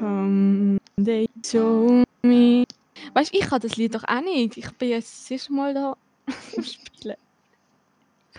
Come 0.01 0.79
they 0.97 1.29
told 1.43 2.07
me. 2.23 2.65
Weißt 3.13 3.33
du, 3.33 3.39
ich 3.39 3.47
kann 3.47 3.61
das 3.61 3.77
Lied 3.77 3.95
doch 3.95 4.05
auch 4.05 4.21
nicht. 4.23 4.57
Ich 4.57 4.71
bin 4.73 4.89
jetzt 4.91 5.25
das 5.25 5.31
erste 5.31 5.53
Mal 5.53 5.75
da 5.75 5.97
am 6.27 6.65
Spielen. 6.65 7.17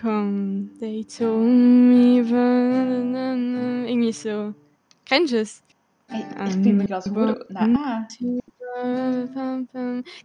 Come 0.00 0.68
they 0.80 1.04
told 1.04 1.46
me. 1.46 2.18
Irgendwie 3.86 4.12
so. 4.12 4.54
Kennst 5.04 5.32
du 5.32 5.40
es? 5.40 5.62
Hey, 6.08 6.24
ich 6.48 6.62
bin 6.62 6.78
mir 6.78 6.86
gerade 6.86 7.08
so... 7.08 7.10
Nein. 7.48 8.38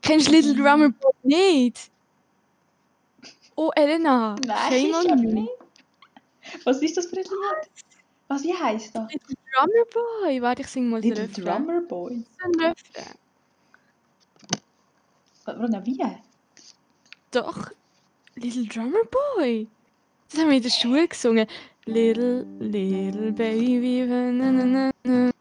Kennst 0.02 0.28
du 0.28 0.32
Little 0.32 0.56
Drummer 0.56 0.90
Boy 0.90 1.14
nicht? 1.24 1.92
Oh, 3.56 3.72
Elena. 3.76 4.36
Nein, 4.46 4.72
shame 4.72 4.90
ich 4.90 5.12
on 5.12 5.24
you. 5.24 5.34
nicht. 5.34 5.52
Was 6.64 6.82
ist 6.82 6.98
das 6.98 7.06
für 7.08 7.18
ein 7.18 7.24
Lied? 7.24 7.70
Was, 8.28 8.44
wie 8.44 8.54
heisst 8.54 8.96
das? 8.96 9.12
Little 9.12 9.36
Drummer 9.54 9.86
Boy. 10.24 10.42
Warte, 10.42 10.62
ich 10.62 10.68
sing 10.68 10.90
mal 10.90 11.02
den 11.02 11.12
Little 11.14 11.28
Refrain. 11.28 11.66
Drummer 11.66 11.82
Boy. 11.82 12.24
Ein 12.44 12.52
Refrain. 12.60 13.16
Rona, 15.48 15.86
wie? 15.86 16.00
Doch, 17.32 17.70
Little 18.36 18.66
Drummer 18.66 19.04
Boy. 19.36 19.68
Das 20.30 20.40
haben 20.40 20.50
wir 20.50 20.58
in 20.58 20.64
der 20.64 20.70
Schule 20.70 21.08
gesungen. 21.08 21.48
Little, 21.86 22.44
little 22.60 23.32
baby, 23.34 24.06
na, 24.08 24.32
na, 24.32 24.52
na, 24.52 24.92
na. 25.04 25.32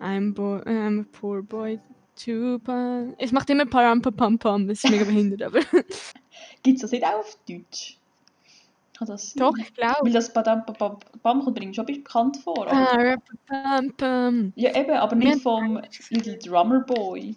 I'm, 0.00 0.32
boy, 0.32 0.60
I'm 0.64 1.00
a 1.00 1.04
poor 1.12 1.42
boy. 1.42 1.78
Too 2.14 2.58
pa- 2.60 3.04
es 3.18 3.32
macht 3.32 3.50
immer 3.50 3.66
Param 3.66 4.00
Pam 4.00 4.38
Pam, 4.38 4.66
das 4.68 4.82
ist 4.82 4.90
mega 4.90 5.04
behindert, 5.04 5.42
aber 5.42 5.60
Gibt 6.62 6.76
es 6.76 6.82
das 6.82 6.90
nicht 6.92 7.04
auch 7.04 7.18
auf 7.20 7.36
Deutsch? 7.48 7.97
Kann 8.98 9.06
das 9.06 9.30
sein? 9.30 9.38
doch, 9.38 9.56
ich 9.56 9.72
glaube. 9.74 10.00
Weil 10.02 10.12
das 10.12 10.32
Badam 10.32 10.64
Bam 11.22 11.44
kommt 11.44 11.60
mir 11.60 11.72
schon 11.72 11.86
bekannt 11.86 12.36
vor. 12.38 12.66
Aber, 12.66 13.16
Pam. 13.96 14.52
ja, 14.56 14.74
eben, 14.76 14.90
aber 14.90 15.14
nicht 15.14 15.40
vom 15.40 15.80
Little 16.10 16.36
Drummer 16.38 16.80
Boy. 16.80 17.36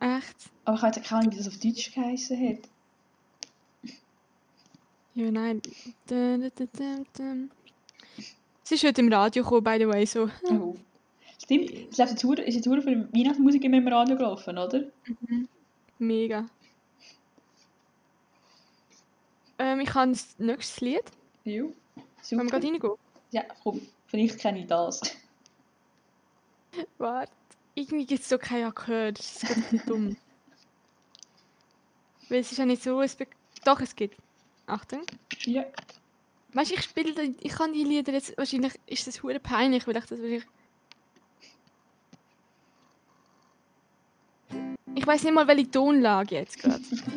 Echt? 0.00 0.36
Aber 0.64 0.76
ich 0.76 0.82
jetzt 0.82 1.04
keine 1.04 1.20
Ahnung, 1.20 1.32
wie 1.32 1.36
das 1.36 1.48
auf 1.48 1.58
Deutsch 1.58 1.92
geheißen 1.94 2.48
hat. 2.48 2.58
Ja, 5.14 5.30
nein. 5.30 5.60
Es 8.64 8.72
ist 8.72 8.84
heute 8.84 9.02
im 9.02 9.12
Radio 9.12 9.42
gekommen, 9.44 9.62
by 9.62 9.76
the 9.78 9.86
way, 9.86 10.06
so. 10.06 10.30
Oh. 10.44 10.74
Stimmt, 11.42 11.70
es 11.90 11.98
läuft 11.98 12.12
jetzt, 12.12 12.24
ist 12.24 12.54
jetzt 12.54 12.64
viel 12.64 13.08
Weihnachtsmusik 13.12 13.62
immer 13.62 13.76
im 13.76 13.88
Radio 13.88 14.16
gelaufen, 14.16 14.56
oder? 14.56 14.84
Mega. 15.98 16.46
Ähm, 19.58 19.80
ich 19.80 19.92
habe 19.94 20.12
das 20.12 20.38
nächste 20.38 20.84
Lied. 20.84 21.04
Jo. 21.44 21.64
Wollen 21.64 21.74
wir 21.96 22.04
Super. 22.22 22.44
gerade 22.46 22.66
reingehen? 22.66 22.92
Ja, 23.30 23.44
komm, 23.62 23.80
vielleicht 24.06 24.38
kenne 24.38 24.60
ich 24.60 24.66
das. 24.66 25.00
Warte. 26.98 27.32
Irgendwie 27.74 28.06
gibt 28.06 28.22
es 28.22 28.28
so 28.28 28.38
keinen 28.38 28.66
Akkord. 28.66 29.18
Das 29.18 29.42
ist 29.42 29.46
gerade 29.46 29.82
dumm. 29.86 30.16
Weil 32.28 32.40
es 32.40 32.52
ist 32.52 32.58
ja 32.58 32.66
nicht 32.66 32.82
so... 32.82 33.00
Es 33.02 33.16
Doch, 33.64 33.80
es 33.80 33.94
gibt. 33.94 34.16
Achtung. 34.66 35.02
Ja. 35.42 35.64
Weißt 36.52 36.70
du, 36.70 36.74
ich 36.74 36.82
spiele... 36.82 37.34
Ich 37.40 37.52
kann 37.52 37.72
die 37.72 37.84
Lieder 37.84 38.12
jetzt... 38.12 38.36
Wahrscheinlich 38.38 38.74
ist 38.86 39.06
das 39.06 39.22
hure 39.22 39.40
peinlich, 39.40 39.86
weil 39.86 39.96
ich 39.96 40.04
das 40.04 40.20
wahrscheinlich... 40.20 40.46
Ich 44.94 45.06
weiß 45.06 45.24
nicht 45.24 45.34
mal, 45.34 45.46
welche 45.48 45.70
Tonlage 45.70 46.36
jetzt 46.36 46.58
gerade. 46.58 46.82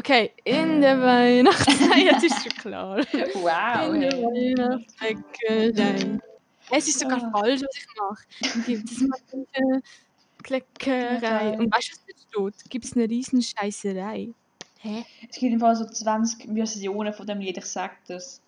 Okay, 0.00 0.32
in 0.44 0.80
der 0.80 0.98
Weihnachtszeit, 0.98 1.98
jetzt 2.04 2.24
ist 2.24 2.42
schon 2.42 2.52
klar. 2.52 2.96
Wow. 3.34 3.92
In 3.94 4.00
der 4.00 4.12
Hey. 4.12 4.56
Weihnachtsbäckerei. 4.56 6.18
Es 6.70 6.88
ist 6.88 7.00
sogar 7.00 7.22
Ah. 7.22 7.30
falsch, 7.38 7.60
was 7.60 7.76
ich 7.76 7.86
mache. 8.00 8.64
Gibt 8.66 8.90
es 8.90 9.00
mal 9.02 9.18
eine 9.52 9.82
Kleckerei. 10.42 11.18
Kleckerei. 11.18 11.58
Und 11.58 11.74
weißt 11.74 11.88
du, 11.88 11.92
was 11.92 11.98
da 12.06 12.50
steht? 12.58 12.70
Gibt 12.70 12.84
es 12.86 12.96
eine 12.96 13.10
riesen 13.10 13.42
Scheißerei? 13.42 14.30
Hä? 14.78 15.04
Es 15.28 15.36
gibt 15.38 15.52
im 15.52 15.60
Fall 15.60 15.76
so 15.76 15.84
20 15.84 16.48
Versionen 16.54 17.12
von 17.12 17.26
dem 17.26 17.40
Lied, 17.40 17.58
ich 17.58 17.66
sag 17.66 18.02
das. 18.06 18.40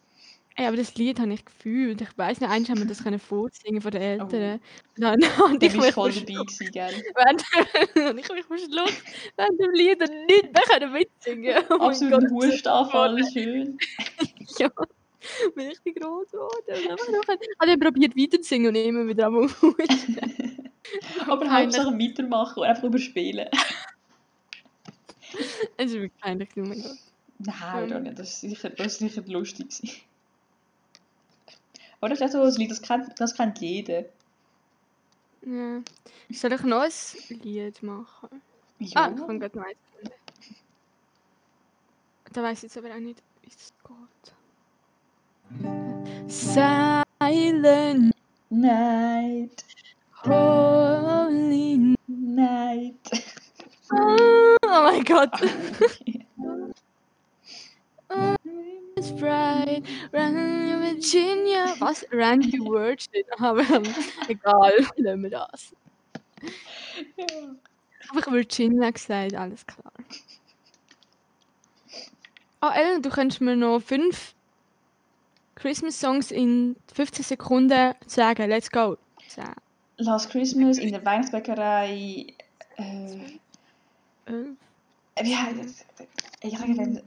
Ey, 0.57 0.67
aber 0.67 0.77
das 0.77 0.95
Lied 0.97 1.19
habe 1.19 1.33
ich 1.33 1.45
gefühlt. 1.45 2.01
Ich 2.03 2.19
weiß 2.19 2.41
nicht, 2.41 2.51
eigentlich 2.51 2.71
haben 2.71 2.79
wir 2.79 2.87
das 2.87 3.03
können 3.03 3.19
vorsingen 3.19 3.81
von 3.81 3.91
den 3.91 4.03
Eltern. 4.03 4.61
Oh. 4.61 4.65
Und 4.97 5.03
dann 5.03 5.21
Da 5.59 5.67
ich 5.67 5.75
mich 5.77 5.93
voll 5.93 6.13
dabei 6.13 6.25
gewesen, 6.27 6.71
gell? 6.73 6.95
und 8.11 8.19
ich 8.19 8.29
mich 8.29 8.45
am 8.51 8.59
Schluss 8.59 9.03
während 9.37 9.61
dem 9.61 9.71
Lied 9.73 10.01
dann 10.01 10.27
nicht 10.27 10.53
mehr 10.53 10.63
können 10.69 10.93
mitsingen. 10.93 11.63
Oh 11.71 11.77
mein 11.79 11.89
Absolut 11.89 12.31
Hustanfall, 12.31 13.19
schön. 13.33 13.79
ja. 14.59 14.71
Bin 15.55 15.69
richtig 15.69 16.05
rot 16.05 16.31
geworden. 16.31 16.51
Und 16.67 16.91
einfach 16.91 17.09
noch- 17.09 17.29
Habe 17.61 17.73
ich 17.73 17.81
probiert 17.81 18.17
weiterzusingen 18.17 18.69
und 18.69 18.75
immer 18.75 19.07
wieder 19.07 19.27
am. 19.27 19.49
Aber. 21.27 21.51
Hauptsache 21.51 21.93
weitermachen 21.93 22.59
und 22.61 22.67
einfach 22.67 22.85
überspielen. 22.85 23.49
Es 25.77 25.87
ist 25.87 25.95
wirklich 25.95 26.21
peinlich, 26.21 26.49
oh 26.57 26.61
mein 26.61 26.83
Gott. 26.83 26.99
Nein, 27.39 27.89
doch 27.89 28.01
nicht. 28.01 28.19
Das 28.19 28.29
ist 28.29 28.41
sicher, 28.43 28.71
das 28.71 28.87
ist 28.89 28.99
sicher 28.99 29.23
lustig. 29.27 30.05
Ist 32.11 32.23
auch 32.23 32.29
so 32.29 32.43
ein 32.43 32.53
Lied, 32.55 32.71
das 32.71 32.83
kennt, 32.83 33.19
das 33.21 33.35
kennt 33.35 33.61
jeder. 33.61 34.05
Ja. 35.43 35.81
Soll 36.31 36.53
ich 36.53 36.63
noch 36.63 36.83
ein 36.83 36.91
Lied 37.43 37.83
machen? 37.83 38.29
Ja. 38.81 39.03
Ah, 39.03 39.13
ich 39.15 39.21
habe 39.21 39.39
gerade 39.39 39.59
noch 39.59 39.65
eins 39.65 39.79
gefunden. 39.93 40.15
Da 42.33 42.43
weiß 42.43 42.59
ich 42.59 42.63
jetzt 42.65 42.79
aber 42.79 42.91
auch 42.93 42.99
nicht, 42.99 43.23
wie 43.43 43.49
es 43.49 43.73
geht. 43.87 44.33
Silent 46.29 48.13
Night, 48.51 49.65
Holy 50.25 51.95
night. 52.07 52.95
Oh 53.95 54.57
mein 54.85 55.05
Gott. 55.05 55.33
It's 58.97 59.11
bright, 59.11 59.83
Run 60.13 60.35
Virginia. 60.81 61.75
Was? 61.79 62.05
Randy 62.13 62.59
steht. 62.99 63.27
Aber 63.39 63.63
egal, 64.29 64.73
nehmen 64.97 65.25
wir 65.25 65.31
das. 65.31 65.75
ja. 67.17 67.27
Einfach 68.11 68.33
Virginia 68.33 68.91
gesagt, 68.91 69.35
alles 69.35 69.67
klar. 69.67 69.93
Ah, 72.61 72.75
Ellen, 72.75 73.03
du 73.03 73.11
könntest 73.11 73.41
mir 73.41 73.57
noch 73.57 73.81
fünf 73.81 74.35
Christmas-Songs 75.55 76.31
in 76.31 76.77
15 76.93 77.25
Sekunden 77.25 77.95
sagen. 78.07 78.49
Let's 78.49 78.71
go. 78.71 78.99
Zehn, 79.29 79.55
Last 79.97 80.31
Christmas 80.31 80.79
in 80.79 80.93
der 80.93 81.05
Weihnachtsbäckerei. 81.05 82.27
Äh, 82.77 83.39
elf, 84.27 84.57
wie 85.23 85.37
heißt 85.37 85.59
das? 85.59 85.85
Ich 86.43 86.59
sage 86.59 86.75
dann. 86.75 87.01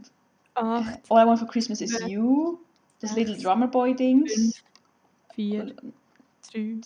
Acht, 0.56 1.00
All 1.10 1.24
I 1.24 1.28
want 1.28 1.39
for 1.39 1.48
Christmas 1.48 1.82
is 1.82 2.00
you. 2.08 2.58
Das 3.00 3.15
Little 3.15 3.38
Drummer 3.38 3.68
Boy 3.68 3.96
Dings. 3.96 4.34
fünf, 4.34 4.63
vier, 5.36 5.76
drei, 6.52 6.80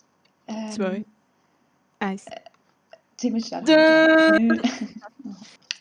ähm, 0.47 0.71
zwei, 0.71 1.05
eins. 1.99 2.25
Ziemlich 3.17 3.45
schnell. 3.47 3.63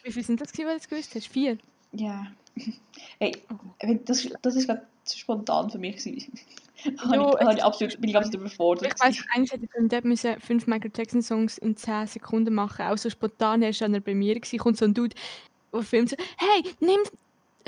Wie 0.03 0.12
viel 0.12 0.22
sind 0.24 0.40
das 0.40 0.53
gewesen, 0.53 0.77
die 0.79 0.83
du 0.83 0.88
gewusst 0.90 1.14
hast? 1.14 1.27
Vier? 1.29 1.59
Ja. 1.92 2.27
Hey, 3.20 3.33
Oh. 3.51 3.94
das, 4.05 4.29
das 4.42 4.55
ist 4.55 4.66
gerade 4.66 4.87
zu 5.05 5.18
spontan 5.18 5.70
für 5.70 5.79
mich. 5.79 5.96
gewesen. 5.96 6.33
Jo, 7.12 7.37
ich, 7.40 7.48
ich 7.57 7.64
absolut, 7.64 8.01
bin 8.01 8.11
ich 8.11 8.16
absolut 8.16 8.40
überfordert. 8.42 8.94
Ich 8.94 9.01
weiss, 9.03 9.24
eigentlich 9.35 9.51
hätte 9.53 9.64
ich 9.64 9.70
beim 9.72 9.88
Depp 9.88 10.05
müssen 10.05 10.38
fünf 10.40 10.68
Michael 10.68 10.92
Jackson 10.96 11.22
Songs 11.22 11.59
in 11.59 11.77
10 11.77 12.07
Sekunden 12.07 12.55
machen. 12.55 12.87
Auch 12.87 12.96
so 12.96 13.11
spontan, 13.11 13.62
er 13.62 13.72
war 13.72 13.87
an 13.87 14.01
bei 14.01 14.14
mir, 14.14 14.37
gewesen, 14.37 14.59
kommt 14.59 14.77
so 14.77 14.85
ein 14.85 14.94
Dude, 14.94 15.16
der 15.72 15.83
filmt 15.83 16.11
so, 16.11 16.16
hey, 16.37 16.62
nimm... 16.79 17.01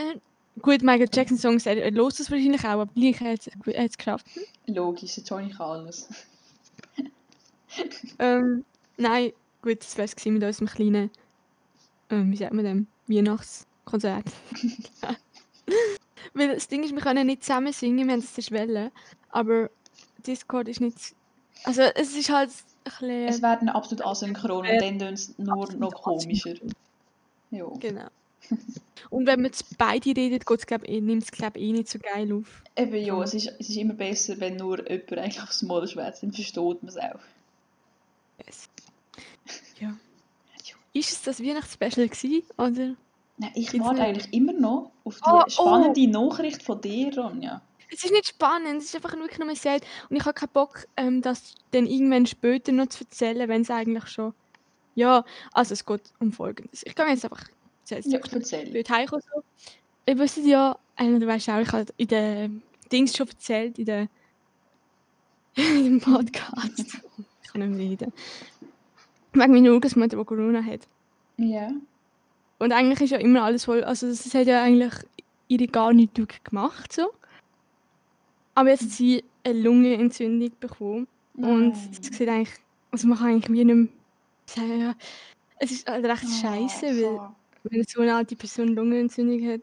Äh, 0.00 0.18
gut, 0.60 0.82
Michael 0.82 1.08
Jackson 1.12 1.36
Songs, 1.36 1.66
er, 1.66 1.76
er 1.76 1.90
los 1.90 2.16
das 2.16 2.30
wahrscheinlich 2.30 2.62
auch, 2.62 2.70
aber 2.70 2.86
gleich 2.86 3.20
hat 3.20 3.48
es 3.66 3.98
geschafft. 3.98 4.26
Logisch, 4.66 5.16
jetzt 5.16 5.30
habe 5.30 5.42
ich 5.42 5.58
alles. 5.60 6.08
Ähm, 8.18 8.64
nein, 8.96 9.32
gut, 9.62 9.78
das 9.78 9.96
wär's 9.96 10.16
gewesen 10.16 10.34
mit 10.34 10.42
unserem 10.42 10.66
kleinen, 10.66 11.08
ähm, 12.10 12.32
wie 12.32 12.36
sagt 12.36 12.52
man 12.52 12.64
dem, 12.64 12.88
Weihnachtskonzert. 13.06 14.24
Weil 16.34 16.52
das 16.52 16.66
Ding 16.66 16.82
ist, 16.82 16.92
wir 16.92 17.00
können 17.00 17.28
nicht 17.28 17.44
zusammen 17.44 17.72
singen, 17.72 18.08
wir 18.08 18.14
haben 18.14 18.22
das 18.22 18.34
zuerst 18.34 18.50
wollen, 18.50 18.90
aber 19.30 19.70
Discord 20.26 20.66
ist 20.66 20.80
nicht, 20.80 21.14
also 21.62 21.82
es 21.82 22.16
ist 22.16 22.28
halt 22.28 22.50
ein 22.50 22.90
bisschen... 22.90 23.28
Es 23.28 23.40
werden 23.40 23.68
absolut 23.68 24.04
asynchron 24.04 24.66
und 24.66 24.82
dann 24.82 24.98
tun 24.98 25.14
es 25.14 25.38
nur 25.38 25.72
noch 25.74 26.02
komischer. 26.02 26.54
Ja. 27.52 27.66
Genau. 27.78 28.08
Und 29.10 29.26
wenn 29.26 29.42
man 29.42 29.52
zu 29.52 29.64
beide 29.76 30.10
redet, 30.10 30.48
nimmt 30.48 31.22
es 31.24 31.30
glaube 31.32 31.58
eh 31.58 31.72
nicht 31.72 31.88
so 31.88 31.98
geil 31.98 32.32
auf. 32.32 32.62
Eben 32.76 32.94
ja, 32.94 33.20
es 33.22 33.34
ist, 33.34 33.52
es 33.58 33.68
ist 33.68 33.76
immer 33.76 33.94
besser, 33.94 34.38
wenn 34.38 34.56
nur 34.56 34.88
jemand 34.88 35.12
eigentlich 35.12 35.42
aufs 35.42 35.62
Maul 35.62 35.88
schwätzt, 35.88 36.22
dann 36.22 36.32
versteht 36.32 36.82
man 36.82 36.88
es 36.88 36.96
auch. 36.96 37.20
Yes. 38.46 38.68
Ja. 39.80 39.96
Ist 40.92 41.12
es 41.12 41.22
das 41.22 41.42
Weihnachtsspecial 41.42 42.08
gewesen, 42.08 42.42
oder? 42.56 42.94
Nein, 43.38 43.52
ich 43.54 43.72
Jetzt 43.72 43.84
warte 43.84 44.02
eigentlich 44.02 44.32
immer 44.32 44.52
noch 44.52 44.90
auf 45.04 45.16
die 45.16 45.30
Oh, 45.30 45.42
oh. 45.44 45.48
spannende 45.48 46.06
Nachricht 46.08 46.62
von 46.62 46.80
dir, 46.80 47.16
Ronja. 47.16 47.62
Es 47.92 48.04
ist 48.04 48.12
nicht 48.12 48.28
spannend, 48.28 48.78
es 48.78 48.84
ist 48.86 48.96
einfach 48.96 49.14
wirklich 49.14 49.38
nur 49.38 49.54
sad. 49.56 49.82
Und 50.08 50.16
ich 50.16 50.24
habe 50.24 50.34
keinen 50.34 50.50
Bock, 50.52 50.86
ähm, 50.96 51.22
das 51.22 51.54
dann 51.72 51.86
irgendwann 51.86 52.26
später 52.26 52.70
noch 52.70 52.88
zu 52.88 53.04
erzählen, 53.04 53.48
wenn 53.48 53.62
es 53.62 53.70
eigentlich 53.70 54.06
schon... 54.08 54.34
Ja, 54.94 55.24
also 55.52 55.72
es 55.72 55.84
geht 55.86 56.02
um 56.18 56.32
Folgendes. 56.32 56.82
Ich 56.84 56.94
kann 56.94 57.08
jetzt 57.08 57.24
einfach... 57.24 57.44
erzähl's 57.80 58.06
Ja, 58.06 58.18
dir. 58.18 58.32
erzähl. 58.36 58.70
Blöd 58.70 58.90
heimgekommen 58.90 59.24
so. 59.34 59.42
Wisst 60.18 60.38
ja, 60.38 60.76
du 60.98 61.26
weißt 61.26 61.50
auch, 61.50 61.60
ich 61.60 61.72
habe 61.72 61.86
in 61.96 62.08
den 62.08 62.62
Dings 62.90 63.16
schon 63.16 63.28
erzählt, 63.28 63.78
in, 63.78 64.08
dem 65.56 66.00
Podcast. 66.00 66.78
ich 66.78 67.52
kann 67.52 67.60
nicht 67.60 67.76
mehr 67.76 67.90
reden. 67.90 68.12
Wegen 69.32 69.52
meiner 69.52 69.72
Urgroßmutter, 69.72 70.16
die 70.16 70.24
Corona 70.24 70.62
hat. 70.62 70.88
Ja. 71.36 71.70
Und 72.58 72.72
eigentlich 72.72 73.00
ist 73.02 73.10
ja 73.10 73.18
immer 73.18 73.42
alles 73.42 73.64
voll, 73.64 73.84
also 73.84 74.06
es 74.06 74.34
hat 74.34 74.46
ja 74.46 74.62
eigentlich 74.62 74.92
ihre 75.48 75.66
gar 75.66 75.92
nichts 75.92 76.18
wirklich 76.18 76.42
gemacht, 76.44 76.92
so. 76.92 77.10
Aber 78.54 78.70
jetzt 78.70 78.82
hat 78.82 78.90
sie 78.90 79.24
eine 79.44 79.60
Lungenentzündung 79.60 80.50
bekommen. 80.60 81.06
Und 81.34 81.70
Nein. 81.70 81.88
es 81.92 82.16
sieht 82.16 82.28
eigentlich, 82.28 82.54
also 82.90 83.08
man 83.08 83.18
kann 83.18 83.28
eigentlich 83.28 83.50
wie 83.50 83.64
nicht 83.64 83.74
mehr 83.74 83.88
sagen, 84.46 84.80
ja, 84.80 84.94
es 85.58 85.70
ist 85.70 85.88
halt 85.88 86.04
recht 86.04 86.24
scheiße, 86.40 86.86
weil. 86.86 87.30
Wenn 87.64 87.84
so 87.84 88.00
eine 88.02 88.14
alte 88.16 88.36
Person 88.36 88.68
Lungenentzündung 88.74 89.46
hat, 89.48 89.62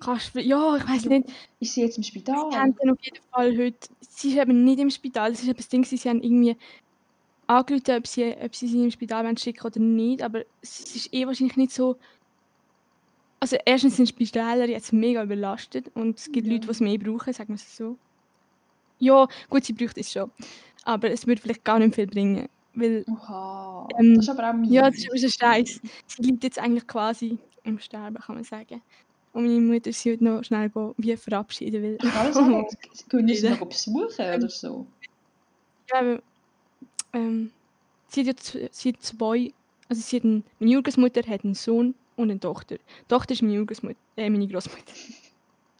kannst 0.00 0.34
du, 0.34 0.40
ja, 0.40 0.76
ich 0.76 0.88
weiß 0.88 1.04
nicht, 1.06 1.28
Ist 1.60 1.74
sie 1.74 1.82
jetzt 1.82 1.96
im 1.98 2.02
sie 2.50 2.56
Spital? 2.56 2.58
haben 2.58 2.74
dann 2.78 2.90
auf 2.90 2.98
jeden 3.02 3.22
Fall 3.32 3.56
heute, 3.58 3.88
sie 4.00 4.30
ist 4.30 4.38
eben 4.38 4.64
nicht 4.64 4.78
im 4.80 4.90
Spital, 4.90 5.30
das 5.30 5.40
ist 5.42 5.48
eben 5.48 5.56
das 5.56 5.68
Ding, 5.68 5.84
sie 5.84 5.96
haben 6.08 6.22
irgendwie 6.22 6.56
angerufen, 7.48 7.96
ob 7.98 8.06
sie, 8.08 8.36
ob 8.40 8.54
sie 8.56 8.68
sie 8.68 8.84
im 8.84 8.92
Spital 8.92 9.36
schicken 9.38 9.66
oder 9.66 9.80
nicht, 9.80 10.22
aber 10.22 10.44
es 10.62 10.94
ist 10.96 11.14
eh 11.14 11.26
wahrscheinlich 11.26 11.56
nicht 11.58 11.72
so, 11.72 11.98
also 13.40 13.56
erstens 13.64 13.96
sind 13.96 14.08
Spitäler 14.08 14.68
jetzt 14.68 14.92
mega 14.92 15.22
überlastet 15.24 15.88
und 15.94 16.18
es 16.18 16.30
gibt 16.32 16.46
Ja. 16.46 16.52
Leute, 16.52 16.66
die 16.66 16.70
es 16.72 16.80
mehr 16.80 16.98
brauchen, 16.98 17.32
sagen 17.32 17.48
wir 17.50 17.56
es 17.56 17.76
so. 17.76 17.98
Ja, 19.00 19.28
gut, 19.48 19.64
sie 19.64 19.72
braucht 19.74 19.96
es 19.98 20.10
schon, 20.12 20.32
aber 20.82 21.10
es 21.10 21.26
würde 21.26 21.40
vielleicht 21.40 21.64
gar 21.64 21.78
nicht 21.78 21.94
viel 21.94 22.06
bringen, 22.06 22.48
weil 22.78 23.04
Oha. 23.10 23.88
Ähm, 23.98 24.14
das 24.14 24.24
ist 24.24 24.30
aber 24.30 24.50
auch 24.50 24.54
mies. 24.54 24.70
ja, 24.70 24.88
das 24.88 24.98
ist 24.98 25.08
aber 25.08 25.18
so 25.18 25.28
scheiße. 25.28 25.80
Sie 26.06 26.22
liegt 26.22 26.44
jetzt 26.44 26.58
eigentlich 26.58 26.86
quasi 26.86 27.38
im 27.64 27.78
Sterben, 27.78 28.16
kann 28.16 28.36
man 28.36 28.44
sagen. 28.44 28.80
Und 29.32 29.46
meine 29.46 29.60
Mutter 29.60 29.90
ist 29.90 30.04
heute 30.04 30.24
noch 30.24 30.42
schnell 30.42 30.70
go, 30.70 30.94
wie 30.96 31.16
verabschieden 31.16 31.82
will. 31.82 31.98
Ich 32.02 32.10
kann 32.10 32.32
sagen, 32.32 32.66
können 33.08 33.28
sie 33.28 33.48
noch 33.50 33.66
besuchen 33.66 34.06
oder 34.18 34.48
so? 34.48 34.86
ja, 35.90 36.00
aber, 36.00 36.22
ähm, 37.12 37.50
sie 38.08 38.28
hat 38.28 38.54
ja 38.54 38.68
sie 38.70 38.90
hat 38.90 39.02
zwei, 39.02 39.52
also 39.88 40.02
sie 40.02 40.16
hat 40.16 40.24
einen, 40.24 40.44
meine 40.58 40.76
Urgroßmutter 40.76 41.22
hat 41.28 41.44
einen 41.44 41.54
Sohn 41.54 41.94
und 42.16 42.30
eine 42.30 42.40
Tochter. 42.40 42.76
Die 42.76 43.08
Tochter 43.08 43.32
ist 43.32 43.42
meine, 43.42 43.58
Urgroßmutter, 43.60 43.98
äh, 44.16 44.30
meine 44.30 44.46
Großmutter. 44.46 44.92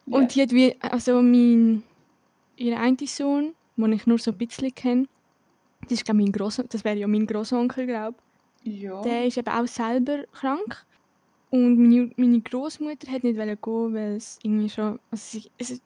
Ja. 0.07 0.17
Und 0.17 0.35
die 0.35 0.43
hat 0.43 0.53
wie, 0.53 0.77
also 0.81 1.21
mein, 1.21 1.83
ihr 2.57 2.79
eine 2.79 2.97
Sohn, 3.07 3.55
den 3.77 3.93
ich 3.93 4.07
nur 4.07 4.19
so 4.19 4.31
ein 4.31 4.39
bisschen 4.39 4.75
kenne, 4.75 5.07
das 5.89 6.01
ist 6.03 6.13
mein 6.15 6.33
Gross, 6.33 6.63
das 6.69 6.85
wäre 6.85 6.97
ja 6.99 7.07
mein 7.09 7.27
Großonkel, 7.27 7.87
glaube 7.87 8.19
Ja. 8.63 9.03
Der 9.03 9.27
ist 9.27 9.39
eben 9.39 9.49
auch 9.49 9.67
selber 9.67 10.25
krank. 10.33 10.87
Und 11.51 11.79
meine, 11.79 12.11
meine 12.17 12.41
Großmutter 12.43 13.11
hat 13.11 13.25
nicht 13.25 13.37
gehen, 13.39 13.95
weil 13.95 14.17
es 14.17 14.39
irgendwie 14.43 14.69
schon, 14.71 14.99
also 15.11 15.39
sie, 15.41 15.51
es, 15.59 15.81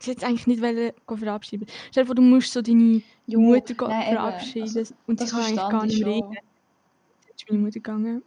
sie 0.00 0.10
hat 0.12 0.24
eigentlich 0.24 0.46
nicht 0.46 0.62
wollen 0.62 0.92
verabschieden. 1.06 1.66
Stell 1.90 2.04
dir 2.04 2.06
vor, 2.06 2.14
du 2.14 2.22
musst 2.22 2.52
so 2.52 2.62
deine 2.62 3.02
Jo, 3.26 3.40
Mutter 3.40 3.74
nein, 3.88 4.02
eben. 4.02 4.10
verabschieden 4.16 4.78
Also, 4.78 4.94
und 5.06 5.20
sie 5.20 5.26
kann 5.26 5.42
eigentlich 5.42 5.68
gar 5.68 5.84
ich 5.84 5.88
nicht 5.88 6.04
mehr 6.04 6.14
reden. 6.16 6.34
Jetzt 7.28 7.42
ist 7.42 7.50
meine 7.50 7.62
Mutter 7.62 7.74
gegangen. 7.80 8.24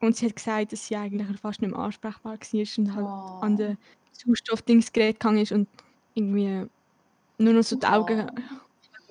Und 0.00 0.16
sie 0.16 0.26
hat 0.26 0.36
gesagt, 0.36 0.72
dass 0.72 0.86
sie 0.86 0.96
eigentlich 0.96 1.40
fast 1.40 1.62
nicht 1.62 1.70
mehr 1.72 1.80
ansprechbar 1.80 2.38
war 2.38 2.38
und 2.78 2.94
halt 2.94 3.06
Oh. 3.08 3.38
an 3.40 3.56
den 3.56 3.78
Sauerstoffdingsgerät 4.12 5.20
gegangen 5.20 5.38
ist 5.42 5.52
und 5.52 5.68
irgendwie 6.14 6.66
nur 7.38 7.54
noch 7.54 7.62
so 7.64 7.76
die 7.76 7.86
Augen 7.86 8.30
Oh. 8.30 8.63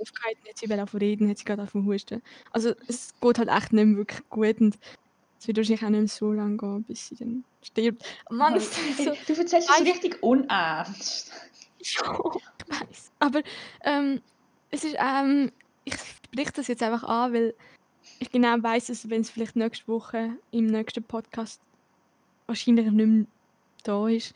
Aufgehalten 0.03 0.41
sie 0.55 0.69
will 0.69 0.79
auch 0.79 0.93
reden, 0.93 1.29
hat 1.29 1.37
sie 1.37 1.45
gerade 1.45 1.63
auf 1.63 1.73
husten. 1.73 2.21
Also 2.51 2.73
es 2.87 3.13
geht 3.19 3.39
halt 3.39 3.49
echt 3.49 3.73
nicht 3.73 3.85
mehr 3.85 3.97
wirklich 3.97 4.29
gut 4.29 4.61
und 4.61 4.77
es 5.39 5.47
wird 5.47 5.57
wahrscheinlich 5.57 5.83
auch 5.83 5.89
nicht 5.89 5.99
mehr 5.99 6.07
so 6.07 6.31
lange 6.31 6.57
gehen, 6.57 6.83
bis 6.83 7.07
sie 7.07 7.15
dann 7.15 7.43
stirbt. 7.61 8.05
Mann, 8.29 8.55
ist 8.55 8.73
so... 8.97 9.03
Du 9.27 9.33
erzählst 9.33 9.69
es 9.69 9.81
richtig 9.81 10.21
unernst. 10.21 11.31
Ja, 11.85 12.17
ich 12.31 12.79
weiß. 12.79 13.11
Aber 13.19 13.41
ähm, 13.83 14.21
es 14.71 14.85
ist, 14.85 14.95
ähm, 14.97 15.51
ich 15.83 15.95
spreche 15.95 16.53
das 16.53 16.69
jetzt 16.69 16.81
einfach 16.81 17.03
an, 17.03 17.33
weil 17.33 17.53
ich 18.19 18.31
genau 18.31 18.55
weiß, 18.63 18.85
dass 18.87 19.09
wenn 19.09 19.19
es 19.19 19.29
vielleicht 19.29 19.57
nächste 19.57 19.85
Woche 19.89 20.37
im 20.51 20.67
nächsten 20.67 21.03
Podcast 21.03 21.59
wahrscheinlich 22.47 22.89
nicht 22.89 22.95
mehr 22.95 23.25
da 23.83 24.07
ist, 24.07 24.33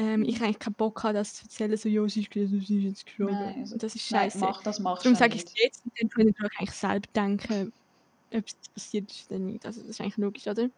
ähm, 0.00 0.22
ich 0.24 0.40
eigentlich 0.42 0.58
keinen 0.58 0.74
Bock 0.74 1.02
habe, 1.04 1.14
das 1.14 1.34
zu 1.34 1.44
erzählen, 1.44 1.76
so, 1.76 1.88
ja, 1.88 2.08
sie 2.08 2.22
ist, 2.22 2.32
sie 2.32 2.42
ist 2.44 2.70
jetzt 2.70 3.06
gestorben. 3.06 3.32
Nein, 3.34 3.60
also- 3.60 3.76
das 3.76 3.94
ist 3.94 4.10
Nein, 4.10 4.22
scheiße. 4.30 4.38
mach 4.38 4.62
das, 4.62 4.78
machst 4.80 5.04
Darum 5.04 5.16
sage 5.16 5.34
ich 5.36 5.44
es 5.44 5.52
jetzt 5.56 5.84
und 5.84 5.92
dann 6.00 6.08
könnt 6.08 6.36
ihr 6.38 6.50
eigentlich 6.58 6.70
selber 6.72 7.08
denken, 7.14 7.72
ob 8.32 8.44
es 8.46 8.54
passiert 8.74 9.10
ist 9.10 9.30
oder 9.30 9.40
nicht. 9.40 9.66
Also 9.66 9.80
das 9.80 9.90
ist 9.90 10.00
eigentlich 10.00 10.16
logisch, 10.16 10.46
oder? 10.46 10.70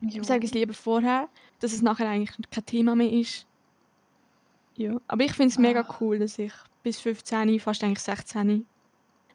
Jo. 0.00 0.20
Ich 0.22 0.24
sage 0.24 0.46
es 0.46 0.54
lieber 0.54 0.72
vorher, 0.72 1.28
dass 1.60 1.72
es 1.72 1.82
nachher 1.82 2.08
eigentlich 2.08 2.34
kein 2.50 2.64
Thema 2.66 2.94
mehr 2.96 3.12
ist. 3.12 3.46
Ja, 4.76 4.98
aber 5.08 5.24
ich 5.24 5.32
finde 5.32 5.50
es 5.50 5.58
mega 5.58 5.80
Ah. 5.82 5.96
cool, 6.00 6.18
dass 6.18 6.38
ich 6.38 6.52
bis 6.82 6.98
15, 7.00 7.60
fast 7.60 7.84
eigentlich 7.84 7.98
16, 8.00 8.64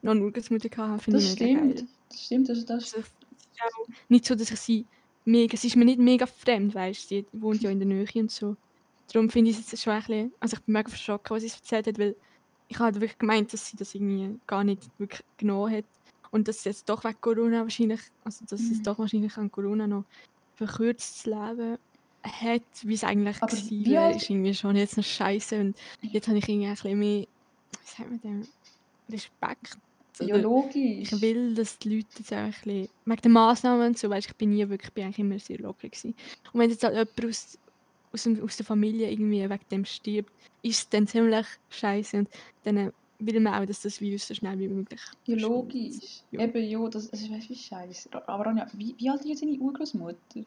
noch 0.01 0.11
eine 0.11 0.21
Urgroßmutter 0.23 0.69
hatte. 0.77 1.03
Finde 1.03 1.17
Das 1.19 1.25
ich 1.27 1.31
stimmt. 1.33 1.75
geil. 1.77 1.87
Das 2.09 2.23
stimmt, 2.25 2.49
also 2.49 2.61
das 2.65 2.83
Also, 2.93 2.97
es 2.99 3.05
ist 3.05 3.61
auch 3.61 3.87
nicht 4.09 4.25
so, 4.25 4.33
dass 4.35 4.49
ich 4.51 4.59
sie 4.59 4.85
mega, 5.25 5.55
sie 5.57 5.67
ist 5.67 5.75
mir 5.75 5.85
nicht 5.85 5.99
mega 5.99 6.25
fremd, 6.25 6.73
weißt 6.73 7.03
du, 7.03 7.07
sie 7.15 7.25
wohnt 7.33 7.61
ja 7.61 7.69
in 7.69 7.79
der 7.79 7.87
Nähe 7.87 8.07
und 8.15 8.31
so. 8.31 8.55
Darum 9.13 9.29
finde 9.29 9.51
ich 9.51 9.59
es 9.59 9.71
jetzt 9.71 9.83
schon 9.83 9.93
ein 9.93 9.99
bisschen, 9.99 10.33
also 10.39 10.57
ich 10.57 10.63
bin 10.63 10.73
mega 10.73 10.89
verschrocken, 10.89 11.35
was 11.35 11.43
sie 11.43 11.49
erzählt 11.49 11.87
hat, 11.87 11.99
weil 11.99 12.15
ich 12.67 12.79
habe 12.79 12.95
wirklich 12.95 13.17
gemeint, 13.17 13.53
dass 13.53 13.67
sie 13.69 13.77
das 13.77 13.93
irgendwie 13.93 14.39
gar 14.47 14.63
nicht 14.63 14.81
wirklich 14.97 15.21
genommen 15.37 15.71
hat. 15.73 15.85
Und 16.31 16.47
dass 16.47 16.63
sie 16.63 16.69
jetzt 16.69 16.89
doch 16.89 17.03
wegen 17.03 17.21
Corona 17.21 17.61
wahrscheinlich, 17.61 18.01
also 18.23 18.43
dass 18.45 18.59
es 18.59 18.79
Mhm. 18.79 18.83
doch 18.83 18.99
wahrscheinlich 18.99 19.37
an 19.37 19.51
Corona 19.51 19.87
noch 19.87 20.03
verkürztes 20.55 21.25
Leben 21.25 21.77
hat, 22.23 22.61
wie 22.81 22.93
es 22.93 23.03
eigentlich 23.03 23.37
Aber 23.41 23.55
gewesen 23.55 23.85
wäre, 23.85 24.15
ist 24.15 24.29
irgendwie 24.29 24.53
schon 24.53 24.75
jetzt 24.75 24.97
noch 24.97 25.03
scheiße 25.03 25.59
und 25.61 25.77
jetzt 26.01 26.27
habe 26.27 26.37
ich 26.39 26.49
irgendwie 26.49 26.67
ein 26.67 26.73
bisschen 26.73 26.99
mehr, 26.99 27.21
wie 27.21 27.27
sagt 27.85 28.09
man 28.09 28.21
dem, 28.21 28.47
Respekt. 29.09 29.77
ja 30.19 30.25
oder- 30.35 30.41
logisch. 30.43 31.11
ich 31.11 31.21
will, 31.21 31.53
dass 31.53 31.77
die 31.77 31.97
Leute 31.97 32.07
jetzt 32.17 32.33
auch 32.33 32.37
ein 32.37 32.51
bisschen, 32.51 32.89
wegen 33.05 33.21
den 33.21 33.31
Massnahmen 33.31 33.87
und 33.87 33.97
so, 33.99 34.09
weißt, 34.09 34.27
ich 34.29 34.35
bin 34.35 34.49
nie 34.49 34.67
wirklich, 34.67 34.87
ich 34.89 34.93
bin 34.93 35.03
eigentlich 35.05 35.19
immer 35.19 35.39
sehr 35.39 35.59
locker 35.59 35.87
gewesen. 35.87 36.15
Und 36.51 36.59
wenn 36.59 36.69
jetzt 36.71 36.83
halt 36.83 36.93
jemand 36.95 37.25
aus, 37.25 37.59
aus, 38.15 38.23
dem, 38.23 38.41
aus 38.43 38.57
der 38.57 38.65
Familie 38.65 39.11
irgendwie 39.11 39.47
wegen 39.49 39.69
dem 39.69 39.85
stirbt, 39.85 40.31
ist 40.63 40.79
es 40.79 40.89
dann 40.89 41.05
ziemlich 41.07 41.45
scheiße 41.69 42.17
und 42.17 42.29
dann 42.63 42.77
äh, 42.77 42.91
will 43.19 43.39
man 43.39 43.53
auch, 43.53 43.65
dass 43.65 43.81
das 43.81 44.01
Virus 44.01 44.27
so 44.27 44.33
schnell 44.33 44.57
wie 44.59 44.67
möglich 44.67 45.01
Ja, 45.25 45.35
logisch. 45.37 46.21
Ja. 46.31 46.41
Eben, 46.41 46.63
ja, 46.63 46.87
das, 46.89 47.09
das 47.11 47.21
ist 47.21 47.31
weißt 47.31 47.45
du, 47.45 47.53
wie 47.53 47.57
scheiße. 47.57 48.09
Aber 48.27 48.45
Ronja, 48.45 48.67
wie, 48.73 48.95
wie 48.97 49.09
alt 49.09 49.21
ist 49.21 49.27
jetzt 49.27 49.41
deine 49.43 49.57
Urgroßmutter? 49.59 50.43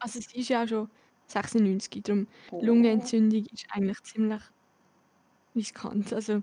Also 0.00 0.20
sie 0.20 0.40
ist 0.40 0.48
ja 0.48 0.64
auch 0.64 0.68
schon 0.68 0.90
96, 1.28 2.02
darum 2.02 2.26
Boah. 2.50 2.62
Lungenentzündung 2.64 3.46
ist 3.52 3.66
eigentlich 3.70 4.02
ziemlich 4.02 4.42
riskant. 5.54 6.12
Also 6.12 6.42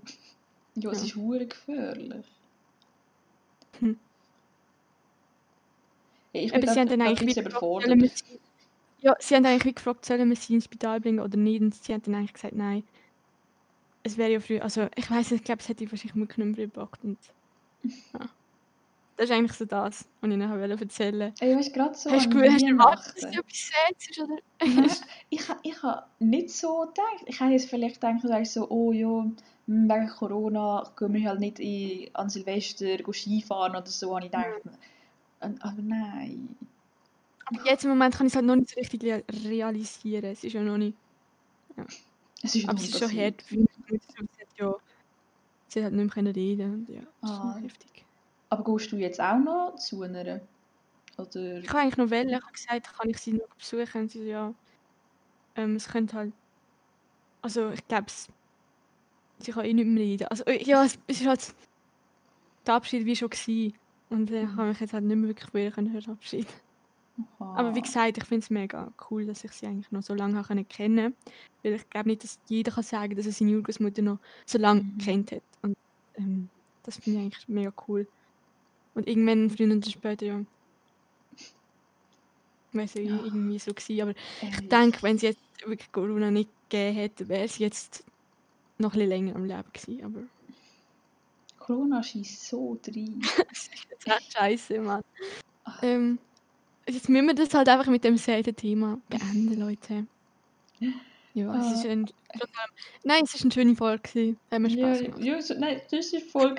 Ja, 0.74 0.90
es 0.90 1.00
ja. 1.00 1.04
ist 1.06 1.16
hure 1.16 1.46
gefährlich. 1.46 2.26
Hm. 3.80 3.98
Ich 6.32 6.52
Eben, 6.52 6.60
bin 6.60 6.70
sie 6.70 6.80
haben 6.80 6.88
dann 6.88 7.02
eigentlich 7.02 7.26
bisschen 7.26 7.44
wie 7.44 7.48
gefragt, 7.50 7.60
sollen 7.82 8.00
wir 8.00 8.08
überfordert. 8.08 8.24
Ja, 9.02 9.14
sie 9.18 9.34
haben 9.34 9.44
eigentlich 9.44 9.64
wie 9.64 9.74
gefragt, 9.74 10.04
sollen 10.04 10.28
wir 10.28 10.36
sie 10.36 10.54
ins 10.54 10.64
Spital 10.64 11.00
bringen 11.00 11.20
oder 11.20 11.36
nicht 11.36 11.60
und 11.60 11.74
sie 11.74 11.92
haben 11.92 12.02
dann 12.02 12.14
eigentlich 12.14 12.32
gesagt, 12.32 12.54
nein. 12.54 12.84
Es 14.04 14.16
wäre 14.16 14.32
ja 14.32 14.40
früh, 14.40 14.58
also 14.58 14.88
ich 14.96 15.10
weiß 15.10 15.30
nicht, 15.30 15.40
ich 15.40 15.44
glaube, 15.44 15.60
es 15.60 15.68
hätte 15.68 15.84
ich 15.84 15.92
wahrscheinlich 15.92 16.14
mitgenommen 16.14 16.54
gebracht 16.54 17.00
und 17.02 17.18
ja. 17.84 18.28
Das 19.16 19.28
ist 19.28 19.36
eigentlich 19.36 19.52
so 19.52 19.64
das, 19.64 20.06
was 20.20 20.30
ich 20.30 20.36
nachher 20.36 20.58
wollte 20.58 20.82
erzählen 20.84 21.32
Ey, 21.40 21.56
weißt 21.56 21.68
du, 21.68 21.72
gerade 21.72 21.94
so 21.94 22.10
Hast 22.10 22.26
du 22.26 22.30
gewusst, 22.30 22.52
hast 22.54 22.62
du 22.62 22.66
erwartet, 22.66 23.22
dass 23.22 23.30
du 23.30 23.38
etwas 23.38 23.70
sagst, 23.70 24.20
oder? 24.20 24.36
Ich, 25.30 25.42
ich 25.62 25.82
habe 25.82 26.04
nicht 26.18 26.50
so 26.50 26.80
gedacht. 26.80 27.24
Ich 27.26 27.40
habe 27.40 27.52
jetzt 27.52 27.68
vielleicht 27.68 28.00
gedacht, 28.00 28.24
du 28.24 28.44
so, 28.44 28.68
oh 28.70 28.92
ja, 28.92 29.24
hm, 29.66 29.88
wegen 29.88 30.08
Corona 30.08 30.90
können 30.96 31.14
wir 31.14 31.28
halt 31.28 31.40
nicht 31.40 31.60
in, 31.60 32.14
an 32.14 32.30
Silvester 32.30 32.98
Skifahren 33.12 33.76
oder 33.76 33.86
so. 33.86 34.16
Und 34.16 34.24
ich 34.24 34.30
dachte, 34.30 34.62
Und- 35.40 35.62
aber 35.64 35.82
nein. 35.82 36.56
Jetzt 37.64 37.84
im 37.84 37.90
Moment 37.90 38.14
kann 38.14 38.26
ich 38.26 38.32
es 38.32 38.36
halt 38.36 38.46
noch 38.46 38.56
nicht 38.56 38.70
so 38.70 38.80
richtig 38.80 39.02
rea- 39.02 39.22
realisieren. 39.44 40.24
Es 40.24 40.44
ist 40.44 40.52
ja 40.52 40.62
noch 40.62 40.78
nicht, 40.78 40.96
Es 42.42 42.54
ist 42.56 42.68
aber 42.68 42.78
es 42.78 42.88
ist 42.88 42.98
schon 42.98 43.08
hart, 43.16 43.42
sie 43.48 43.66
hat 44.40 44.48
ja, 44.58 44.74
sie 45.68 45.84
hat 45.84 45.92
nicht 45.92 46.16
mehr 46.16 46.34
reden 46.36 46.74
und 46.74 46.88
ja, 46.88 47.02
das 47.20 47.30
Ah. 47.30 47.58
heftig. 47.60 48.04
Aber 48.50 48.64
gehst 48.76 48.92
du 48.92 48.96
jetzt 48.96 49.20
auch 49.20 49.38
noch 49.38 49.76
zu 49.76 50.02
einer? 50.02 50.40
Oder? 51.18 51.58
Ich 51.58 51.68
habe 51.68 51.78
eigentlich 51.80 51.96
noch 51.96 52.10
wählen, 52.10 52.28
ich 52.30 52.34
habe 52.42 52.52
gesagt, 52.52 52.94
kann 52.98 53.10
ich 53.10 53.18
sie 53.18 53.32
noch 53.32 53.48
besuchen? 53.56 54.02
Und 54.02 54.10
sie 54.10 54.18
so, 54.18 54.24
ja, 54.24 54.54
ähm, 55.56 55.76
es 55.76 55.88
könnte 55.88 56.16
halt, 56.16 56.32
also 57.42 57.70
ich 57.70 57.86
glaube, 57.88 58.10
sie 59.38 59.52
kann 59.52 59.64
eh 59.64 59.72
nicht 59.74 59.86
mehr 59.86 60.02
reden. 60.04 60.26
Also 60.28 60.44
äh, 60.44 60.62
ja, 60.62 60.84
es, 60.84 60.98
ist 61.06 61.26
halt, 61.26 61.54
der 62.66 62.74
Abschied 62.74 63.06
wie 63.06 63.16
schon 63.16 63.30
gewesen. 63.30 63.76
Und 64.10 64.30
äh, 64.30 64.42
ich 64.42 64.48
Mhm. 64.48 64.56
habe 64.56 64.68
mich 64.68 64.80
jetzt 64.80 64.92
halt 64.92 65.04
nicht 65.04 65.16
mehr 65.16 65.28
wirklich 65.28 65.50
für 65.50 65.70
können 65.70 65.92
verabschieden. 67.16 67.50
Aber 67.54 67.74
wie 67.74 67.80
Aha. 67.80 67.82
gesagt, 67.82 68.18
ich 68.18 68.24
finde 68.24 68.44
es 68.44 68.50
mega 68.50 68.92
cool, 69.10 69.26
dass 69.26 69.44
ich 69.44 69.52
sie 69.52 69.66
eigentlich 69.66 69.90
noch 69.90 70.02
so 70.02 70.14
lange 70.14 70.36
habe 70.36 70.64
kennen 70.64 71.14
Weil 71.62 71.74
ich 71.74 71.88
glaube 71.90 72.08
nicht, 72.08 72.24
dass 72.24 72.38
jeder 72.48 72.72
kann 72.72 72.84
sagen, 72.84 73.16
dass 73.16 73.26
er 73.26 73.32
seine 73.32 73.56
Urgroßmutter 73.56 74.02
noch 74.02 74.20
so 74.48 74.58
lange 74.58 74.82
Mhm. 74.82 74.98
kennt 74.98 75.32
hat. 75.32 75.42
Und 75.62 75.74
ähm, 76.14 76.50
das 76.82 76.98
finde 76.98 77.20
ich 77.20 77.24
eigentlich 77.26 77.48
mega 77.48 77.72
cool. 77.88 78.08
Und 78.94 79.08
irgendwann, 79.08 79.50
früher 79.50 79.74
oder 79.76 79.90
später, 79.90 80.26
ja, 80.26 80.44
wäre 82.72 82.84
es 82.86 82.94
ja 82.94 83.02
irgendwie 83.02 83.58
so 83.58 83.72
gewesen. 83.74 84.00
Aber 84.02 84.14
ich 84.50 84.60
Ey. 84.60 84.68
denke, 84.68 85.02
wenn 85.02 85.18
sie 85.18 85.26
jetzt 85.26 85.40
wirklich 85.64 85.92
Corona 85.92 86.30
nicht 86.30 86.50
gegeben 86.68 86.96
hätte, 86.96 87.28
wäre 87.28 87.48
sie 87.48 87.64
jetzt 87.64 88.04
noch 88.78 88.90
ein 88.92 88.98
bisschen 88.98 89.08
länger 89.08 89.36
am 89.36 89.44
Leben 89.44 89.72
gewesen. 89.72 90.04
Aber 90.04 90.22
Corona 91.58 92.02
schießt 92.02 92.48
so 92.48 92.78
rein. 92.86 93.20
es 93.52 93.68
ist 93.72 93.86
jetzt 93.90 94.06
echt 94.06 94.32
scheiße, 94.32 94.80
Mann. 94.80 95.02
Ähm, 95.82 96.18
jetzt 96.88 97.08
müssen 97.08 97.26
wir 97.26 97.34
das 97.34 97.52
halt 97.54 97.68
einfach 97.68 97.86
mit 97.90 98.04
dem 98.04 98.16
selben 98.16 98.54
Thema 98.56 98.98
beenden, 99.08 99.58
Leute. 99.60 100.06
Ja, 101.34 101.58
es 101.60 101.78
ist 101.78 101.86
ein, 101.86 102.10
Nein, 103.04 103.22
es 103.24 103.34
ist 103.34 103.42
eine 103.42 103.52
schöne 103.52 103.74
Folge. 103.76 104.02
gewesen. 104.02 104.38
Mir 104.50 104.68
Ja, 104.68 104.94
Spaß 104.94 105.04
gemacht. 105.04 105.24
ja 105.24 105.42
so, 105.42 105.54
nein, 105.54 105.80
das 105.90 106.12
ist 106.12 106.30
voll. 106.30 106.56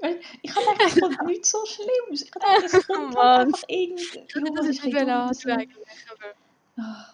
Weißt, 0.00 0.18
Ich 0.42 0.54
habe 0.54 0.66
es 0.86 1.00
kommt 1.00 1.26
nichts 1.26 1.50
so 1.50 1.58
Schlimmes. 1.66 2.22
Ich 2.22 2.30
dachte, 2.30 2.64
es 2.78 2.86
kommt 2.86 3.14
Mann. 3.14 3.16
halt 3.24 3.46
einfach 3.48 3.62
irgend. 3.68 4.00
Ich 4.00 4.34
würde 4.34 4.46
Ja, 4.48 4.54
das 4.56 4.66
ist 4.68 4.84
nicht 4.84 4.96
ein 4.96 5.08
eigentlich, 5.10 5.76
aber. 6.10 7.06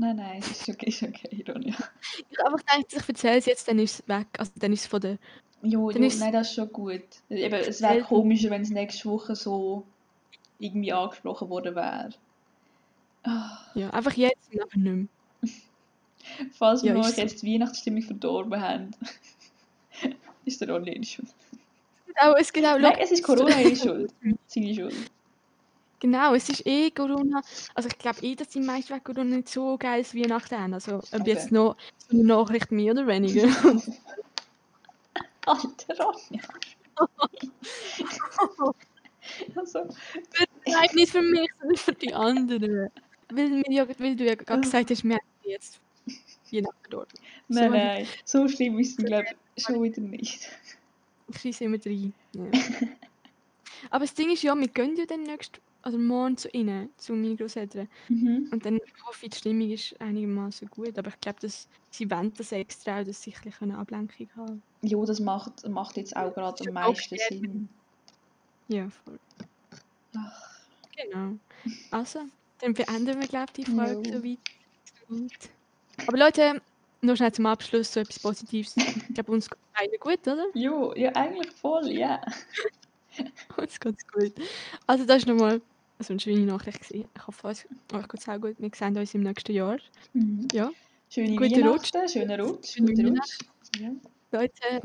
Nein, 0.00 0.16
nein, 0.16 0.38
es 0.40 0.50
ist 0.52 0.68
okay, 0.68 0.88
ist 0.90 1.02
okay, 1.02 1.44
Ronja. 1.48 1.74
ich 2.30 2.38
habe 2.38 2.52
einfach 2.52 2.64
gedacht, 2.66 2.86
ich 2.92 3.08
erzähle 3.08 3.38
es 3.38 3.46
jetzt, 3.46 3.66
dann 3.66 3.78
ist 3.80 4.00
es 4.00 4.08
weg. 4.08 4.26
Also 4.38 4.52
dann 4.56 4.72
ist 4.72 4.82
es 4.82 4.86
von 4.86 5.00
der... 5.00 5.18
Jo, 5.62 5.90
Dann 5.90 6.02
jo, 6.02 6.08
ist- 6.08 6.20
nein, 6.20 6.32
das 6.32 6.48
ist 6.50 6.54
schon 6.54 6.72
gut. 6.72 7.02
Eben, 7.28 7.54
es 7.54 7.82
wäre 7.82 8.02
komischer, 8.02 8.50
wenn 8.50 8.62
es 8.62 8.70
nächste 8.70 9.08
Woche 9.08 9.34
so 9.34 9.84
irgendwie 10.58 10.92
angesprochen 10.92 11.48
worden 11.48 11.74
wäre. 11.74 12.10
Ah. 13.24 13.58
Ja, 13.74 13.90
einfach 13.90 14.14
jetzt 14.14 14.52
und 14.52 14.62
einfach 14.62 14.76
nicht 14.76 14.92
mehr. 14.92 15.06
Falls 16.52 16.82
wir 16.82 16.92
Ja, 16.94 17.00
euch 17.00 17.08
ist 17.08 17.16
so. 17.16 17.22
jetzt 17.22 17.42
die 17.42 17.54
Weihnachtsstimmung 17.54 18.02
verdorben 18.02 18.60
haben, 18.60 18.90
ist 20.44 20.60
der 20.60 20.68
ihre 20.68 21.04
Schuld. 21.04 21.34
Genau, 22.06 22.34
es 22.36 22.52
geht 22.52 22.64
auch... 22.64 22.78
Nein, 22.78 22.96
es 23.00 23.12
ist 23.12 23.22
Corona 23.22 23.60
ihre 23.60 23.76
Schuld. 23.76 24.12
Seine 24.46 24.74
Schuld. 24.74 24.94
Genau, 26.00 26.34
es 26.34 26.48
ist 26.48 26.64
eh 26.66 26.90
Corona. 26.92 27.42
Also 27.74 27.88
ich 27.88 27.98
glaube 27.98 28.20
eh, 28.22 28.34
dass 28.36 28.48
die 28.48 28.60
meisten 28.60 28.94
wegen 28.94 29.02
Corona 29.04 29.36
nicht 29.36 29.48
so 29.48 29.76
geiles 29.78 30.14
Weihnachten 30.14 30.56
haben. 30.56 30.74
Also 30.74 30.96
ob 30.98 31.04
Okay. 31.12 31.30
jetzt 31.30 31.50
noch 31.50 31.76
so 31.96 32.10
eine 32.16 32.24
Nachricht 32.24 32.70
mehr 32.70 32.92
oder 32.92 33.06
weniger. 33.06 33.48
Alter 35.46 35.96
Ronja. 36.04 36.42
also, 39.56 39.88
Nein, 40.72 40.88
nicht 40.94 41.12
für 41.12 41.22
mich, 41.22 41.50
sondern 41.58 41.76
für 41.76 41.92
die 41.92 42.14
anderen. 42.14 42.90
Weil, 43.30 43.48
mir 43.50 43.64
ja, 43.68 43.86
weil 43.98 44.16
du 44.16 44.24
ja 44.24 44.34
gerade 44.34 44.60
gesagt 44.60 44.90
hast, 44.90 45.04
wir 45.04 45.14
haben 45.16 45.26
jetzt 45.44 45.80
Weihnachten 46.50 46.90
dort. 46.90 47.12
Nein, 47.48 47.64
So- 47.64 47.76
nein, 47.76 48.06
so 48.24 48.48
schlimm 48.48 48.78
ist 48.78 48.98
es, 48.98 49.04
glaube 49.04 49.26
ich, 49.54 49.64
schon 49.64 49.82
wieder 49.82 50.00
nicht. 50.00 50.48
Ich 51.28 51.38
schieße 51.40 51.64
immer 51.64 51.78
rein. 51.84 52.14
Ja. 52.32 52.44
Aber 53.90 54.04
das 54.04 54.14
Ding 54.14 54.30
ist 54.30 54.42
ja, 54.42 54.54
wir 54.58 54.68
gehen 54.68 54.96
ja 54.96 55.04
dann 55.04 55.22
nächst, 55.22 55.60
also 55.82 55.98
morgen 55.98 56.36
zu 56.36 56.48
ihnen, 56.48 56.88
zu 56.96 57.12
meinen 57.12 57.36
Großeltern. 57.36 57.88
Mhm. 58.08 58.48
Und 58.50 58.64
dann 58.64 58.80
hoffe 59.06 59.26
ich, 59.26 59.30
die 59.32 59.36
Stimmung 59.38 59.70
ist 59.70 59.98
einigermaßen 60.00 60.68
gut. 60.68 60.98
Aber 60.98 61.08
ich 61.10 61.20
glaube, 61.20 61.38
dass 61.40 61.68
sie 61.90 62.10
wollen 62.10 62.32
das 62.36 62.52
extra, 62.52 63.04
dass 63.04 63.22
sie 63.22 63.34
ein 63.44 63.52
eine 63.60 63.78
Ablenkung 63.78 64.28
haben 64.36 64.62
Ja, 64.82 65.04
das 65.04 65.20
macht, 65.20 65.68
macht 65.68 65.96
jetzt 65.96 66.16
auch 66.16 66.32
gerade 66.34 66.66
am 66.66 66.74
meisten 66.74 67.16
Sinn. 67.28 67.68
Ja, 68.68 68.88
voll. 68.90 69.18
Ach, 70.16 70.57
Genau. 71.02 71.38
Also, 71.90 72.20
dann 72.60 72.74
beenden 72.74 73.20
wir, 73.20 73.28
glaube 73.28 73.46
ich, 73.56 73.64
die 73.64 73.70
Folge 73.70 74.08
Ja. 74.10 74.18
so 74.18 74.24
weit. 74.24 74.38
So 75.08 75.14
weit. 75.24 75.50
Aber 76.08 76.18
Leute, 76.18 76.62
noch 77.02 77.16
schnell 77.16 77.32
zum 77.32 77.46
Abschluss 77.46 77.92
so 77.92 78.00
etwas 78.00 78.18
Positives. 78.18 78.76
Ich 78.76 79.14
glaube, 79.14 79.32
uns 79.32 79.48
geht 79.48 79.58
es 79.92 80.00
gut, 80.00 80.26
oder? 80.26 80.46
jo, 80.54 80.94
ja, 80.94 81.10
eigentlich 81.14 81.50
voll, 81.52 81.88
ja. 81.90 82.20
Uns 83.56 83.80
geht's 83.80 84.06
gut. 84.06 84.32
Also, 84.86 85.04
das 85.04 85.18
ist 85.18 85.26
nochmal 85.26 85.60
so 85.98 86.12
eine 86.12 86.20
schöne 86.20 86.46
Nachricht. 86.46 86.80
gewesen. 86.80 87.08
Ich 87.16 87.26
hoffe, 87.26 87.48
euch 87.48 87.64
euch 87.92 88.08
geht 88.08 88.20
es 88.20 88.28
auch 88.28 88.40
gut. 88.40 88.54
Wir 88.58 88.70
sehen 88.74 88.96
uns 88.96 89.14
im 89.14 89.22
nächsten 89.22 89.52
Jahr. 89.52 89.78
Mhm. 90.12 90.46
Ja. 90.52 90.70
Schöne 91.10 91.34
Guten 91.36 91.66
Rutsch. 91.66 91.90
Schönen 92.12 92.40
Rutsch, 92.40 92.74
Schöne 92.74 92.92
guten 92.94 93.16
Rutsch. 93.18 93.38
Ja. 93.80 93.90
Leute, 94.30 94.80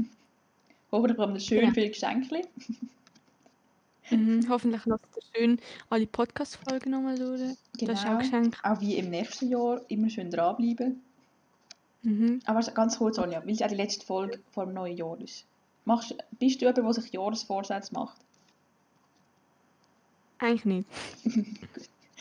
Hoffentlich 0.92 1.18
bekommen 1.18 1.34
wir 1.36 1.40
schön 1.40 1.60
Genau. 1.62 1.74
viele 1.74 1.90
Geschenke. 1.90 2.42
Mhm, 4.10 4.46
hoffentlich 4.50 4.86
lasst 4.86 5.06
ihr 5.16 5.22
schön 5.36 5.60
alle 5.90 6.08
Podcast-Folgen 6.08 6.92
nochmal 6.92 7.18
durch. 7.18 7.42
Das 7.42 7.52
ist 7.52 7.58
auch 7.80 8.04
Genau. 8.04 8.12
ein 8.12 8.20
Geschenk. 8.20 8.58
Auch 8.64 8.80
wie 8.82 8.98
im 8.98 9.10
nächsten 9.10 9.50
Jahr 9.50 9.82
immer 9.90 10.10
schön 10.10 10.30
dranbleiben. 10.30 11.02
Mhm. 12.04 12.40
Aber 12.46 12.60
ganz 12.62 12.98
kurz, 12.98 13.18
Anja, 13.18 13.42
weil 13.46 13.52
es 13.54 13.62
auch 13.62 13.68
die 13.68 13.76
letzte 13.76 14.06
Folge 14.06 14.40
vor 14.52 14.66
dem 14.66 14.74
neuen 14.74 14.98
Jahr 14.98 15.20
ist. 15.22 15.46
Machst, 15.86 16.16
bist 16.40 16.62
du 16.62 16.66
jemand, 16.66 16.78
der 16.78 16.94
sich 16.94 17.12
Jahresvorsätze 17.14 17.94
macht? 17.94 18.18
Eigentlich 20.40 20.66
nicht. 20.66 20.88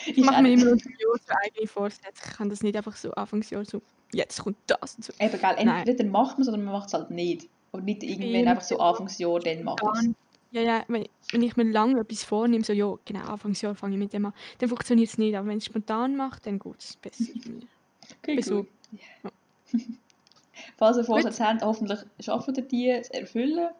Ich 0.04 0.16
mache 0.24 0.42
mir 0.42 0.54
immer 0.54 0.72
unter 0.72 0.90
Jahr 0.90 1.16
so 1.24 1.32
eigene 1.44 1.68
Vorsätze. 1.68 2.10
Ich 2.26 2.32
kann 2.36 2.48
das 2.50 2.62
nicht 2.64 2.76
einfach 2.76 2.96
so 2.96 3.12
Anfangsjahr 3.12 3.64
so, 3.64 3.80
jetzt 4.12 4.42
kommt 4.42 4.56
das 4.66 4.96
und 4.96 5.04
so. 5.04 5.12
Eben, 5.20 5.30
gell, 5.40 5.64
Nein. 5.64 5.86
entweder 5.86 6.04
macht 6.10 6.38
man 6.38 6.42
es 6.42 6.48
oder 6.48 6.58
man 6.58 6.72
macht 6.72 6.88
es 6.88 6.94
halt 6.94 7.10
nicht. 7.12 7.48
Aber 7.70 7.82
nicht 7.82 8.02
irgendwann 8.02 8.48
einfach 8.48 8.64
so 8.64 8.80
Anfangsjahr, 8.80 9.38
dann 9.38 9.62
macht 9.62 9.80
es. 9.94 10.08
Ja, 10.52 10.62
ja, 10.62 10.84
wenn, 10.88 11.08
wenn 11.32 11.42
ich 11.42 11.56
mir 11.56 11.64
lange 11.64 12.00
etwas 12.00 12.24
vornehme, 12.24 12.64
so, 12.64 12.72
ja, 12.72 12.94
genau, 13.04 13.20
Anfangsjahr 13.26 13.74
fange 13.74 13.94
ich 13.94 13.98
mit 13.98 14.12
dem 14.12 14.26
an, 14.26 14.34
dann 14.58 14.68
funktioniert 14.68 15.08
es 15.08 15.18
nicht. 15.18 15.34
Aber 15.36 15.48
wenn 15.48 15.58
ich 15.58 15.64
es 15.64 15.70
spontan 15.70 16.16
mache, 16.16 16.40
dann 16.42 16.58
geht 16.58 16.78
es 16.78 16.96
besser. 16.96 17.24
für 17.42 17.48
mich. 17.50 17.66
Okay, 18.20 18.36
Wieso? 18.36 18.62
gut. 18.64 19.32
Falls 20.76 20.96
ihr 20.98 21.04
Vorsätze 21.04 21.44
habt, 21.46 21.62
hoffentlich 21.62 22.00
schaffen 22.20 22.54
ihr 22.54 22.62
die 22.62 23.02
zu 23.02 23.14
erfüllen. 23.14 23.70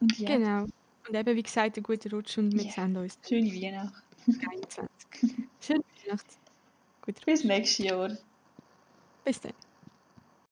Und 0.00 0.18
ja, 0.18 0.36
Genau. 0.36 0.66
Und 1.08 1.14
eben, 1.14 1.36
wie 1.36 1.42
gesagt, 1.42 1.76
einen 1.76 1.82
guten 1.84 2.10
Rutsch 2.14 2.38
und 2.38 2.52
wir 2.52 2.62
Ja. 2.64 2.70
sehen 2.72 2.96
uns 2.96 3.18
schöne 3.26 3.50
Weihnacht. 3.52 4.02
am 4.26 4.50
21. 4.50 4.88
Schöne 5.60 5.84
Weihnachten. 6.06 6.34
Bis 7.26 7.44
nächstes 7.44 7.84
Jahr. 7.86 8.16
bis 9.24 9.40
dann. 9.40 9.52